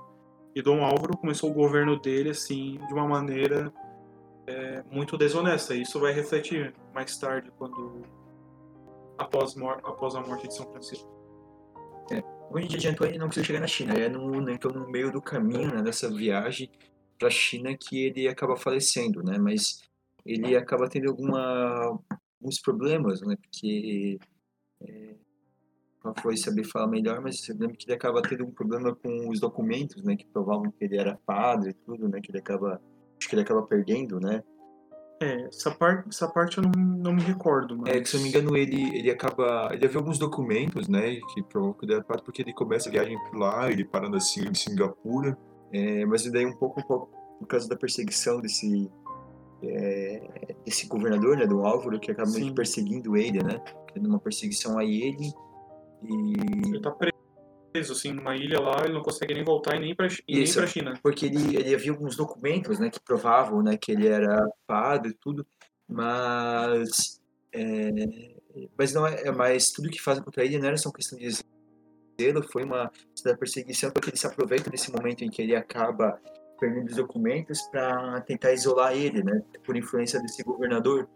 E 0.56 0.62
Dom 0.62 0.84
Álvaro 0.84 1.18
começou 1.18 1.50
o 1.50 1.54
governo 1.54 2.00
dele 2.00 2.30
assim 2.30 2.80
de 2.88 2.94
uma 2.94 3.08
maneira 3.08 3.74
é, 4.50 4.84
muito 4.92 5.18
desonesta. 5.18 5.76
Isso 5.76 6.00
vai 6.00 6.12
refletir 6.12 6.74
mais 6.94 7.18
tarde 7.18 7.52
quando 7.58 8.02
após, 9.18 9.56
após 9.84 10.16
a 10.16 10.22
morte 10.22 10.48
de 10.48 10.56
São 10.56 10.70
Francisco. 10.72 11.08
É, 12.12 12.22
como 12.22 12.58
a 12.58 12.62
gente 12.62 12.76
adiantou, 12.76 13.06
ele 13.06 13.18
não 13.18 13.28
conseguiu 13.28 13.46
chegar 13.46 13.60
na 13.60 13.68
China. 13.68 13.94
É 13.94 14.10
no, 14.10 14.50
então, 14.50 14.72
no 14.72 14.90
meio 14.90 15.12
do 15.12 15.22
caminho 15.22 15.74
né, 15.74 15.82
dessa 15.82 16.10
viagem 16.10 16.72
para 17.18 17.28
a 17.28 17.32
China 17.32 17.78
que 17.78 18.06
ele 18.06 18.28
acaba 18.28 18.56
falecendo, 18.56 19.22
né? 19.22 19.38
Mas 19.38 19.82
ele 20.26 20.56
acaba 20.56 20.90
tendo 20.90 21.10
alguma, 21.10 22.00
alguns 22.42 22.60
problemas, 22.62 23.22
né? 23.22 23.36
Porque 23.36 24.18
é, 24.82 25.16
foi 26.22 26.38
saber 26.38 26.64
falar 26.64 26.88
melhor, 26.88 27.22
mas 27.22 27.48
eu 27.48 27.58
lembro 27.58 27.78
que 27.78 27.86
ele 27.86 27.94
acaba 27.94 28.22
tendo 28.22 28.46
um 28.46 28.52
problema 28.52 28.96
com 28.96 29.30
os 29.30 29.40
documentos, 29.40 30.02
né? 30.04 30.16
Que 30.16 30.26
provavam 30.26 30.72
que 30.72 30.84
ele 30.84 30.98
era 30.98 31.20
padre 31.26 31.72
e 31.72 31.74
tudo, 31.74 32.08
né? 32.08 32.20
Que 32.22 32.32
ele 32.32 32.40
acaba, 32.40 32.82
acho 33.20 33.30
que 33.30 33.36
ele 33.36 33.42
acaba 33.42 33.62
perdendo, 33.64 34.20
né? 34.20 34.42
É, 35.22 35.48
essa 35.48 35.70
parte, 35.70 36.08
essa 36.08 36.30
parte 36.30 36.58
eu 36.58 36.64
não, 36.64 36.72
não 36.72 37.14
me 37.14 37.22
recordo, 37.22 37.78
mas... 37.78 37.94
É, 37.94 38.00
que 38.00 38.08
se 38.08 38.16
eu 38.16 38.20
não 38.20 38.24
me 38.24 38.30
engano, 38.30 38.56
ele, 38.56 38.98
ele 38.98 39.12
acaba... 39.12 39.70
Ele 39.74 39.86
havia 39.86 40.00
alguns 40.00 40.18
documentos, 40.18 40.88
né, 40.88 41.20
que 41.34 41.44
provavam 41.44 41.74
que 41.74 42.04
padre, 42.04 42.24
porque 42.24 42.42
ele 42.42 42.54
começa 42.54 42.88
a 42.88 42.92
viagem 42.92 43.18
por 43.26 43.38
lá, 43.38 43.70
ele 43.70 43.84
para 43.84 44.10
na 44.10 44.18
em 44.18 44.54
Singapura, 44.54 45.38
é, 45.74 46.06
mas 46.06 46.24
daí 46.32 46.46
um 46.46 46.56
pouco, 46.56 46.80
um 46.80 46.84
pouco 46.84 47.10
por 47.38 47.48
causa 47.48 47.68
da 47.68 47.76
perseguição 47.76 48.40
desse 48.40 48.90
é, 49.62 50.56
desse 50.66 50.88
governador, 50.88 51.36
né, 51.36 51.46
do 51.46 51.66
Álvaro, 51.66 52.00
que 52.00 52.12
acaba 52.12 52.32
meio 52.32 52.54
perseguindo 52.54 53.18
ele, 53.18 53.44
né? 53.44 53.62
Tendo 53.94 54.08
uma 54.08 54.20
perseguição 54.20 54.78
a 54.78 54.86
ele 54.86 55.34
e... 56.02 56.68
Ele 56.70 56.82
tá 56.82 56.92
preso, 56.92 57.19
assim, 57.88 58.12
numa 58.12 58.36
ilha 58.36 58.60
lá, 58.60 58.84
ele 58.84 58.94
não 58.94 59.02
consegue 59.02 59.34
nem 59.34 59.44
voltar 59.44 59.76
e 59.76 59.80
nem 59.80 59.96
Isso, 60.00 60.24
nem 60.28 60.54
pra 60.54 60.68
China. 60.68 60.94
Porque 61.02 61.28
ele, 61.28 61.56
ele 61.56 61.76
havia 61.76 61.92
alguns 61.92 62.16
documentos, 62.16 62.80
né, 62.80 62.90
que 62.90 63.00
provavam, 63.00 63.62
né, 63.62 63.78
que 63.78 63.92
ele 63.92 64.08
era 64.08 64.48
padre 64.66 65.12
e 65.12 65.16
tudo, 65.16 65.46
mas... 65.88 67.20
É, 67.52 67.90
mas 68.78 68.94
não 68.94 69.08
é, 69.08 69.32
mas 69.32 69.72
tudo 69.72 69.90
que 69.90 70.02
fazem 70.02 70.24
contra 70.24 70.44
ele 70.44 70.60
não 70.60 70.68
era 70.68 70.78
só 70.78 70.92
questão 70.92 71.18
de 71.18 71.30
zelo, 72.20 72.44
foi 72.44 72.64
uma 72.64 72.92
perseguição 73.40 73.90
porque 73.92 74.10
ele 74.10 74.18
se 74.18 74.28
aproveita 74.28 74.70
desse 74.70 74.92
momento 74.92 75.24
em 75.24 75.30
que 75.30 75.42
ele 75.42 75.56
acaba 75.56 76.20
perdendo 76.60 76.90
os 76.90 76.96
documentos 76.96 77.62
para 77.72 78.22
tentar 78.22 78.52
isolar 78.54 78.94
ele, 78.96 79.24
né, 79.24 79.42
por 79.64 79.76
influência 79.78 80.20
desse 80.22 80.44
governador. 80.44 81.08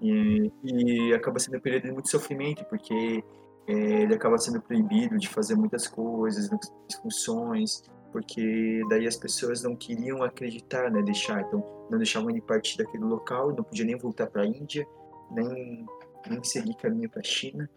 E, 0.00 0.50
e 0.64 1.14
acaba 1.14 1.38
sendo 1.38 1.58
um 1.58 1.60
período 1.60 1.84
de 1.84 1.92
muito 1.92 2.10
sofrimento, 2.10 2.64
porque 2.64 2.94
é, 2.94 3.22
ele 3.66 4.14
acaba 4.14 4.38
sendo 4.38 4.60
proibido 4.60 5.18
de 5.18 5.28
fazer 5.28 5.54
muitas 5.54 5.86
coisas, 5.86 6.48
muitas 6.48 6.70
funções, 7.00 7.82
porque 8.10 8.82
daí 8.88 9.06
as 9.06 9.16
pessoas 9.16 9.62
não 9.62 9.74
queriam 9.74 10.22
acreditar, 10.22 10.90
né, 10.90 11.02
deixar, 11.02 11.40
então 11.40 11.64
não 11.90 11.98
deixavam 11.98 12.30
ele 12.30 12.40
partir 12.40 12.76
daquele 12.76 13.04
local, 13.04 13.54
não 13.54 13.64
podia 13.64 13.84
nem 13.84 13.96
voltar 13.96 14.26
para 14.26 14.42
a 14.42 14.46
Índia, 14.46 14.86
nem, 15.30 15.86
nem 16.28 16.44
seguir 16.44 16.76
caminho 16.76 17.08
para 17.08 17.20
a 17.20 17.24
China. 17.24 17.68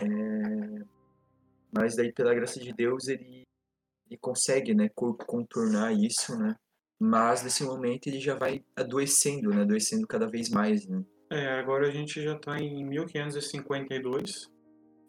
É, 0.00 0.84
mas 1.72 1.96
daí, 1.96 2.12
pela 2.12 2.34
graça 2.34 2.60
de 2.60 2.72
Deus, 2.72 3.08
ele, 3.08 3.42
ele 4.08 4.18
consegue, 4.20 4.74
né, 4.74 4.88
contornar 4.94 5.92
isso, 5.92 6.36
né, 6.38 6.54
mas 6.98 7.42
nesse 7.42 7.64
momento 7.64 8.06
ele 8.06 8.20
já 8.20 8.36
vai 8.36 8.64
adoecendo, 8.76 9.50
né, 9.50 9.62
adoecendo 9.62 10.06
cada 10.06 10.28
vez 10.28 10.48
mais, 10.50 10.86
né. 10.86 11.02
É, 11.30 11.58
agora 11.58 11.88
a 11.88 11.90
gente 11.90 12.22
já 12.22 12.36
está 12.36 12.58
em 12.58 12.84
1552, 12.84 14.50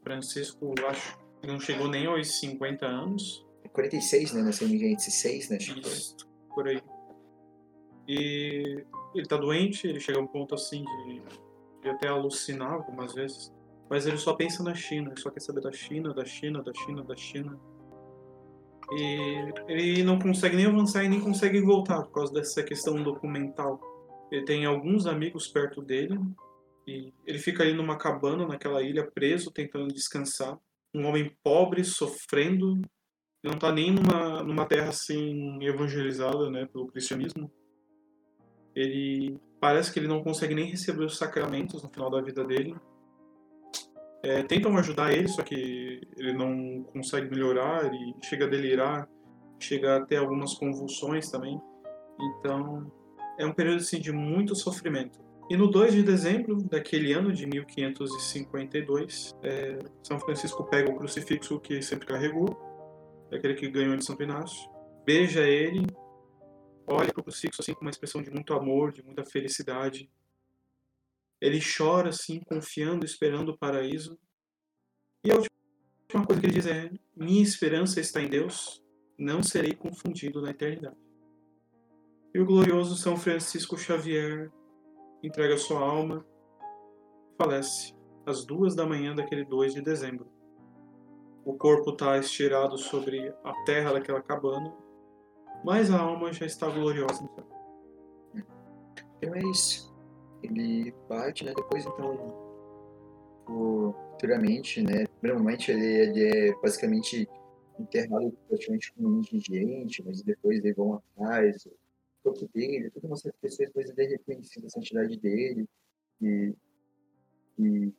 Francisco, 0.03 0.73
acho 0.87 1.17
que 1.41 1.47
não 1.47 1.59
chegou 1.59 1.87
nem 1.87 2.05
aos 2.05 2.39
50 2.39 2.85
anos. 2.85 3.45
46, 3.71 4.33
né? 4.33 4.43
Nasceu 4.43 4.67
em 4.67 4.71
1906, 4.71 5.49
né? 5.49 5.57
Isso, 5.57 6.15
por 6.53 6.67
aí. 6.67 6.81
E 8.07 8.85
ele 9.15 9.25
tá 9.25 9.37
doente, 9.37 9.87
ele 9.87 9.99
chega 9.99 10.19
a 10.19 10.21
um 10.21 10.27
ponto 10.27 10.53
assim 10.53 10.83
de, 10.83 11.21
de 11.81 11.89
até 11.89 12.07
alucinar 12.07 12.73
algumas 12.73 13.13
vezes. 13.13 13.51
Mas 13.89 14.05
ele 14.05 14.17
só 14.17 14.33
pensa 14.33 14.63
na 14.63 14.73
China, 14.73 15.09
ele 15.11 15.19
só 15.19 15.29
quer 15.29 15.39
saber 15.39 15.61
da 15.61 15.71
China, 15.71 16.13
da 16.13 16.25
China, 16.25 16.61
da 16.61 16.73
China, 16.73 17.03
da 17.03 17.15
China. 17.15 17.59
E 18.91 19.53
ele 19.67 20.03
não 20.03 20.19
consegue 20.19 20.55
nem 20.55 20.65
avançar 20.65 21.03
e 21.03 21.09
nem 21.09 21.19
consegue 21.19 21.61
voltar 21.61 22.03
por 22.03 22.11
causa 22.11 22.33
dessa 22.33 22.63
questão 22.63 23.01
documental. 23.01 23.79
Ele 24.31 24.45
tem 24.45 24.65
alguns 24.65 25.05
amigos 25.05 25.47
perto 25.47 25.81
dele, 25.81 26.19
e 26.87 27.13
ele 27.25 27.39
fica 27.39 27.63
ali 27.63 27.73
numa 27.73 27.97
cabana, 27.97 28.47
naquela 28.47 28.81
ilha, 28.81 29.09
preso, 29.09 29.51
tentando 29.51 29.93
descansar. 29.93 30.57
Um 30.93 31.05
homem 31.05 31.35
pobre, 31.43 31.83
sofrendo, 31.83 32.81
não 33.43 33.53
está 33.53 33.71
nem 33.71 33.91
numa, 33.91 34.43
numa 34.43 34.65
terra 34.65 34.89
assim 34.89 35.63
evangelizada 35.63 36.49
né, 36.49 36.65
pelo 36.65 36.87
cristianismo. 36.87 37.51
Ele 38.75 39.39
parece 39.59 39.91
que 39.91 39.99
ele 39.99 40.07
não 40.07 40.23
consegue 40.23 40.55
nem 40.55 40.65
receber 40.65 41.05
os 41.05 41.17
sacramentos 41.17 41.83
no 41.83 41.89
final 41.89 42.09
da 42.09 42.21
vida 42.21 42.43
dele. 42.43 42.75
É, 44.23 44.41
tentam 44.43 44.77
ajudar 44.77 45.13
ele, 45.13 45.27
só 45.27 45.41
que 45.41 46.01
ele 46.17 46.33
não 46.33 46.83
consegue 46.83 47.29
melhorar, 47.29 47.85
ele 47.85 48.15
chega 48.23 48.45
a 48.45 48.49
delirar, 48.49 49.09
chega 49.59 49.97
a 49.97 50.05
ter 50.05 50.17
algumas 50.17 50.53
convulsões 50.53 51.29
também. 51.29 51.59
Então, 52.19 52.91
é 53.37 53.45
um 53.45 53.53
período 53.53 53.77
assim, 53.77 53.99
de 53.99 54.11
muito 54.11 54.55
sofrimento. 54.55 55.19
E 55.49 55.57
no 55.57 55.67
2 55.69 55.93
de 55.93 56.03
dezembro 56.03 56.63
daquele 56.63 57.11
ano 57.11 57.31
de 57.31 57.45
1552, 57.45 59.35
é, 59.43 59.79
São 60.01 60.19
Francisco 60.19 60.63
pega 60.63 60.89
o 60.89 60.95
crucifixo 60.95 61.59
que 61.59 61.81
sempre 61.81 62.07
carregou, 62.07 62.57
aquele 63.31 63.53
que 63.53 63.69
ganhou 63.69 63.97
de 63.97 64.05
Santo 64.05 64.23
Inácio, 64.23 64.69
beija 65.05 65.41
ele, 65.41 65.85
olha 66.87 67.11
para 67.11 67.19
o 67.19 67.23
crucifixo 67.23 67.61
assim 67.61 67.73
com 67.73 67.81
uma 67.81 67.89
expressão 67.89 68.21
de 68.21 68.31
muito 68.31 68.53
amor, 68.53 68.91
de 68.91 69.03
muita 69.03 69.25
felicidade. 69.25 70.09
Ele 71.41 71.59
chora 71.59 72.09
assim, 72.09 72.39
confiando, 72.39 73.05
esperando 73.05 73.49
o 73.49 73.57
paraíso. 73.57 74.17
E 75.25 75.31
a 75.31 75.35
última 75.35 76.25
coisa 76.25 76.39
que 76.39 76.47
ele 76.47 76.53
diz 76.53 76.65
é: 76.65 76.89
Minha 77.15 77.43
esperança 77.43 77.99
está 77.99 78.21
em 78.21 78.29
Deus, 78.29 78.81
não 79.17 79.43
serei 79.43 79.73
confundido 79.73 80.41
na 80.41 80.51
eternidade. 80.51 80.97
E 82.33 82.39
o 82.39 82.45
glorioso 82.45 82.95
São 82.95 83.17
Francisco 83.17 83.77
Xavier 83.77 84.49
entrega 85.23 85.57
sua 85.57 85.79
alma, 85.79 86.25
falece 87.37 87.95
às 88.25 88.45
duas 88.45 88.75
da 88.75 88.85
manhã 88.85 89.15
daquele 89.15 89.45
2 89.45 89.73
de 89.73 89.81
dezembro. 89.81 90.27
O 91.45 91.53
corpo 91.53 91.91
está 91.91 92.17
estirado 92.17 92.77
sobre 92.77 93.33
a 93.43 93.53
terra 93.65 93.93
daquela 93.93 94.21
cabana, 94.21 94.73
mas 95.63 95.91
a 95.91 95.99
alma 95.99 96.31
já 96.31 96.45
está 96.45 96.69
gloriosa. 96.69 97.29
Então 99.17 99.35
é 99.35 99.39
isso. 99.51 99.93
Ele 100.41 100.91
parte, 101.07 101.45
né? 101.45 101.53
Depois, 101.55 101.85
então, 101.85 102.33
futuramente, 103.45 104.81
né? 104.81 105.05
Normalmente 105.21 105.71
ele, 105.71 105.85
ele 105.85 106.23
é 106.23 106.55
basicamente 106.61 107.27
enterrado 107.79 108.31
praticamente 108.47 108.93
com 108.93 109.05
um 109.05 109.19
indigente, 109.19 110.03
mas 110.05 110.21
depois 110.21 110.63
eles 110.63 110.75
vão 110.75 111.01
atrás, 111.17 111.67
corpo 112.23 112.49
dele, 112.53 112.89
todas 112.89 113.09
umas 113.09 113.21
pessoas 113.21 113.57
depois 113.57 113.89
ele 113.89 114.03
é 114.03 114.09
reconhecido 114.11 114.65
a 114.65 114.69
santidade 114.69 115.19
dele. 115.19 115.67
E, 116.21 116.53
e 117.59 117.93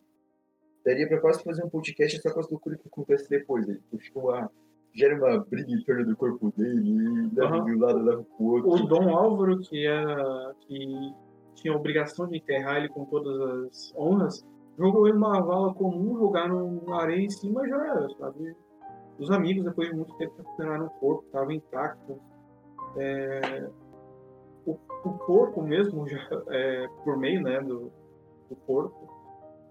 daria 0.85 1.09
para 1.09 1.21
quase 1.21 1.43
fazer 1.43 1.65
um 1.65 1.71
podcast 1.71 2.21
só 2.21 2.33
com 2.33 2.41
as 2.41 2.51
loucuras 2.51 2.81
que 2.81 2.89
acontece 2.89 3.29
depois. 3.29 3.69
Ele 3.69 3.81
fica 3.99 4.19
uma, 4.19 4.51
gera 4.95 5.17
uma 5.17 5.45
briga 5.45 5.73
em 5.73 5.83
torno 5.83 6.07
do 6.07 6.17
corpo 6.17 6.53
dele, 6.57 6.91
e 6.91 7.35
leva 7.35 7.59
uhum. 7.59 7.65
de 7.65 7.75
um 7.75 7.81
lado 7.81 8.03
leva 8.03 8.25
pro 8.37 8.47
outro. 8.47 8.71
O 8.71 8.87
Dom 8.87 9.09
Álvaro, 9.09 9.59
que, 9.61 9.87
é, 9.87 10.05
que 10.61 11.15
tinha 11.55 11.73
a 11.73 11.77
obrigação 11.77 12.29
de 12.29 12.37
enterrar 12.37 12.77
ele 12.77 12.89
com 12.89 13.05
todas 13.07 13.41
as 13.69 13.95
honras, 13.97 14.47
jogou 14.79 15.07
ele 15.07 15.17
numa 15.17 15.41
vala 15.41 15.75
comum, 15.75 16.17
jogaram 16.19 16.83
areia 16.95 17.25
em 17.25 17.31
cima 17.31 17.67
já 17.67 17.87
era, 17.87 18.09
sabe? 18.19 18.55
Os 19.19 19.31
amigos, 19.31 19.65
depois 19.65 19.89
de 19.89 19.95
muito 19.95 20.17
tempo, 20.17 20.35
recuperaram 20.37 20.87
o 20.87 20.91
corpo, 20.91 21.25
estava 21.27 21.53
intacto. 21.53 22.21
É, 22.97 23.69
o, 24.67 24.73
o, 25.05 25.19
corpo 25.19 25.63
mesmo, 25.63 26.07
já, 26.09 26.19
é, 26.51 26.89
por 27.05 27.17
meio 27.17 27.43
né, 27.43 27.61
do, 27.61 27.93
do 28.49 28.57
corpo, 28.67 29.09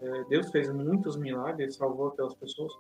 é, 0.02 0.24
Deus 0.26 0.52
fez 0.52 0.72
muitos 0.72 1.16
milagres, 1.16 1.76
salvou 1.76 2.08
aquelas 2.08 2.36
pessoas. 2.36 2.74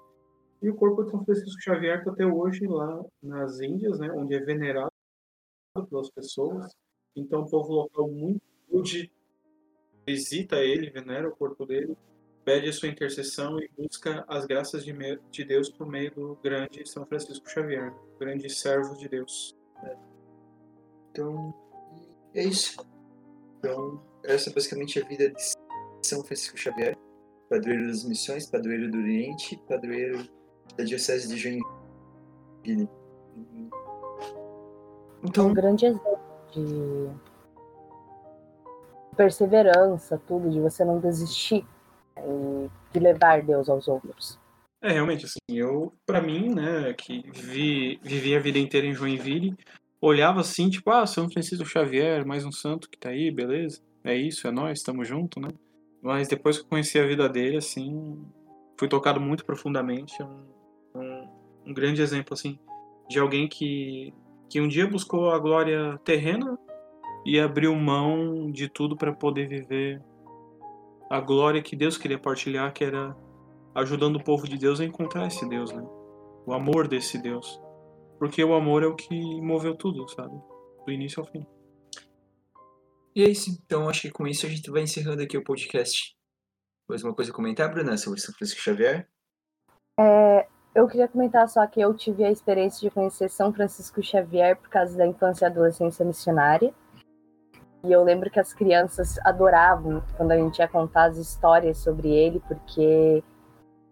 E 0.62 0.70
o 0.70 0.76
corpo 0.76 1.04
de 1.04 1.12
São 1.12 1.24
Francisco 1.26 1.62
Xavier 1.62 2.00
está 2.00 2.12
até 2.12 2.26
hoje 2.26 2.66
lá 2.68 3.04
nas 3.22 3.60
Índias, 3.60 4.00
né, 4.00 4.12
onde 4.12 4.34
é 4.36 4.40
venerado 4.40 4.92
pelas 5.90 6.10
pessoas. 6.10 6.74
Então 7.16 7.42
o 7.42 7.50
povo 7.50 7.74
local 7.74 8.10
muito 8.10 8.42
humilde 8.70 9.12
visita 10.06 10.58
ele, 10.58 10.90
venera 10.90 11.28
o 11.28 11.36
corpo 11.36 11.66
dele, 11.66 11.98
pede 12.44 12.68
a 12.70 12.74
sua 12.74 12.90
intercessão 12.90 13.60
e 13.60 13.70
busca 13.78 14.26
as 14.28 14.46
graças 14.46 14.84
de, 14.84 14.94
de 15.32 15.44
Deus 15.46 15.70
por 15.70 15.88
meio 15.88 16.14
do 16.14 16.36
grande 16.44 16.88
São 16.88 17.06
Francisco 17.06 17.50
Xavier, 17.50 17.94
grande 18.20 18.50
servo 18.50 18.98
de 18.98 19.08
Deus. 19.08 19.56
Então, 21.12 21.54
é 22.34 22.44
isso. 22.44 22.76
Então, 23.60 24.02
essa 24.24 24.50
é 24.50 24.54
basicamente 24.54 25.02
a 25.02 25.06
vida 25.06 25.30
de 25.30 25.42
São 26.02 26.24
Francisco 26.24 26.58
Xavier, 26.58 26.98
padroeiro 27.50 27.88
das 27.88 28.04
missões, 28.04 28.46
padroeiro 28.46 28.90
do 28.92 28.98
Oriente, 28.98 29.62
padroeiro 29.68 30.28
da 30.78 30.84
Diocese 30.84 31.28
de 31.28 31.38
Joinville. 31.38 32.90
Então, 35.24 35.48
um 35.48 35.54
grande 35.54 35.86
exemplo 35.86 36.20
de 36.52 37.10
perseverança, 39.16 40.22
tudo, 40.28 40.50
de 40.50 40.60
você 40.60 40.84
não 40.84 41.00
desistir 41.00 41.66
e 42.18 42.70
de 42.92 43.00
levar 43.00 43.42
Deus 43.42 43.70
aos 43.70 43.88
outros. 43.88 44.40
É, 44.82 44.92
realmente, 44.92 45.26
assim, 45.26 45.40
eu, 45.50 45.94
para 46.06 46.22
mim, 46.22 46.54
né, 46.54 46.94
que 46.94 47.24
vi, 47.32 47.98
vivi 48.04 48.36
a 48.36 48.40
vida 48.40 48.60
inteira 48.60 48.86
em 48.86 48.94
Joinville, 48.94 49.56
olhava 50.06 50.42
assim, 50.42 50.70
tipo, 50.70 50.90
ah, 50.92 51.06
São 51.08 51.30
Francisco 51.30 51.66
Xavier, 51.66 52.26
mais 52.26 52.46
um 52.46 52.52
santo 52.52 52.90
que 52.90 52.98
tá 52.98 53.10
aí, 53.10 53.32
beleza? 53.32 53.82
É 54.04 54.14
isso, 54.14 54.46
é 54.48 54.52
nós, 54.52 54.80
estamos 54.80 55.08
juntos, 55.08 55.42
né? 55.42 55.48
Mas 56.02 56.28
depois 56.28 56.58
que 56.58 56.66
eu 56.66 56.68
conheci 56.68 57.00
a 57.00 57.08
vida 57.08 57.30
dele, 57.30 57.56
assim, 57.56 58.22
fui 58.78 58.90
tocado 58.90 59.22
muito 59.22 59.46
profundamente. 59.46 60.22
Um, 60.22 61.00
um, 61.00 61.28
um 61.68 61.74
grande 61.74 62.02
exemplo, 62.02 62.34
assim, 62.34 62.60
de 63.08 63.18
alguém 63.18 63.48
que, 63.48 64.14
que 64.50 64.60
um 64.60 64.68
dia 64.68 64.86
buscou 64.86 65.32
a 65.32 65.40
glória 65.40 65.98
terrena 66.04 66.60
e 67.26 67.40
abriu 67.40 67.74
mão 67.74 68.52
de 68.52 68.68
tudo 68.68 68.98
para 68.98 69.14
poder 69.14 69.48
viver 69.48 70.02
a 71.10 71.22
glória 71.22 71.62
que 71.62 71.78
Deus 71.78 71.98
queria 71.98 72.20
partilhar, 72.20 72.74
que 72.74 72.84
era 72.84 73.16
ajudando 73.74 74.18
o 74.18 74.24
povo 74.24 74.50
de 74.50 74.58
Deus 74.58 74.82
a 74.82 74.86
encontrar 74.86 75.28
esse 75.28 75.48
Deus, 75.48 75.72
né? 75.72 75.82
O 76.46 76.54
amor 76.54 76.90
desse 76.90 77.18
Deus. 77.18 77.58
Porque 78.18 78.44
o 78.44 78.54
amor 78.54 78.84
é 78.84 78.88
o 78.88 78.96
que 78.96 79.42
moveu 79.42 79.76
tudo, 79.76 80.08
sabe? 80.10 80.36
Do 80.86 80.92
início 80.92 81.22
ao 81.22 81.28
fim. 81.28 81.46
E 83.16 83.24
é 83.24 83.30
isso, 83.30 83.52
então 83.52 83.88
acho 83.88 84.02
que 84.02 84.12
com 84.12 84.26
isso 84.26 84.46
a 84.46 84.50
gente 84.50 84.72
vai 84.72 84.82
encerrando 84.82 85.22
aqui 85.22 85.38
o 85.38 85.44
podcast. 85.44 86.16
Mais 86.90 87.04
uma 87.04 87.14
coisa 87.14 87.32
a 87.32 87.34
comentar, 87.34 87.72
Bruna, 87.72 87.96
sobre 87.98 88.20
São 88.20 88.34
Francisco 88.34 88.62
Xavier? 88.62 89.08
É, 90.00 90.48
eu 90.74 90.88
queria 90.88 91.08
comentar 91.08 91.48
só 91.48 91.66
que 91.68 91.80
eu 91.80 91.94
tive 91.94 92.24
a 92.24 92.32
experiência 92.32 92.82
de 92.82 92.94
conhecer 92.94 93.30
São 93.30 93.54
Francisco 93.54 94.02
Xavier 94.02 94.58
por 94.58 94.68
causa 94.70 94.98
da 94.98 95.06
infância 95.06 95.46
e 95.46 95.48
adolescência 95.48 96.04
missionária. 96.04 96.74
E 97.86 97.92
eu 97.92 98.04
lembro 98.04 98.32
que 98.32 98.40
as 98.40 98.54
crianças 98.54 99.20
adoravam 99.20 100.02
quando 100.18 100.32
a 100.32 100.38
gente 100.38 100.58
ia 100.58 100.68
contar 100.68 101.06
as 101.06 101.18
histórias 101.18 101.78
sobre 101.78 102.10
ele, 102.10 102.42
porque 102.48 103.24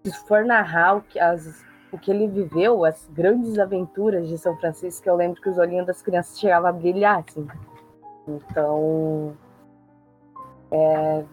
se 0.03 0.27
for 0.27 0.43
narrar 0.43 0.95
o 0.97 1.01
que, 1.01 1.19
as, 1.19 1.63
o 1.91 1.97
que 1.97 2.09
ele 2.09 2.27
viveu, 2.27 2.85
as 2.85 3.07
grandes 3.09 3.59
aventuras 3.59 4.27
de 4.27 4.37
São 4.37 4.55
Francisco, 4.57 5.07
eu 5.07 5.15
lembro 5.15 5.41
que 5.41 5.49
os 5.49 5.57
olhinhos 5.57 5.85
das 5.85 6.01
crianças 6.01 6.39
chegavam 6.39 6.69
a 6.69 6.71
brilhar, 6.71 7.23
assim. 7.27 7.47
Então, 8.27 9.35
é, 10.71 11.23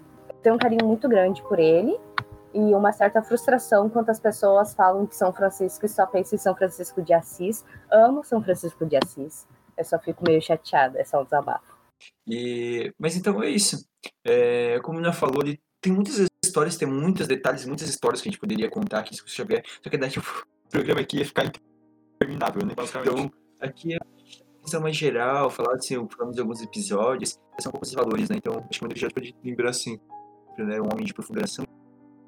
tenho 0.43 0.57
um 0.57 0.59
carinho 0.59 0.85
muito 0.85 1.09
grande 1.09 1.43
por 1.43 1.59
ele 1.59 1.99
e 2.53 2.75
uma 2.75 2.93
certa 2.93 3.23
frustração 3.23 3.89
quando 3.89 4.11
as 4.11 4.19
pessoas 4.19 4.75
falam 4.75 5.07
que 5.07 5.15
São 5.15 5.33
Francisco 5.33 5.87
e 5.87 5.89
só 5.89 6.07
pensam 6.07 6.37
em 6.37 6.41
São 6.41 6.57
Francisco 6.57 7.03
de 7.03 7.13
Assis. 7.13 7.65
Amo 7.91 8.25
São 8.25 8.43
Francisco 8.43 8.85
de 8.85 8.97
Assis. 8.97 9.47
Eu 9.77 9.85
só 9.85 9.99
fico 9.99 10.25
meio 10.27 10.43
chateada, 10.43 10.99
é 10.99 11.05
só 11.05 11.21
um 11.21 11.25
desabafo. 11.25 11.79
E, 12.27 12.93
mas 12.99 13.17
então 13.17 13.43
é 13.43 13.49
isso. 13.49 13.87
É, 14.25 14.81
como 14.81 15.05
a 15.07 15.13
falou, 15.13 15.43
ele 15.43 15.61
tem 15.81 15.93
muitas 15.93 16.28
histórias, 16.49 16.77
tem 16.77 16.89
muitos 16.89 17.27
detalhes, 17.27 17.65
muitas 17.65 17.89
histórias 17.89 18.21
que 18.21 18.29
a 18.29 18.31
gente 18.33 18.41
poderia 18.41 18.69
contar 18.71 19.01
aqui 19.01 19.15
se 19.15 19.23
você 19.23 19.43
tiver. 19.43 19.63
Só 19.83 19.91
que 19.91 19.97
daí 19.97 20.11
tipo, 20.11 20.27
o 20.67 20.69
programa 20.69 21.01
aqui 21.01 21.19
ia 21.19 21.25
ficar 21.25 21.51
interminável, 22.21 22.67
né? 22.67 22.75
Então, 23.01 23.31
aqui 23.61 23.95
é 23.95 23.99
uma 24.77 24.81
mais 24.81 24.97
geral, 24.97 25.49
falar 25.51 25.75
assim, 25.75 25.95
falamos 26.09 26.35
de 26.35 26.41
alguns 26.41 26.61
episódios, 26.63 27.39
são 27.59 27.71
um 27.71 27.73
pouco 27.73 27.87
os 27.87 27.93
valores, 27.93 28.29
né? 28.29 28.37
Então, 28.37 28.65
acho 28.69 28.81
que 28.81 28.87
o 28.87 28.97
já 28.97 29.09
pode 29.11 29.35
lembrar 29.43 29.71
assim, 29.71 29.99
né? 30.59 30.81
Um 30.81 30.93
homem 30.93 31.05
de 31.05 31.15
profundação, 31.15 31.65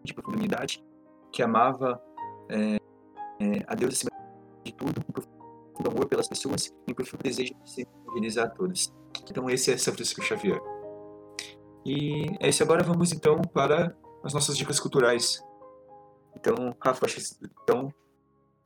de 0.04 0.14
profundidade, 0.14 0.82
que 1.32 1.42
amava 1.42 2.00
é, 2.48 2.76
é, 3.40 3.64
a 3.66 3.74
Deus 3.74 3.94
acima 3.94 4.10
de 4.64 4.72
tudo, 4.72 5.00
um 5.08 5.12
profundo 5.12 5.90
amor 5.90 6.06
pelas 6.06 6.28
pessoas 6.28 6.72
e 6.86 6.92
um 6.92 6.94
profundo 6.94 7.22
desejo 7.22 7.54
de 7.62 7.70
se 7.70 7.86
realizar 8.12 8.44
a 8.44 8.48
todos. 8.48 8.92
Então 9.28 9.48
esse 9.50 9.72
é 9.72 9.76
São 9.76 9.94
Francisco 9.94 10.22
Xavier. 10.22 10.60
E 11.84 12.36
é 12.40 12.48
isso. 12.48 12.62
Agora 12.62 12.82
vamos 12.82 13.12
então 13.12 13.40
para 13.40 13.94
as 14.22 14.32
nossas 14.32 14.56
dicas 14.56 14.78
culturais. 14.78 15.42
Então, 16.36 16.76
Rafa, 16.80 17.06
acho 17.06 17.16
que, 17.16 17.50
então, 17.62 17.92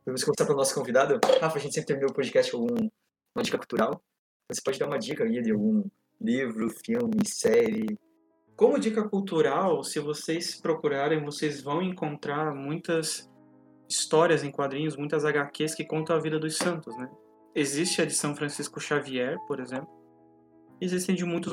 vamos 0.04 0.24
começar 0.24 0.44
pelo 0.44 0.58
nosso 0.58 0.74
convidado. 0.74 1.18
Rafa, 1.40 1.58
a 1.58 1.60
gente 1.60 1.74
sempre 1.74 1.88
terminou 1.88 2.10
o 2.10 2.14
podcast 2.14 2.52
com 2.52 2.58
algum, 2.58 2.88
uma 3.34 3.42
dica 3.42 3.58
cultural. 3.58 4.02
Você 4.50 4.60
pode 4.62 4.78
dar 4.78 4.86
uma 4.86 4.98
dica 4.98 5.24
aí 5.24 5.42
de 5.42 5.52
algum 5.52 5.84
livro, 6.20 6.70
filme, 6.70 7.26
série? 7.26 7.98
Como 8.56 8.78
dica 8.78 9.08
cultural, 9.08 9.82
se 9.82 9.98
vocês 9.98 10.60
procurarem, 10.60 11.24
vocês 11.24 11.60
vão 11.60 11.82
encontrar 11.82 12.54
muitas 12.54 13.28
histórias 13.88 14.44
em 14.44 14.50
quadrinhos, 14.50 14.96
muitas 14.96 15.24
HQs 15.24 15.74
que 15.74 15.84
contam 15.84 16.16
a 16.16 16.20
vida 16.20 16.38
dos 16.38 16.56
santos, 16.56 16.96
né? 16.96 17.10
Existe 17.54 18.02
a 18.02 18.04
de 18.04 18.14
São 18.14 18.34
Francisco 18.34 18.80
Xavier, 18.80 19.38
por 19.46 19.60
exemplo, 19.60 19.88
existem 20.80 21.14
de 21.14 21.24
muitos 21.24 21.52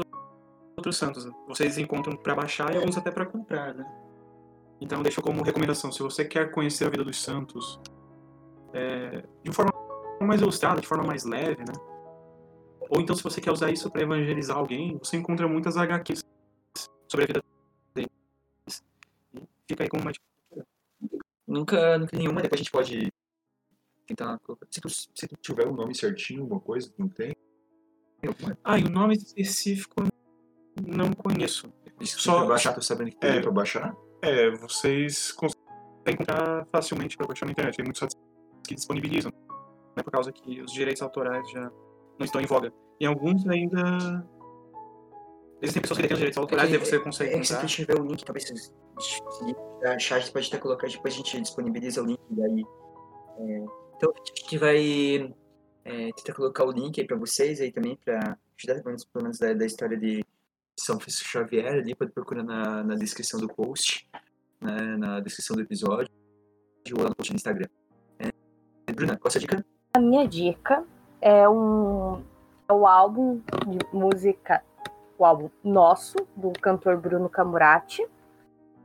outros 0.76 0.98
santos. 0.98 1.30
Vocês 1.48 1.78
encontram 1.78 2.16
para 2.16 2.36
baixar 2.36 2.74
e 2.74 2.78
alguns 2.78 2.98
até 2.98 3.12
para 3.12 3.26
comprar, 3.26 3.74
né? 3.74 3.86
Então 4.80 5.04
deixo 5.04 5.22
como 5.22 5.44
recomendação, 5.44 5.92
se 5.92 6.02
você 6.02 6.26
quer 6.26 6.52
conhecer 6.52 6.86
a 6.86 6.90
vida 6.90 7.04
dos 7.04 7.22
santos 7.22 7.80
é, 8.74 9.24
de 9.44 9.52
forma 9.52 9.72
mais 10.20 10.42
ilustrada, 10.42 10.82
de 10.82 10.88
forma 10.88 11.04
mais 11.04 11.24
leve, 11.24 11.60
né? 11.60 11.74
Ou 12.90 13.00
então 13.00 13.16
se 13.16 13.24
você 13.24 13.40
quer 13.40 13.52
usar 13.52 13.72
isso 13.72 13.90
para 13.90 14.02
evangelizar 14.02 14.58
alguém, 14.58 14.98
você 14.98 15.18
encontra 15.18 15.48
muitas 15.48 15.78
HQs 15.78 16.24
sobre 17.08 17.24
a 17.24 17.28
vida 17.28 17.44
deles. 17.94 18.84
E 19.34 19.42
fica 19.68 19.84
aí 19.84 19.90
como 19.90 20.02
uma 20.02 20.12
Nunca, 21.48 21.98
nunca 21.98 22.18
nenhuma, 22.18 22.42
depois 22.42 22.62
a 22.62 22.64
gente 22.64 22.72
pode 22.72 23.12
tentar 24.08 24.40
Se 24.70 24.80
tu, 24.80 24.90
se 24.90 25.28
tu 25.28 25.36
tiver 25.42 25.68
o 25.68 25.74
nome 25.74 25.94
certinho, 25.94 26.44
alguma 26.44 26.62
coisa, 26.62 26.94
não 26.98 27.10
tem. 27.10 27.36
Ah, 28.64 28.80
e 28.80 28.84
o 28.84 28.90
nome 28.90 29.16
específico 29.16 30.04
não 30.80 31.14
conheço. 31.14 31.72
Só 32.04 32.40
pra 32.40 32.48
baixar, 32.48 32.74
tô 32.74 32.82
sabendo 32.82 33.12
que 33.12 33.18
tem 33.18 33.38
é, 33.38 33.42
pra 33.42 33.52
baixar? 33.52 33.96
É, 34.22 34.50
vocês 34.52 35.32
conseguem 35.32 35.62
encontrar 36.08 36.66
facilmente 36.72 37.18
pra 37.18 37.28
baixar 37.28 37.46
na 37.46 37.52
internet. 37.52 37.76
Tem 37.76 37.86
muitos 37.86 38.00
sites 38.00 38.18
que 38.66 38.76
disponibilizam, 38.76 39.32
né, 39.96 40.04
por 40.04 40.12
causa 40.12 40.32
que 40.32 40.62
os 40.62 40.72
direitos 40.72 41.02
autorais 41.02 41.50
já 41.52 41.72
não 42.18 42.26
estão 42.26 42.42
em 42.42 42.46
voga. 42.46 42.74
E 43.00 43.06
alguns 43.06 43.48
ainda. 43.48 44.26
Existem 45.62 45.82
pessoas 45.82 45.98
que 45.98 46.02
detêm 46.02 46.16
os 46.16 46.20
direitos 46.20 46.38
autorais, 46.40 46.74
é, 46.74 46.78
você 46.78 47.00
consegue 47.00 47.32
é, 47.32 47.38
encontrar. 47.38 47.60
Se 47.62 47.68
tiver 47.68 48.00
o 48.00 48.04
link, 48.04 48.26
talvez 48.26 48.48
se, 48.48 48.72
achar, 49.86 50.16
a 50.16 50.20
gente 50.20 50.32
pode 50.32 50.48
até 50.48 50.58
colocar, 50.58 50.88
depois 50.88 51.14
a 51.14 51.18
gente 51.18 51.42
disponibiliza 51.42 52.02
o 52.02 52.06
link 52.06 52.20
daí. 52.32 52.66
É, 53.38 53.66
então 53.96 54.12
a 54.12 54.40
gente 54.40 54.58
vai 54.58 55.34
é, 55.86 56.10
tentar 56.16 56.34
colocar 56.34 56.66
o 56.66 56.72
link 56.72 57.00
aí 57.00 57.06
para 57.06 57.18
vocês 57.18 57.62
aí 57.62 57.72
também, 57.72 57.98
para 58.04 58.38
ajudar 58.58 58.82
pelo 58.82 59.24
menos 59.24 59.38
da, 59.38 59.54
da, 59.54 59.66
história 59.66 59.98
de 59.98 60.24
São 60.80 61.00
Francisco 61.00 61.30
Xavier 61.30 61.74
ali, 61.74 61.96
pode 61.96 62.12
procurar 62.12 62.44
na, 62.44 62.84
na 62.84 62.96
descrição 62.96 63.40
do 63.40 63.48
post, 63.48 64.08
né, 64.60 64.98
na 64.98 65.20
descrição 65.20 65.56
do 65.56 65.62
episódio, 65.62 66.10
ou 66.92 67.04
lá 67.04 67.10
no 67.10 67.16
post 67.16 67.32
no 67.32 67.36
Instagram. 67.36 67.68
É, 68.20 68.94
Bruna, 68.94 69.18
qual 69.18 69.28
a 69.28 69.32
sua 69.32 69.42
dica? 69.42 69.66
A 69.94 70.00
minha 70.00 70.28
dica 70.28 70.84
é 71.22 71.48
um 71.48 72.24
é 72.72 72.74
o 72.74 72.88
álbum 72.88 73.42
de 73.68 73.80
música, 73.92 74.64
o 75.18 75.26
álbum 75.26 75.50
Nosso, 75.62 76.16
do 76.36 76.52
cantor 76.54 76.98
Bruno 76.98 77.28
Camurati, 77.28 78.08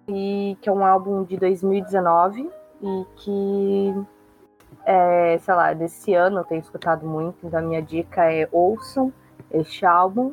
e 0.08 0.56
que 0.60 0.68
é 0.68 0.72
um 0.72 0.84
álbum 0.84 1.22
de 1.22 1.36
2019 1.36 2.50
e 2.82 3.06
que 3.16 3.94
é, 4.84 5.38
sei 5.38 5.54
lá, 5.54 5.72
desse 5.72 6.14
ano 6.14 6.38
eu 6.38 6.44
tenho 6.44 6.60
escutado 6.60 7.06
muito, 7.06 7.46
então 7.46 7.58
a 7.58 7.62
minha 7.62 7.82
dica 7.82 8.24
é 8.24 8.48
ouçam 8.50 9.12
este 9.50 9.86
álbum. 9.86 10.32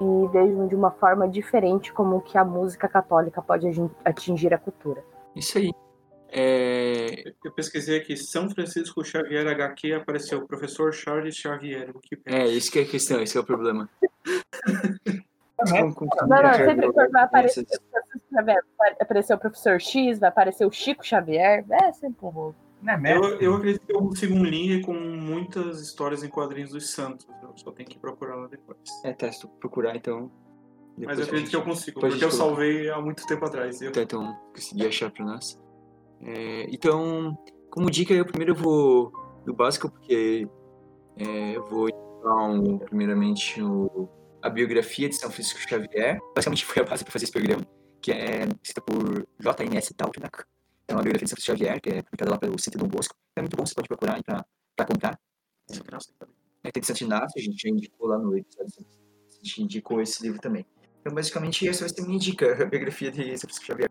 E 0.00 0.28
vejam 0.28 0.66
de 0.66 0.74
uma 0.74 0.90
forma 0.90 1.28
diferente 1.28 1.92
como 1.92 2.20
que 2.20 2.38
a 2.38 2.44
música 2.44 2.88
católica 2.88 3.42
pode 3.42 3.66
atingir 4.04 4.54
a 4.54 4.58
cultura. 4.58 5.04
Isso 5.36 5.58
aí. 5.58 5.70
É... 6.32 7.32
Eu 7.44 7.52
pesquisei 7.52 7.98
aqui, 7.98 8.16
São 8.16 8.48
Francisco 8.48 9.04
Xavier 9.04 9.46
HQ 9.48 9.92
apareceu 9.94 10.38
o 10.38 10.46
professor 10.46 10.92
Charles 10.92 11.36
Xavier. 11.36 11.92
É, 12.24 12.46
isso 12.46 12.70
que 12.70 12.78
é 12.78 12.82
a 12.82 12.88
questão, 12.88 13.20
esse 13.20 13.36
é 13.36 13.40
o 13.40 13.44
problema. 13.44 13.88
não, 15.66 15.88
não, 16.28 16.54
sempre 16.54 16.92
vai 16.92 17.22
aparecer, 17.22 17.66
vai 18.30 18.56
aparecer 19.00 19.34
o 19.34 19.38
professor 19.38 19.80
X, 19.80 20.18
vai 20.18 20.28
aparecer 20.28 20.64
o 20.64 20.70
Chico 20.70 21.04
Xavier, 21.04 21.64
é 21.68 21.92
sempre 21.92 22.24
um 22.24 22.28
rolo. 22.28 22.54
É 22.86 23.16
eu, 23.16 23.40
eu 23.40 23.54
acredito 23.54 23.86
que 23.86 23.94
eu 23.94 23.98
consigo 23.98 24.34
um 24.34 24.44
link 24.44 24.82
com 24.82 24.94
muitas 24.94 25.80
histórias 25.80 26.22
em 26.22 26.28
quadrinhos 26.28 26.70
dos 26.70 26.90
santos. 26.90 27.26
Eu 27.42 27.52
só 27.56 27.70
tenho 27.72 27.88
que 27.88 27.98
procurar 27.98 28.36
lá 28.36 28.46
depois. 28.46 28.78
É, 29.04 29.12
tá, 29.12 29.30
se 29.30 29.40
tu 29.40 29.48
procurar, 29.48 29.94
então. 29.96 30.30
Mas 30.96 31.18
eu 31.18 31.24
acredito 31.24 31.38
gente, 31.38 31.50
que 31.50 31.56
eu 31.56 31.62
consigo, 31.62 32.00
porque 32.00 32.24
eu 32.24 32.30
salvei 32.30 32.90
há 32.90 33.00
muito 33.00 33.26
tempo 33.26 33.44
atrás. 33.44 33.80
Eu... 33.80 33.92
Tá, 33.92 34.02
então, 34.02 34.36
consegui 34.54 34.86
achar 34.86 35.10
pra 35.10 35.24
nós. 35.24 35.60
É, 36.22 36.66
então, 36.70 37.38
como 37.70 37.90
dica, 37.90 38.12
eu 38.14 38.24
primeiro 38.24 38.54
vou 38.54 39.12
do 39.44 39.54
básico, 39.54 39.90
porque 39.90 40.48
é, 41.16 41.56
eu 41.56 41.64
vou 41.66 41.88
então, 41.88 42.78
primeiramente 42.86 43.62
o, 43.62 44.08
a 44.42 44.50
biografia 44.50 45.08
de 45.08 45.16
São 45.16 45.30
Francisco 45.30 45.60
Xavier. 45.60 46.18
Basicamente 46.34 46.64
foi 46.64 46.82
a 46.82 46.86
base 46.86 47.04
para 47.04 47.12
fazer 47.12 47.24
esse 47.24 47.32
programa, 47.32 47.62
que 48.00 48.12
é 48.12 48.46
escrita 48.62 48.80
por 48.82 49.26
J.N.S. 49.38 49.94
Talknak 49.94 50.44
é 50.90 50.94
uma 50.94 51.02
biografia 51.02 51.24
de 51.24 51.30
Santo 51.30 51.42
Xavier, 51.42 51.80
que 51.80 51.88
é 51.88 52.02
publicada 52.02 52.32
lá 52.32 52.38
pelo 52.38 52.58
Centro 52.58 52.80
Dom 52.80 52.88
Bosco. 52.88 53.14
É 53.36 53.40
muito 53.40 53.56
bom, 53.56 53.64
você 53.64 53.74
pode 53.74 53.88
procurar 53.88 54.16
aí 54.16 54.22
pra, 54.22 54.44
pra 54.76 54.86
comprar. 54.86 55.18
É, 56.64 56.70
tem 56.70 56.80
de 56.80 56.86
Santo 56.86 57.04
Inácio, 57.04 57.38
a 57.38 57.40
gente 57.40 57.62
já 57.62 57.68
indicou 57.68 58.08
lá 58.08 58.18
no 58.18 58.36
episódio, 58.36 58.74
a 58.80 59.34
gente 59.34 59.62
indicou 59.62 60.00
esse 60.00 60.22
livro 60.22 60.40
também. 60.40 60.66
Então, 61.00 61.14
basicamente, 61.14 61.66
essa 61.66 61.80
vai 61.80 61.88
ser 61.88 62.02
minha 62.02 62.18
dica, 62.18 62.62
a 62.62 62.66
biografia 62.66 63.10
de 63.10 63.38
Santo 63.38 63.54
Xavier. 63.64 63.88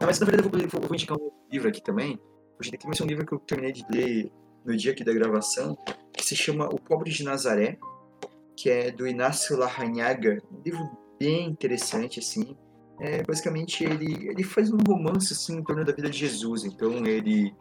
Não, 0.00 0.06
mas, 0.06 0.18
na 0.18 0.26
verdade, 0.26 0.48
eu 0.48 0.50
vou, 0.50 0.60
eu 0.60 0.88
vou, 0.88 0.94
indicar 0.94 1.16
um 1.16 1.30
livro 1.52 1.68
aqui 1.68 1.82
também. 1.82 2.18
Hoje 2.58 2.74
aqui 2.74 2.86
vai 2.86 2.96
ser 2.96 3.02
um 3.02 3.06
livro 3.06 3.26
que 3.26 3.32
eu 3.34 3.38
terminei 3.40 3.72
de 3.72 3.84
ler 3.90 4.32
no 4.64 4.76
dia 4.76 4.92
aqui 4.92 5.04
da 5.04 5.12
gravação, 5.12 5.76
que 6.12 6.24
se 6.24 6.34
chama 6.34 6.66
O 6.68 6.80
Pobre 6.80 7.10
de 7.10 7.22
Nazaré, 7.22 7.78
que 8.56 8.70
é 8.70 8.90
do 8.90 9.06
Inácio 9.06 9.56
Larrañaga. 9.56 10.42
Um 10.50 10.62
livro 10.62 10.90
bem 11.20 11.46
interessante, 11.46 12.18
assim 12.18 12.56
é, 13.00 13.22
basicamente 13.22 13.84
ele, 13.84 14.28
ele 14.28 14.42
faz 14.42 14.70
um 14.72 14.78
romance 14.86 15.32
assim, 15.32 15.58
em 15.58 15.62
torno 15.62 15.84
da 15.84 15.92
vida 15.92 16.10
de 16.10 16.18
Jesus. 16.18 16.64
Então 16.64 17.06
ele, 17.06 17.54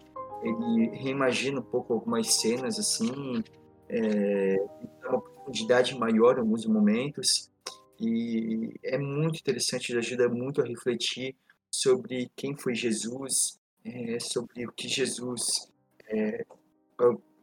ele 0.43 0.89
reimagina 0.97 1.59
um 1.59 1.63
pouco 1.63 1.93
algumas 1.93 2.33
cenas 2.33 2.79
assim, 2.79 3.43
é, 3.89 4.55
dá 5.01 5.11
uma 5.11 5.21
profundidade 5.21 5.97
maior 5.97 6.37
em 6.37 6.41
alguns 6.41 6.65
momentos. 6.65 7.51
E 7.99 8.73
é 8.83 8.97
muito 8.97 9.39
interessante, 9.39 9.91
ele 9.91 9.99
ajuda 9.99 10.29
muito 10.29 10.61
a 10.61 10.65
refletir 10.65 11.35
sobre 11.71 12.29
quem 12.35 12.55
foi 12.55 12.73
Jesus, 12.75 13.59
é, 13.83 14.19
sobre 14.19 14.67
o 14.67 14.71
que 14.71 14.87
Jesus. 14.87 15.71
É, 16.09 16.45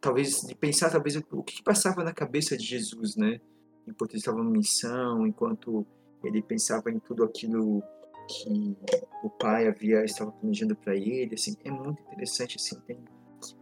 talvez 0.01 0.43
de 0.43 0.55
pensar 0.55 0.91
talvez 0.91 1.17
o, 1.17 1.43
que 1.43 1.63
passava 1.63 2.05
na 2.05 2.13
cabeça 2.13 2.57
de 2.57 2.65
Jesus, 2.65 3.17
né? 3.17 3.41
Enquanto 3.87 4.13
ele 4.13 4.19
estava 4.19 4.41
em 4.41 4.51
missão, 4.51 5.27
enquanto 5.27 5.87
ele 6.25 6.43
pensava 6.43 6.91
em 6.91 6.99
tudo 6.99 7.25
aquilo 7.25 7.83
que 8.29 8.77
o 9.23 9.31
pai 9.31 9.69
havia 9.69 10.05
estava 10.05 10.33
planejando 10.33 10.75
para 10.75 10.95
ele, 10.95 11.35
assim, 11.35 11.55
é 11.65 11.71
muito 11.71 12.03
interessante, 12.03 12.57
assim, 12.57 12.77
tem 12.87 12.99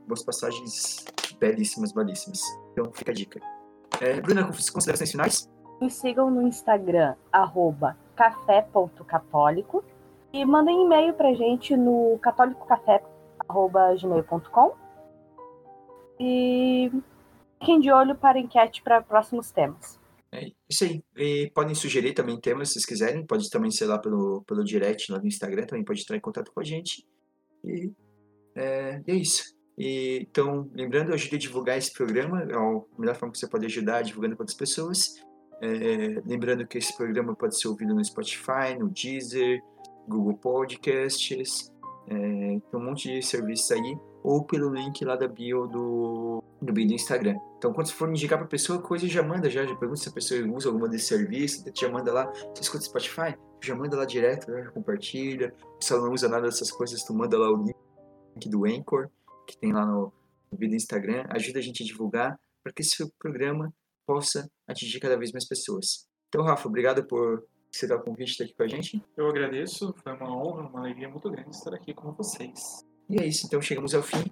boas 0.06 0.22
passagens 0.22 1.04
belíssimas, 1.38 1.92
belíssimas. 1.92 2.40
Então 2.72 2.90
fica 2.92 3.10
a 3.10 3.14
dica. 3.14 3.38
É, 4.00 4.18
Bruna, 4.20 4.46
considerações 4.46 5.10
finais? 5.10 5.50
Me 5.80 5.90
sigam 5.90 6.30
no 6.30 6.46
Instagram, 6.46 7.16
arroba 7.32 7.96
café.católico 8.14 9.82
e 10.32 10.44
mandem 10.44 10.84
e-mail 10.84 11.14
pra 11.14 11.34
gente 11.34 11.76
no 11.76 12.16
católicocafé.gmail.com 12.20 14.74
e 16.20 16.92
fiquem 17.58 17.80
de 17.80 17.90
olho 17.90 18.14
para 18.14 18.38
enquete 18.38 18.80
para 18.82 19.02
próximos 19.02 19.50
temas. 19.50 20.00
É 20.32 20.50
isso 20.68 20.84
aí. 20.84 21.04
E 21.16 21.50
podem 21.54 21.74
sugerir 21.74 22.14
também 22.14 22.40
temas 22.40 22.68
se 22.68 22.74
vocês 22.74 22.86
quiserem. 22.86 23.26
Pode 23.26 23.50
também 23.50 23.70
ser 23.70 23.84
lá 23.84 23.98
pelo, 23.98 24.42
pelo 24.42 24.64
direct 24.64 25.12
lá 25.12 25.18
no 25.18 25.26
Instagram, 25.26 25.66
também 25.66 25.84
pode 25.84 26.00
entrar 26.00 26.16
em 26.16 26.20
contato 26.20 26.50
com 26.52 26.60
a 26.60 26.64
gente. 26.64 27.06
E 27.62 27.92
é, 28.54 29.02
é 29.06 29.14
isso. 29.14 29.54
E, 29.76 30.26
então, 30.30 30.70
lembrando, 30.74 31.12
ajude 31.12 31.36
a 31.36 31.38
divulgar 31.38 31.76
esse 31.76 31.92
programa. 31.92 32.42
É 32.42 32.54
a 32.54 32.82
melhor 32.98 33.14
forma 33.16 33.32
que 33.32 33.38
você 33.38 33.46
pode 33.46 33.66
ajudar 33.66 34.02
divulgando 34.02 34.34
para 34.34 34.44
outras 34.44 34.56
pessoas. 34.56 35.22
É, 35.60 36.20
lembrando 36.26 36.66
que 36.66 36.78
esse 36.78 36.96
programa 36.96 37.36
pode 37.36 37.58
ser 37.58 37.68
ouvido 37.68 37.94
no 37.94 38.04
Spotify, 38.04 38.76
no 38.78 38.88
Deezer, 38.88 39.62
Google 40.08 40.36
Podcasts. 40.38 41.70
É, 42.08 42.14
tem 42.14 42.62
um 42.74 42.84
monte 42.84 43.12
de 43.12 43.22
serviços 43.22 43.70
aí. 43.70 43.98
Ou 44.22 44.44
pelo 44.44 44.72
link 44.72 45.04
lá 45.04 45.14
da 45.14 45.28
bio 45.28 45.66
do, 45.66 46.42
do 46.60 46.72
bio 46.72 46.86
do 46.86 46.94
Instagram. 46.94 47.36
Então, 47.62 47.72
quando 47.72 47.86
você 47.86 47.92
for 47.92 48.08
indicar 48.08 48.36
para 48.36 48.46
a 48.46 48.50
pessoa, 48.50 48.82
coisa 48.82 49.06
já 49.06 49.22
manda, 49.22 49.48
já, 49.48 49.64
já 49.64 49.76
pergunta 49.76 50.00
se 50.00 50.08
a 50.08 50.12
pessoa 50.12 50.44
usa 50.48 50.68
alguma 50.68 50.88
desse 50.88 51.06
serviço, 51.06 51.64
já 51.72 51.88
manda 51.88 52.12
lá, 52.12 52.26
você 52.52 52.60
escuta 52.60 52.82
Spotify, 52.82 53.38
já 53.62 53.72
manda 53.76 53.96
lá 53.96 54.04
direto, 54.04 54.50
já 54.50 54.68
compartilha. 54.72 55.54
Se 55.80 55.92
ela 55.92 56.02
não 56.02 56.12
usa 56.12 56.28
nada 56.28 56.46
dessas 56.46 56.72
coisas, 56.72 57.04
tu 57.04 57.14
manda 57.14 57.38
lá 57.38 57.48
o 57.52 57.62
link 57.62 58.48
do 58.48 58.64
Anchor, 58.64 59.08
que 59.46 59.56
tem 59.56 59.72
lá 59.72 59.86
no, 59.86 60.12
no 60.50 60.58
vídeo 60.58 60.70
do 60.70 60.74
Instagram, 60.74 61.24
ajuda 61.28 61.60
a 61.60 61.62
gente 61.62 61.84
a 61.84 61.86
divulgar 61.86 62.36
para 62.64 62.72
que 62.72 62.82
esse 62.82 63.08
programa 63.16 63.72
possa 64.04 64.50
atingir 64.66 64.98
cada 64.98 65.16
vez 65.16 65.30
mais 65.30 65.46
pessoas. 65.46 66.08
Então, 66.30 66.42
Rafa, 66.42 66.66
obrigado 66.66 67.04
por 67.04 67.46
aceitar 67.72 67.94
o 67.94 68.02
convite 68.02 68.32
estar 68.32 68.42
aqui 68.42 68.54
com 68.56 68.62
a 68.64 68.66
gente. 68.66 69.00
Eu 69.16 69.28
agradeço, 69.28 69.94
foi 70.02 70.12
uma 70.14 70.36
honra, 70.36 70.68
uma 70.68 70.80
alegria 70.80 71.08
muito 71.08 71.30
grande 71.30 71.54
estar 71.54 71.72
aqui 71.72 71.94
com 71.94 72.10
vocês. 72.10 72.84
E 73.08 73.20
é 73.22 73.24
isso, 73.24 73.46
então 73.46 73.62
chegamos 73.62 73.94
ao 73.94 74.02
fim. 74.02 74.24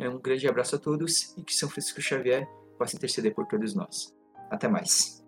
É 0.00 0.08
um 0.08 0.18
grande 0.18 0.48
abraço 0.48 0.74
a 0.74 0.80
todos 0.80 1.32
e 1.38 1.44
que 1.44 1.54
São 1.54 1.68
Francisco 1.68 2.02
Xavier 2.02 2.44
possa 2.78 2.96
interceder 2.96 3.34
por 3.34 3.46
todos 3.46 3.74
nós. 3.74 4.14
Até 4.50 4.68
mais. 4.68 5.21